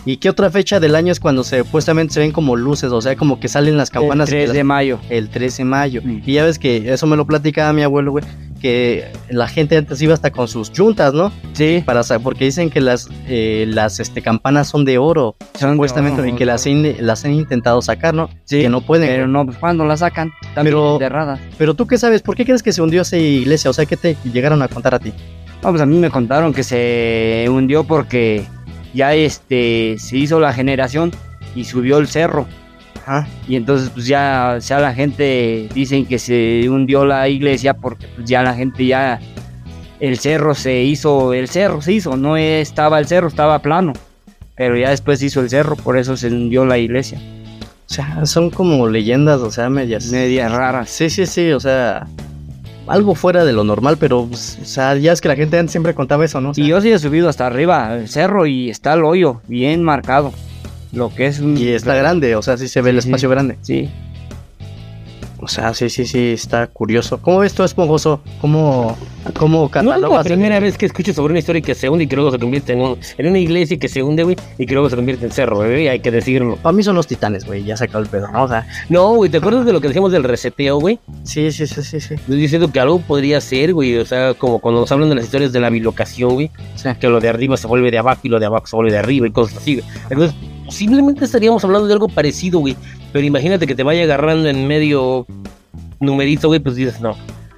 ¿Y 0.06 0.18
qué 0.18 0.30
otra 0.30 0.50
fecha 0.50 0.80
del 0.80 0.96
año 0.96 1.12
es 1.12 1.20
cuando 1.20 1.44
se, 1.44 1.60
supuestamente 1.60 2.14
se 2.14 2.22
ven 2.22 2.32
como 2.32 2.56
luces? 2.56 2.92
O 2.92 3.02
sea, 3.02 3.16
como 3.16 3.40
que 3.40 3.48
salen 3.50 3.78
las 3.78 3.92
campanas. 3.92 4.30
el 4.30 4.36
3 4.36 4.46
que 4.46 4.54
de 4.54 4.60
las- 4.60 4.66
mayo. 4.66 5.00
el 5.10 5.30
13 5.30 5.58
de 5.58 5.66
mayo. 5.66 6.02
Mm. 6.04 6.22
Y 6.26 6.34
ya 6.34 6.44
ves 6.46 6.58
que 6.58 6.92
eso 6.92 7.06
me 7.06 7.18
lo 7.18 7.28
platicaba 7.28 7.74
mi 7.74 7.84
abuelo, 7.84 8.12
güey. 8.12 8.24
Que 8.62 9.12
la 9.30 9.48
gente 9.48 9.78
antes 9.78 10.02
iba 10.02 10.14
hasta 10.14 10.32
con 10.32 10.48
sus 10.48 10.70
juntas, 10.76 11.14
¿no? 11.14 11.32
Sí, 11.54 11.82
Para 11.86 12.02
porque 12.22 12.46
dicen 12.46 12.70
que 12.70 12.82
las, 12.82 13.08
eh, 13.28 13.66
las 13.68 14.00
este, 14.00 14.22
campanas 14.22 14.68
son 14.68 14.84
de 14.86 14.98
oro, 14.98 15.36
son 15.58 15.72
supuestamente, 15.74 16.28
y 16.28 16.34
que 16.34 16.46
las, 16.46 16.66
in- 16.68 16.96
las 17.00 17.24
han 17.26 17.34
intentado 17.34 17.82
sacar, 17.82 18.14
¿no? 18.14 18.30
Sí, 18.46 18.62
que 18.62 18.70
no 18.70 18.82
pueden. 18.82 19.08
pero 19.08 19.28
no, 19.28 19.46
pues 19.46 19.58
cuando 19.58 19.86
la 19.86 19.96
sacan, 19.98 20.32
están 20.42 20.66
Pero- 20.66 20.94
enterradas. 20.94 21.40
Pero 21.58 21.74
tú 21.74 21.88
qué 21.88 21.98
sabes, 21.98 22.22
¿por 22.22 22.36
qué 22.36 22.46
crees 22.46 22.64
que 22.64 22.74
se 22.74 22.82
hundió 22.82 23.02
esa 23.04 23.18
iglesia? 23.18 23.70
O 23.70 23.74
sea, 23.74 23.86
¿qué 23.86 23.96
te 23.98 24.18
llegaron 24.32 24.62
a 24.62 24.68
contar 24.68 24.96
a 24.96 25.00
ti? 25.00 25.14
No, 25.64 25.70
pues 25.70 25.82
a 25.82 25.86
mí 25.86 25.98
me 25.98 26.10
contaron 26.10 26.54
que 26.54 26.64
se 26.64 27.46
hundió 27.50 27.84
porque 27.84 28.44
ya 28.94 29.14
este 29.14 29.96
se 30.00 30.18
hizo 30.18 30.40
la 30.40 30.54
generación 30.54 31.12
y 31.56 31.66
subió 31.66 31.98
el 31.98 32.08
cerro. 32.08 32.48
Ajá. 33.10 33.28
Y 33.48 33.56
entonces 33.56 33.90
pues 33.90 34.06
ya, 34.06 34.58
sea 34.60 34.80
la 34.80 34.94
gente 34.94 35.68
dicen 35.74 36.06
que 36.06 36.20
se 36.20 36.70
hundió 36.70 37.06
la 37.06 37.28
iglesia 37.28 37.74
porque 37.74 38.08
pues 38.16 38.30
ya 38.30 38.44
la 38.44 38.54
gente 38.54 38.86
ya 38.86 39.20
el 40.00 40.20
cerro 40.20 40.54
se 40.54 40.84
hizo, 40.84 41.34
el 41.34 41.48
cerro 41.48 41.82
se 41.82 41.94
hizo, 41.94 42.16
no 42.18 42.38
estaba 42.38 43.00
el 43.00 43.08
cerro, 43.08 43.28
estaba 43.28 43.60
plano. 43.60 43.94
Pero 44.56 44.78
ya 44.78 44.90
después 44.90 45.20
se 45.20 45.28
hizo 45.28 45.42
el 45.42 45.50
cerro, 45.50 45.76
por 45.76 45.98
eso 45.98 46.18
se 46.18 46.28
hundió 46.28 46.66
la 46.66 46.78
iglesia. 46.78 47.20
O 47.90 47.94
sea, 47.94 48.26
son 48.26 48.52
como 48.52 48.88
leyendas, 48.88 49.40
o 49.42 49.50
sea, 49.50 49.70
medias. 49.70 50.12
Medias 50.12 50.52
raras. 50.52 50.90
Sí, 50.90 51.10
sí, 51.10 51.26
sí, 51.26 51.52
o 51.52 51.60
sea, 51.60 52.06
algo 52.88 53.16
fuera 53.16 53.44
de 53.46 53.54
lo 53.54 53.64
normal, 53.64 53.98
pero, 53.98 54.28
pues, 54.28 54.60
o 54.62 54.66
sea, 54.66 54.96
ya 54.96 55.14
es 55.14 55.22
que 55.22 55.30
la 55.30 55.36
gente 55.36 55.58
antes 55.58 55.72
siempre 55.72 55.96
contaba 55.96 56.26
eso, 56.26 56.40
¿no? 56.42 56.52
O 56.52 56.54
sea, 56.54 56.64
Y 56.64 56.68
yo 56.68 56.82
sí 56.82 56.92
he 56.92 57.00
subido 57.00 57.30
hasta 57.30 57.48
arriba 57.48 57.88
al 57.88 58.08
cerro 58.08 58.46
y 58.46 58.70
está 58.70 58.94
el 58.94 59.04
hoyo 59.04 59.42
bien 59.48 59.82
marcado. 59.82 60.34
Lo 60.92 61.14
que 61.14 61.28
es 61.28 61.40
un... 61.40 61.58
y 61.58 61.68
está 61.70 61.96
grande, 61.96 62.36
o 62.36 62.42
sea, 62.42 62.58
sí 62.58 62.68
se 62.68 62.82
ve 62.82 62.90
el 62.92 62.98
espacio 63.00 63.30
sí. 63.30 63.32
grande. 63.34 63.58
Sí. 63.62 63.90
O 65.42 65.48
sea, 65.48 65.74
sí, 65.74 65.90
sí, 65.90 66.06
sí, 66.06 66.34
está 66.34 66.68
curioso. 66.68 67.22
¿Cómo 67.22 67.40
ves 67.40 67.54
tú, 67.54 67.64
esponjoso? 67.64 68.20
¿Cómo, 68.42 68.98
cómo 69.38 69.72
No 69.82 69.96
es 69.96 70.02
la 70.02 70.22
primera 70.22 70.60
vez 70.60 70.78
que 70.78 70.86
escucho 70.86 71.14
sobre 71.14 71.32
una 71.32 71.40
historia 71.40 71.62
que 71.62 71.74
se 71.76 71.88
hunde 71.88 72.04
y 72.04 72.08
que 72.08 72.18
luego 72.18 72.30
se 72.32 72.38
convierte 72.40 72.74
en, 72.74 72.82
un- 72.82 72.98
en 73.18 73.26
una 73.26 73.40
iglesia 73.40 73.80
que 73.80 73.88
se 73.88 74.04
hunde, 74.04 74.24
güey, 74.24 74.36
y 74.58 74.66
que 74.66 74.74
luego 74.74 74.90
se 74.90 74.98
convierte 74.98 75.26
en 75.26 75.32
cerro, 75.32 75.56
güey, 75.56 75.88
hay 75.88 76.02
que 76.02 76.12
decirlo. 76.12 76.58
Para 76.58 76.74
mí 76.74 76.84
son 76.84 76.98
los 76.98 77.08
titanes, 77.08 77.46
güey, 77.46 77.64
ya 77.64 77.78
sacó 77.78 78.00
el 78.00 78.08
pedo, 78.08 78.28
¿no? 78.30 78.44
O 78.44 78.48
sea, 78.50 78.68
No, 78.90 79.14
güey, 79.16 79.32
¿te 79.32 79.38
acuerdas 79.38 79.66
de 79.66 79.72
lo 79.72 79.80
que 79.80 79.88
decíamos 79.88 80.12
del 80.12 80.26
reseteo, 80.26 80.78
güey? 80.78 81.00
sí, 81.24 81.54
sí, 81.54 81.66
sí, 81.68 81.84
sí, 81.84 82.02
sí. 82.02 82.16
Diciendo 82.28 82.70
que 82.70 82.82
algo 82.82 83.00
podría 83.00 83.40
ser, 83.40 83.74
güey, 83.74 83.96
o 83.96 84.06
sea, 84.06 84.34
como 84.34 84.60
cuando 84.60 84.82
nos 84.82 84.92
hablan 84.92 85.08
de 85.08 85.16
las 85.16 85.24
historias 85.24 85.54
de 85.54 85.62
la 85.62 85.70
bilocación, 85.70 86.34
güey, 86.34 86.52
sí. 86.76 86.90
que 87.00 87.08
lo 87.08 87.22
de 87.22 87.30
arriba 87.30 87.56
se 87.56 87.66
vuelve 87.66 87.92
de 87.92 87.98
abajo 87.98 88.20
y 88.24 88.28
lo 88.28 88.42
de 88.42 88.46
abajo 88.46 88.68
se 88.68 88.76
vuelve 88.76 88.92
de 88.92 88.98
arriba 88.98 89.26
y 89.26 89.32
cosas 89.32 89.60
así, 89.60 89.76
güey. 89.76 89.86
Entonces, 90.10 90.36
posiblemente 90.70 91.26
estaríamos 91.26 91.64
hablando 91.64 91.88
de 91.88 91.94
algo 91.94 92.08
parecido, 92.08 92.60
güey, 92.60 92.78
pero 93.12 93.26
imagínate 93.26 93.66
que 93.66 93.74
te 93.74 93.82
vaya 93.82 94.04
agarrando 94.04 94.48
en 94.50 94.68
medio 94.68 95.26
numerito, 96.00 96.48
güey, 96.48 96.60
pues 96.60 96.76
dices, 96.76 97.02
no, 97.02 97.16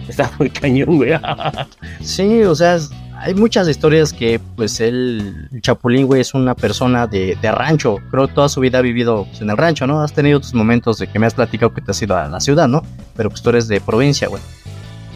está 0.08 0.32
muy 0.39 0.50
cañón, 0.50 0.95
güey. 0.95 1.12
Sí, 2.02 2.43
o 2.43 2.56
sea, 2.56 2.78
hay 3.17 3.34
muchas 3.34 3.67
historias 3.67 4.13
que, 4.13 4.39
pues, 4.56 4.80
el 4.80 5.50
Chapulín, 5.60 6.08
güey, 6.08 6.21
es 6.21 6.34
una 6.34 6.56
persona 6.56 7.06
de, 7.06 7.38
de 7.41 7.52
rancho. 7.52 7.97
Creo 8.12 8.30
que 8.30 8.34
toda 8.34 8.47
su 8.47 8.62
vida 8.62 8.78
ha 8.78 8.82
vivido 8.82 9.26
pues, 9.26 9.41
en 9.41 9.50
el 9.50 9.58
rancho, 9.58 9.86
¿no? 9.88 10.02
Has 10.02 10.13
tenido 10.13 10.39
tus 10.39 10.54
momentos 10.54 10.97
de 10.97 11.08
que 11.08 11.19
me 11.19 11.26
has 11.26 11.34
platicado 11.34 11.74
que 11.74 11.82
te 11.82 11.91
has 11.91 12.02
ido 12.02 12.15
a 12.15 12.30
la 12.30 12.39
ciudad, 12.39 12.69
¿no? 12.69 12.82
Pero 13.17 13.30
pues 13.30 13.41
tú 13.41 13.50
eres 13.50 13.67
de 13.67 13.82
provincia, 13.82 14.30
güey. 14.30 14.41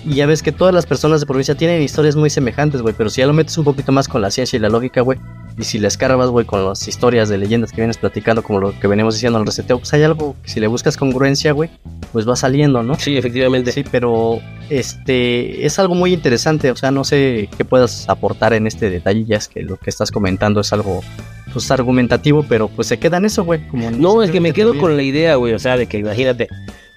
Y 0.06 0.16
ya 0.16 0.28
ves 0.28 0.44
que 0.44 0.52
todas 0.52 0.74
las 0.74 0.86
personas 0.86 1.20
de 1.20 1.26
provincia 1.26 1.56
tienen 1.56 1.82
historias 1.82 2.16
muy 2.16 2.30
semejantes, 2.30 2.82
güey. 2.82 2.94
Pero 2.96 3.10
si 3.10 3.22
ya 3.22 3.28
lo 3.28 3.34
metes 3.34 3.58
un 3.58 3.64
poquito 3.64 3.92
más 3.92 4.08
con 4.08 4.22
la 4.22 4.30
ciencia 4.30 4.56
y 4.56 4.60
la 4.60 4.70
lógica, 4.70 5.02
güey. 5.02 5.20
Y 5.58 5.64
si 5.64 5.80
le 5.80 5.88
escarbas, 5.88 6.30
güey, 6.30 6.46
con 6.46 6.64
las 6.64 6.88
historias 6.88 7.30
de 7.30 7.38
leyendas 7.38 7.72
que 7.72 7.78
vienes 7.78 7.98
platicando, 7.98 8.44
como 8.44 8.60
lo 8.60 8.78
que 8.78 8.88
venimos 8.88 9.16
diciendo 9.16 9.40
en 9.40 9.44
el 9.44 9.46
reseteo, 9.48 9.80
pues 9.80 9.94
hay 9.94 10.04
algo 10.04 10.36
que 10.44 10.50
si 10.50 10.60
le 10.60 10.68
buscas 10.68 10.98
congruencia, 10.98 11.54
güey, 11.54 11.70
pues 12.12 12.28
va 12.28 12.36
saliendo, 12.36 12.84
¿no? 12.84 12.96
Sí, 12.96 13.18
efectivamente. 13.18 13.72
Sí, 13.72 13.84
pero 13.90 14.40
este 14.70 15.66
es 15.66 15.80
algo 15.80 15.96
muy 15.96 16.14
interesante, 16.14 16.72
o 16.72 16.76
sea, 16.76 16.92
no 16.92 17.06
sé 17.06 17.50
qué 17.58 17.64
puedas 17.64 18.10
aportar 18.10 18.54
en 18.54 18.68
este 18.68 18.90
detalle, 18.90 19.24
ya 19.24 19.38
es 19.38 19.48
que 19.48 19.62
lo 19.62 19.78
que 19.78 19.90
estás 19.90 20.12
comentando 20.12 20.60
es 20.60 20.74
algo 20.74 21.02
pues 21.54 21.72
argumentativo, 21.72 22.46
pero 22.50 22.68
pues 22.68 22.90
se 22.90 23.00
queda 23.00 23.16
en 23.16 23.24
eso, 23.24 23.46
güey. 23.46 23.66
como 23.70 23.90
No, 23.90 24.24
es 24.24 24.32
que 24.32 24.42
me 24.42 24.52
quedo 24.52 24.78
con 24.78 24.98
la 24.98 25.04
idea, 25.04 25.36
güey. 25.36 25.54
O 25.54 25.60
sea, 25.60 25.78
de 25.78 25.88
que 25.88 25.98
imagínate, 25.98 26.50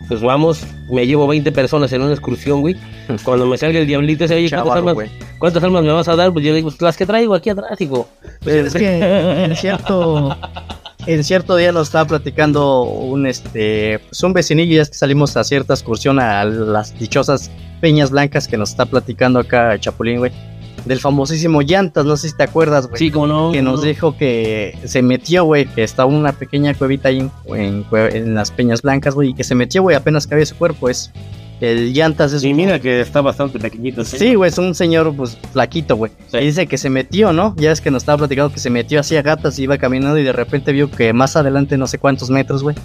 pues 0.06 0.20
vamos, 0.20 0.62
me 0.90 1.06
llevo 1.06 1.26
20 1.26 1.50
personas 1.52 1.92
en 1.92 2.02
una 2.02 2.12
excursión, 2.12 2.60
güey. 2.60 2.76
Cuando 3.24 3.46
me 3.46 3.58
salga 3.58 3.78
el 3.80 3.86
diablito 3.86 4.24
ese, 4.24 4.36
oye, 4.36 4.48
¿cuántas 4.48 4.76
almas, 4.76 4.94
güey. 4.94 5.10
¿cuántas 5.38 5.62
almas 5.62 5.82
me 5.82 5.92
vas 5.92 6.08
a 6.08 6.16
dar? 6.16 6.32
Pues 6.32 6.44
yo 6.44 6.54
digo, 6.54 6.68
pues 6.68 6.80
las 6.80 6.96
que 6.96 7.06
traigo 7.06 7.34
aquí 7.34 7.50
atrás, 7.50 7.80
hijo. 7.80 8.08
Pues 8.42 8.66
es 8.66 8.74
que 8.74 9.44
en 9.44 9.56
cierto 9.56 10.36
en 11.06 11.24
cierto 11.24 11.56
día 11.56 11.72
nos 11.72 11.88
estaba 11.88 12.06
platicando 12.06 12.82
un 12.82 13.26
este 13.26 13.98
pues 13.98 14.22
un 14.22 14.34
vecinillo 14.34 14.76
ya 14.76 14.82
es 14.82 14.90
que 14.90 14.96
salimos 14.96 15.36
a 15.36 15.44
cierta 15.44 15.72
excursión 15.72 16.18
a 16.18 16.44
las 16.44 16.98
dichosas 16.98 17.50
Peñas 17.80 18.10
Blancas 18.10 18.46
que 18.46 18.58
nos 18.58 18.70
está 18.70 18.84
platicando 18.84 19.38
acá 19.38 19.78
Chapulín, 19.78 20.18
güey, 20.18 20.32
del 20.88 21.00
famosísimo 21.00 21.62
Llantas, 21.62 22.04
no 22.04 22.16
sé 22.16 22.30
si 22.30 22.36
te 22.36 22.42
acuerdas, 22.42 22.88
güey. 22.88 22.98
Sí, 22.98 23.10
como 23.10 23.26
no. 23.26 23.52
que 23.52 23.62
nos 23.62 23.82
dijo 23.82 24.16
que 24.16 24.76
se 24.84 25.02
metió, 25.02 25.44
güey, 25.44 25.66
que 25.66 25.84
estaba 25.84 26.10
una 26.10 26.32
pequeña 26.32 26.74
cuevita 26.74 27.10
ahí 27.10 27.30
en, 27.46 27.84
en 27.92 28.34
las 28.34 28.50
Peñas 28.50 28.82
Blancas, 28.82 29.14
güey, 29.14 29.30
y 29.30 29.34
que 29.34 29.44
se 29.44 29.54
metió, 29.54 29.82
güey, 29.82 29.94
apenas 29.94 30.26
cabía 30.26 30.46
su 30.46 30.56
cuerpo, 30.56 30.88
es 30.88 31.12
el 31.60 31.92
llantas 31.92 32.32
es 32.32 32.42
Sí, 32.42 32.54
mira 32.54 32.78
que 32.78 33.00
está 33.00 33.20
bastante 33.20 33.58
pequeñito. 33.58 34.04
Sí, 34.04 34.34
güey, 34.34 34.48
es 34.48 34.58
un 34.58 34.74
señor, 34.74 35.14
pues, 35.16 35.36
flaquito, 35.52 35.96
güey. 35.96 36.12
Sí. 36.28 36.38
Y 36.38 36.46
dice 36.46 36.66
que 36.66 36.78
se 36.78 36.88
metió, 36.88 37.32
¿no? 37.32 37.54
Ya 37.56 37.72
es 37.72 37.80
que 37.80 37.90
nos 37.90 38.02
estaba 38.02 38.18
platicando 38.18 38.52
que 38.52 38.60
se 38.60 38.70
metió 38.70 39.00
así 39.00 39.16
a 39.16 39.22
gatas 39.22 39.58
y 39.58 39.64
iba 39.64 39.76
caminando 39.78 40.18
y 40.18 40.22
de 40.22 40.32
repente 40.32 40.72
vio 40.72 40.90
que 40.90 41.12
más 41.12 41.36
adelante, 41.36 41.76
no 41.76 41.86
sé 41.86 41.98
cuántos 41.98 42.30
metros, 42.30 42.62
güey, 42.62 42.76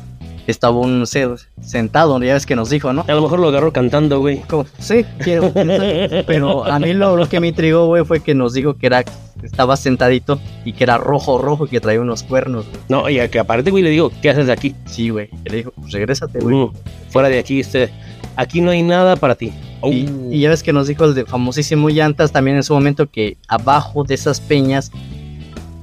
estaba 0.48 0.78
un 0.78 1.08
ser 1.08 1.30
sentado, 1.62 2.22
ya 2.22 2.34
ves 2.34 2.46
que 2.46 2.56
nos 2.56 2.70
dijo, 2.70 2.94
¿no? 2.94 3.06
A 3.08 3.12
lo 3.14 3.22
mejor 3.22 3.40
lo 3.40 3.48
agarró 3.48 3.72
cantando, 3.72 4.20
güey. 4.20 4.40
Como, 4.42 4.66
sí, 4.80 5.06
quiero. 5.20 5.52
Pero 5.54 6.66
a 6.66 6.80
mí 6.80 6.94
lo, 6.94 7.16
lo 7.16 7.30
que 7.30 7.40
me 7.40 7.48
intrigó, 7.48 7.88
güey, 7.88 8.04
fue 8.06 8.22
que 8.22 8.36
nos 8.36 8.54
dijo 8.54 8.76
que 8.76 8.88
era 8.88 9.04
estaba 9.42 9.76
sentadito 9.76 10.40
y 10.64 10.74
que 10.74 10.86
era 10.86 10.98
rojo, 10.98 11.38
rojo 11.38 11.66
y 11.66 11.70
que 11.70 11.82
traía 11.82 12.00
unos 12.00 12.24
cuernos, 12.24 12.66
güey. 12.70 12.80
No, 12.88 13.10
y 13.10 13.20
a 13.20 13.30
que 13.30 13.40
aparte, 13.40 13.72
güey, 13.72 13.84
le 13.84 13.90
digo, 13.90 14.12
¿qué 14.22 14.30
haces 14.30 14.50
aquí? 14.50 14.76
Sí, 14.86 15.10
güey. 15.10 15.30
Le 15.46 15.58
dijo, 15.58 15.72
pues 15.80 15.92
regrésate, 15.92 16.40
güey. 16.40 16.56
Mm, 16.56 16.72
fuera 17.10 17.30
de 17.30 17.40
aquí, 17.40 17.60
este, 17.60 17.90
aquí 18.36 18.62
no 18.62 18.72
hay 18.72 18.84
nada 18.84 19.16
para 19.16 19.36
ti. 19.36 19.52
Y, 19.84 20.06
Uh. 20.08 20.32
y 20.32 20.40
ya 20.40 20.50
ves 20.50 20.64
que 20.64 20.72
nos 20.72 20.88
dijo 20.88 21.04
el 21.04 21.14
de 21.14 21.26
famosísimo 21.26 21.90
Llantas 21.90 22.32
también 22.32 22.56
en 22.56 22.64
su 22.64 22.74
momento 22.74 23.10
que 23.10 23.36
abajo 23.50 24.06
de 24.06 24.16
esas 24.16 24.40
peñas 24.40 24.92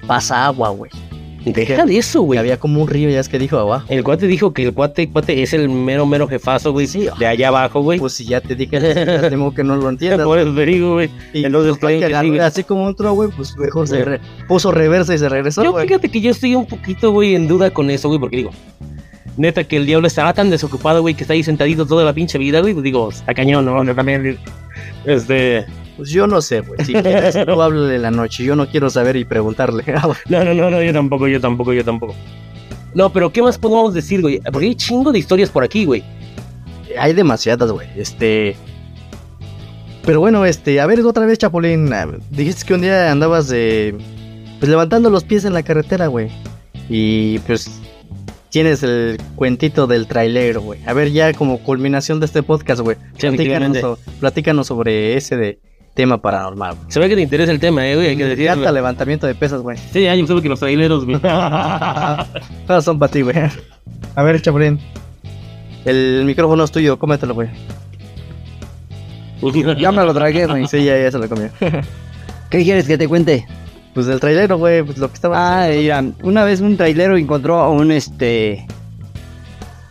pasa 0.07 0.47
agua, 0.47 0.71
güey. 0.71 0.91
Deja 1.45 1.87
de 1.87 1.97
eso, 1.97 2.23
güey. 2.23 2.39
había 2.39 2.59
como 2.59 2.83
un 2.83 2.89
río, 2.89 3.09
ya 3.09 3.21
es 3.21 3.29
que 3.29 3.39
dijo 3.39 3.59
abajo. 3.59 3.87
El 3.89 4.05
cuate 4.05 4.27
dijo 4.27 4.53
que 4.53 4.65
el 4.65 4.75
cuate, 4.75 5.09
cuate 5.11 5.43
es 5.43 5.53
el 5.55 5.69
mero, 5.69 6.05
mero 6.07 6.29
jefazo, 6.29 6.73
güey. 6.73 6.87
Sí. 6.87 7.09
De 7.19 7.27
allá 7.27 7.49
abajo, 7.49 7.81
güey. 7.83 7.99
Pues 7.99 8.13
si 8.13 8.25
ya 8.27 8.41
te 8.41 8.55
dije, 8.55 8.79
tengo 9.31 9.53
que 9.55 9.65
no 9.65 9.77
lo 9.77 9.89
entiendas. 9.89 10.27
Por 10.27 10.39
eso 10.39 10.55
te 10.55 10.67
digo, 10.67 10.95
güey. 10.95 11.11
Y 11.33 11.45
Entonces, 11.45 11.79
que 11.79 12.41
así 12.43 12.65
como 12.65 12.85
otro, 12.85 13.13
güey, 13.15 13.31
pues 13.35 13.57
mejor 13.57 13.89
se 13.89 14.05
re- 14.05 14.21
puso 14.49 14.71
reversa 14.71 15.15
y 15.15 15.19
se 15.19 15.29
regresó, 15.29 15.65
Yo 15.65 15.73
güey. 15.73 15.87
fíjate 15.87 16.11
que 16.11 16.21
yo 16.21 16.31
estoy 16.31 16.55
un 16.55 16.67
poquito, 16.67 17.11
güey, 17.13 17.35
en 17.35 17.49
duda 17.49 17.71
con 17.71 17.91
eso, 17.91 18.09
güey, 18.09 18.21
porque 18.21 18.37
digo, 18.37 18.51
neta 19.37 19.65
que 19.65 19.77
el 19.79 19.87
diablo 19.87 20.07
estará 20.09 20.35
tan 20.35 20.51
desocupado, 20.51 21.01
güey, 21.01 21.15
que 21.15 21.23
está 21.25 21.33
ahí 21.33 21.43
sentadito 21.43 21.87
toda 21.87 22.05
la 22.05 22.13
pinche 22.13 22.37
vida, 22.37 22.61
güey, 22.61 22.75
pues 22.75 22.85
digo, 22.85 23.09
está 23.11 23.33
cañón, 23.33 23.65
¿no? 23.65 23.83
Yo 23.83 23.95
también, 23.95 24.39
este, 25.07 25.65
Pues 26.01 26.11
yo 26.11 26.27
no 26.27 26.41
sé, 26.41 26.61
güey. 26.61 26.83
Si 26.85 26.93
quieres, 26.95 27.35
tú 27.47 27.61
háblale 27.63 27.99
la 27.99 28.11
noche. 28.11 28.43
Yo 28.43 28.57
no 28.57 28.67
quiero 28.67 28.89
saber 28.91 29.17
y 29.17 29.25
preguntarle. 29.25 29.85
no, 30.29 30.45
no, 30.45 30.55
no, 30.55 30.71
no, 30.71 30.83
yo 30.83 30.93
tampoco, 30.93 31.29
yo 31.29 31.41
tampoco, 31.41 31.73
yo 31.75 31.85
tampoco. 31.85 32.15
No, 32.95 33.13
pero 33.13 33.31
¿qué 33.33 33.43
más 33.43 33.59
podemos 33.59 33.93
decir, 33.95 34.21
güey? 34.23 34.41
Porque 34.41 34.67
hay 34.69 34.75
chingo 34.75 35.13
de 35.13 35.19
historias 35.19 35.51
por 35.51 35.63
aquí, 35.63 35.85
güey. 35.85 36.03
Hay 36.99 37.13
demasiadas, 37.13 37.71
güey. 37.71 37.87
Este. 37.97 38.57
Pero 40.05 40.21
bueno, 40.21 40.45
este, 40.47 40.81
a 40.81 40.87
ver 40.87 41.01
otra 41.01 41.27
vez, 41.27 41.39
Chapulín. 41.39 41.93
ah, 41.93 42.09
Dijiste 42.31 42.65
que 42.67 42.75
un 42.75 42.81
día 42.81 43.13
andabas 43.13 43.49
de. 43.49 43.95
Pues 44.59 44.69
levantando 44.71 45.11
los 45.11 45.25
pies 45.25 45.45
en 45.45 45.53
la 45.53 45.63
carretera, 45.63 46.07
güey. 46.07 46.31
Y 46.89 47.39
pues. 47.41 47.71
Tienes 48.49 48.83
el 48.83 49.17
cuentito 49.37 49.87
del 49.87 50.09
trailero, 50.09 50.61
güey. 50.63 50.81
A 50.85 50.93
ver, 50.93 51.13
ya 51.13 51.33
como 51.35 51.59
culminación 51.61 52.19
de 52.19 52.27
este 52.27 52.43
podcast, 52.43 52.81
güey. 52.81 52.97
Platícanos, 53.17 53.79
so- 53.79 53.99
platícanos 54.19 54.67
sobre 54.67 55.17
ese 55.17 55.37
de 55.37 55.61
tema 56.01 56.17
paranormal. 56.17 56.77
güey. 56.77 56.87
Se 56.91 56.99
ve 56.99 57.11
que 57.11 57.15
te 57.15 57.21
interesa 57.21 57.53
el 57.53 57.61
tema, 57.61 57.87
eh, 57.87 57.95
güey, 57.95 58.09
hay 58.09 58.17
que 58.17 58.25
decir. 58.25 58.49
Hasta 58.49 58.73
levantamiento 58.73 59.27
de 59.27 59.35
pesas, 59.35 59.61
güey. 59.61 59.77
Sí, 59.77 60.03
ya, 60.03 60.15
yo 60.15 60.27
sé 60.27 60.41
que 60.41 60.49
los 60.49 60.59
traileros, 60.59 61.05
güey. 61.05 61.21
Todas 62.67 62.85
son 62.85 62.99
para 62.99 63.13
ti, 63.13 63.21
güey. 63.21 63.37
A 64.15 64.23
ver, 64.23 64.41
Chapulín. 64.41 64.81
El 65.85 66.25
micrófono 66.25 66.65
es 66.65 66.71
tuyo, 66.71 66.99
cómetelo, 66.99 67.35
güey. 67.35 67.51
Ya 69.79 69.93
me 69.93 70.03
lo 70.03 70.15
tragué, 70.15 70.47
güey. 70.47 70.67
Sí, 70.67 70.85
ya, 70.85 70.99
ya 70.99 71.11
se 71.11 71.19
lo 71.19 71.29
comió. 71.29 71.51
¿Qué 72.51 72.63
quieres 72.65 72.87
que 72.87 72.97
te 72.97 73.07
cuente? 73.07 73.47
Pues 73.93 74.07
del 74.07 74.21
trailero, 74.21 74.57
güey, 74.57 74.83
pues 74.83 74.97
lo 74.97 75.09
que 75.09 75.15
estaba. 75.15 75.65
Ah, 75.65 75.69
mira, 75.69 76.03
una 76.23 76.45
vez 76.45 76.63
un 76.63 76.79
trailero 76.79 77.19
encontró 77.19 77.59
a 77.59 77.69
un 77.69 77.93
este 77.93 78.67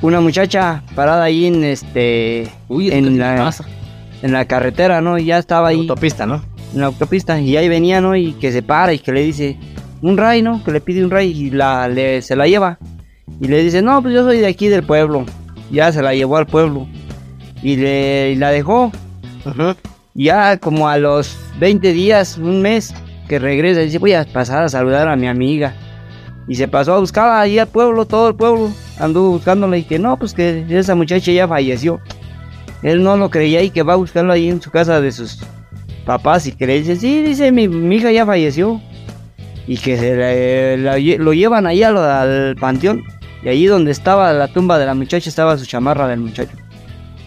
una 0.02 0.22
muchacha 0.22 0.82
parada 0.96 1.24
ahí 1.24 1.46
en 1.46 1.64
este 1.64 2.48
Uy, 2.68 2.90
en 2.92 3.04
¿qué 3.04 3.10
la 3.12 3.36
pasa? 3.36 3.66
En 4.22 4.32
la 4.32 4.46
carretera, 4.46 5.02
¿no? 5.02 5.18
Y 5.18 5.26
ya 5.26 5.38
estaba 5.38 5.70
ahí 5.70 5.80
autopista, 5.80 6.26
¿no? 6.26 6.42
en 6.74 6.82
la 6.82 6.88
autopista 6.88 7.40
y 7.40 7.58
ahí 7.58 7.70
venía, 7.70 8.02
¿no? 8.02 8.16
Y 8.16 8.34
que 8.34 8.52
se 8.52 8.62
para 8.62 8.94
y 8.94 9.00
que 9.00 9.12
le 9.12 9.22
dice 9.22 9.58
un 10.02 10.18
ray, 10.18 10.42
¿no? 10.42 10.64
Que 10.64 10.72
le 10.72 10.82
pide 10.82 11.04
un 11.04 11.12
ray 11.12 11.32
y 11.32 11.50
la 11.50 11.88
le, 11.88 12.22
se 12.22 12.36
la 12.36 12.48
lleva 12.48 12.78
y 13.40 13.48
le 13.48 13.64
dice 13.64 13.82
no, 13.82 14.02
pues 14.02 14.14
yo 14.14 14.24
soy 14.24 14.40
de 14.40 14.48
aquí 14.48 14.68
del 14.68 14.84
pueblo. 14.84 15.26
Ya 15.72 15.92
se 15.92 16.02
la 16.02 16.16
llevó 16.16 16.38
al 16.38 16.48
pueblo 16.48 16.88
y 17.62 17.76
le 17.76 18.32
y 18.32 18.36
la 18.36 18.50
dejó 18.50 18.92
Ajá. 19.46 19.76
ya 20.16 20.58
como 20.58 20.88
a 20.88 20.98
los 20.98 21.38
20 21.60 21.94
días, 21.94 22.38
un 22.38 22.62
mes, 22.62 22.94
que 23.28 23.38
regresa, 23.38 23.82
dice, 23.82 24.00
voy 24.00 24.14
a 24.14 24.26
pasar 24.26 24.64
a 24.64 24.70
saludar 24.70 25.08
a 25.08 25.16
mi 25.16 25.28
amiga. 25.28 25.74
Y 26.48 26.56
se 26.56 26.68
pasó 26.68 26.96
a 26.96 27.00
buscarla 27.00 27.42
ahí 27.42 27.60
al 27.60 27.68
pueblo, 27.68 28.06
todo 28.06 28.30
el 28.30 28.36
pueblo. 28.36 28.72
Anduvo 28.98 29.32
buscándola 29.32 29.78
y 29.78 29.84
que 29.84 30.00
no, 30.00 30.18
pues 30.18 30.34
que 30.34 30.66
esa 30.68 30.96
muchacha 30.96 31.32
ya 31.32 31.48
falleció. 31.48 32.02
Él 32.84 33.04
no 33.04 33.18
lo 33.18 33.30
creía 33.30 33.62
y 33.62 33.70
que 33.72 33.84
va 33.84 33.94
a 33.94 33.98
buscarlo 33.98 34.32
ahí 34.34 34.50
en 34.50 34.62
su 34.62 34.72
casa 34.72 35.02
de 35.02 35.12
sus 35.12 35.40
papás 36.06 36.48
y 36.48 36.54
que 36.54 36.66
le 36.66 36.80
dice, 36.80 36.96
sí, 36.96 37.22
dice, 37.22 37.52
mi, 37.52 37.68
mi 37.68 37.98
hija 37.98 38.12
ya 38.12 38.26
falleció. 38.26 38.82
Y 39.68 39.78
que 39.78 39.98
se 39.98 40.16
le- 40.16 40.78
la 40.78 40.98
lo 41.24 41.34
llevan 41.34 41.68
ahí 41.68 41.84
al, 41.84 41.98
al 41.98 42.56
panteón. 42.56 43.04
Y 43.44 43.50
allí 43.50 43.68
donde 43.68 43.92
estaba 43.92 44.34
la 44.34 44.48
tumba 44.48 44.80
de 44.80 44.86
la 44.86 44.94
muchacha 44.96 45.30
estaba 45.30 45.58
su 45.58 45.66
chamarra 45.66 46.08
del 46.08 46.20
muchacho. 46.22 46.52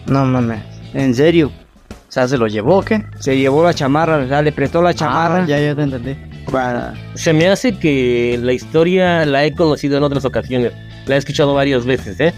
No 0.07 0.25
mames. 0.25 0.59
En 0.93 1.15
serio. 1.15 1.51
O 1.89 2.11
sea, 2.13 2.27
¿se 2.27 2.37
lo 2.37 2.45
llevó 2.47 2.77
o 2.79 2.81
qué? 2.83 3.03
Se 3.19 3.35
llevó 3.37 3.63
la 3.63 3.73
chamarra, 3.73 4.17
o 4.17 4.27
sea, 4.27 4.41
le 4.41 4.51
prestó 4.51 4.81
la 4.83 4.93
chamarra. 4.93 5.43
Ah, 5.43 5.47
ya, 5.47 5.59
ya 5.59 5.73
te 5.75 5.81
entendí. 5.83 6.15
para- 6.51 6.93
Se 7.15 7.31
me 7.33 7.47
hace 7.47 7.77
que 7.79 8.37
la 8.41 8.53
historia 8.53 9.25
la 9.25 9.45
he 9.45 9.53
conocido 9.55 9.97
en 9.97 10.03
otras 10.03 10.23
ocasiones. 10.25 10.73
La 11.07 11.15
he 11.15 11.17
escuchado 11.17 11.53
varias 11.55 11.85
veces, 11.85 12.19
¿eh? 12.19 12.33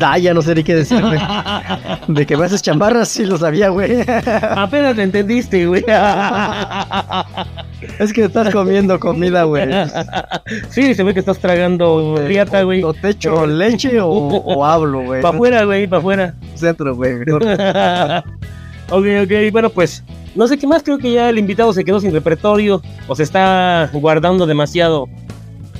Ah, 0.00 0.18
ya 0.18 0.34
no 0.34 0.42
sé 0.42 0.54
ni 0.54 0.64
qué 0.64 0.74
decir, 0.74 1.00
güey. 1.00 1.18
De 2.08 2.26
que 2.26 2.36
me 2.36 2.44
haces 2.44 2.62
chambarras, 2.62 3.08
sí 3.08 3.24
lo 3.24 3.38
sabía, 3.38 3.68
güey. 3.68 4.04
Apenas 4.56 4.96
te 4.96 5.02
entendiste, 5.02 5.66
güey. 5.66 5.84
es 7.98 8.12
que 8.12 8.24
estás 8.24 8.52
comiendo 8.52 8.98
comida, 8.98 9.44
güey. 9.44 9.68
sí, 10.70 10.94
se 10.94 11.02
ve 11.02 11.14
que 11.14 11.20
estás 11.20 11.38
tragando 11.38 12.16
riata, 12.26 12.62
güey. 12.62 12.82
O 12.82 12.92
te 12.92 13.10
echo 13.10 13.46
leche 13.46 14.00
o, 14.00 14.08
o 14.08 14.64
hablo, 14.64 15.02
güey. 15.02 15.22
Pa' 15.22 15.30
afuera, 15.30 15.64
güey, 15.64 15.86
pa' 15.86 15.98
afuera. 15.98 16.34
Centro, 16.54 16.94
güey. 16.96 17.14
ok, 18.90 19.06
ok, 19.22 19.32
bueno, 19.52 19.70
pues 19.70 20.02
no 20.34 20.46
sé 20.46 20.58
qué 20.58 20.66
más, 20.66 20.82
creo 20.82 20.98
que 20.98 21.12
ya 21.12 21.30
el 21.30 21.38
invitado 21.38 21.72
se 21.72 21.84
quedó 21.84 21.98
sin 21.98 22.12
repertorio 22.12 22.82
o 23.08 23.14
se 23.14 23.22
está 23.22 23.88
guardando 23.92 24.46
demasiado. 24.46 25.08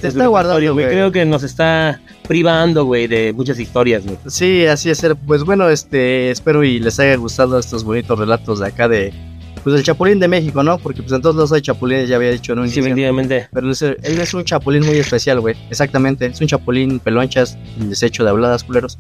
Se 0.01 0.09
está 0.09 0.27
guardando, 0.27 0.73
güey. 0.75 0.87
Creo 0.87 1.11
que 1.13 1.25
nos 1.25 1.43
está 1.43 2.01
privando, 2.29 2.85
güey, 2.85 3.07
de 3.07 3.33
muchas 3.33 3.59
historias, 3.59 4.05
güey. 4.05 4.19
Sí, 4.27 4.67
así 4.67 4.91
es. 4.91 5.05
Pues 5.27 5.43
bueno, 5.45 5.69
este, 5.69 6.31
espero 6.31 6.65
y 6.65 6.79
les 6.81 6.99
haya 7.01 7.17
gustado 7.17 7.59
estos 7.59 7.85
bonitos 7.85 8.19
relatos 8.19 8.61
de 8.61 8.67
acá 8.67 8.89
de, 8.89 9.13
pues 9.65 9.75
del 9.75 9.83
Chapulín 9.85 10.21
de 10.21 10.29
México, 10.29 10.63
¿no? 10.63 10.79
Porque 10.79 11.03
pues 11.03 11.13
en 11.13 11.23
todos 11.23 11.37
lados 11.37 11.53
hay 11.53 11.61
chapulines, 11.63 12.09
ya 12.09 12.17
había 12.17 12.31
dicho, 12.31 12.55
¿no? 12.55 12.67
Sí, 12.67 12.81
efectivamente. 12.81 13.49
Pero 13.53 13.71
es- 13.71 13.83
él 13.83 13.97
es 14.21 14.35
un 14.35 14.45
chapulín 14.45 14.85
muy 14.85 14.97
especial, 14.99 15.41
güey. 15.41 15.57
Exactamente, 15.71 16.27
es 16.27 16.41
un 16.41 16.47
chapulín 16.47 16.99
pelonchas, 17.01 17.57
desecho 17.79 18.23
de 18.25 18.31
habladas, 18.31 18.65
culeros. 18.65 18.99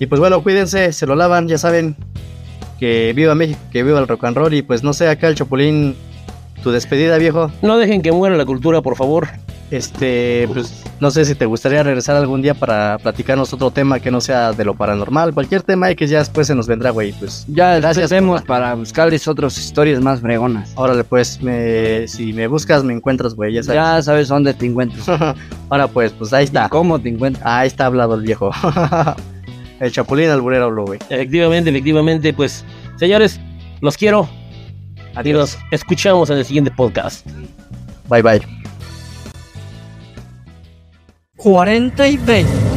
Y 0.00 0.06
pues 0.06 0.20
bueno, 0.20 0.42
cuídense, 0.42 0.92
se 0.92 1.06
lo 1.06 1.14
lavan, 1.16 1.48
ya 1.48 1.58
saben. 1.58 1.96
Que 2.78 3.12
viva 3.12 3.34
México, 3.34 3.58
que 3.72 3.82
viva 3.82 3.98
el 3.98 4.06
rock 4.06 4.24
and 4.24 4.36
roll. 4.36 4.54
Y 4.54 4.62
pues 4.62 4.84
no 4.84 4.92
sé, 4.92 5.08
acá 5.08 5.26
el 5.26 5.34
chapulín, 5.34 5.96
tu 6.62 6.70
despedida, 6.70 7.18
viejo. 7.18 7.50
No 7.62 7.76
dejen 7.76 8.02
que 8.02 8.12
muera 8.12 8.36
la 8.36 8.44
cultura, 8.46 8.82
por 8.82 8.94
favor. 8.96 9.26
Este, 9.70 10.48
pues 10.52 10.82
no 10.98 11.10
sé 11.10 11.26
si 11.26 11.34
te 11.34 11.44
gustaría 11.44 11.82
regresar 11.82 12.16
algún 12.16 12.40
día 12.40 12.54
para 12.54 12.98
platicarnos 12.98 13.52
otro 13.52 13.70
tema 13.70 14.00
que 14.00 14.10
no 14.10 14.20
sea 14.20 14.52
de 14.52 14.64
lo 14.64 14.74
paranormal. 14.74 15.34
Cualquier 15.34 15.62
tema 15.62 15.94
que 15.94 16.06
ya 16.06 16.20
después 16.20 16.46
se 16.46 16.54
nos 16.54 16.66
vendrá, 16.66 16.90
güey. 16.90 17.12
Pues 17.12 17.44
Ya 17.48 17.76
Gracias, 17.78 18.06
hacemos 18.06 18.42
para 18.42 18.74
buscarles 18.74 19.28
otras 19.28 19.58
historias 19.58 20.00
más 20.00 20.20
fregonas. 20.20 20.72
órale, 20.74 21.04
pues, 21.04 21.40
me, 21.42 22.08
si 22.08 22.32
me 22.32 22.46
buscas, 22.46 22.82
me 22.82 22.94
encuentras, 22.94 23.34
güey, 23.34 23.54
ya 23.54 23.62
sabes. 23.62 23.76
Ya 23.76 24.02
sabes 24.02 24.28
dónde 24.28 24.54
te 24.54 24.64
encuentro. 24.66 25.02
Ahora 25.68 25.86
pues, 25.86 26.12
pues 26.12 26.32
ahí 26.32 26.44
y 26.44 26.46
está. 26.46 26.68
cómo 26.68 26.98
te 26.98 27.10
encuentro. 27.10 27.42
Ahí 27.44 27.66
está 27.66 27.86
hablado 27.86 28.14
el 28.14 28.22
viejo. 28.22 28.50
el 29.80 29.92
chapulín 29.92 30.30
alburero 30.30 30.64
habló, 30.64 30.86
güey. 30.86 30.98
Efectivamente, 31.10 31.70
efectivamente, 31.70 32.32
pues, 32.32 32.64
señores, 32.96 33.38
los 33.80 33.96
quiero. 33.96 34.28
Y 35.24 35.32
nos 35.32 35.58
escuchamos 35.72 36.30
en 36.30 36.38
el 36.38 36.44
siguiente 36.44 36.70
podcast. 36.70 37.26
Bye 38.08 38.22
bye. 38.22 38.57
40 41.38 42.08
y 42.08 42.16
20. 42.16 42.67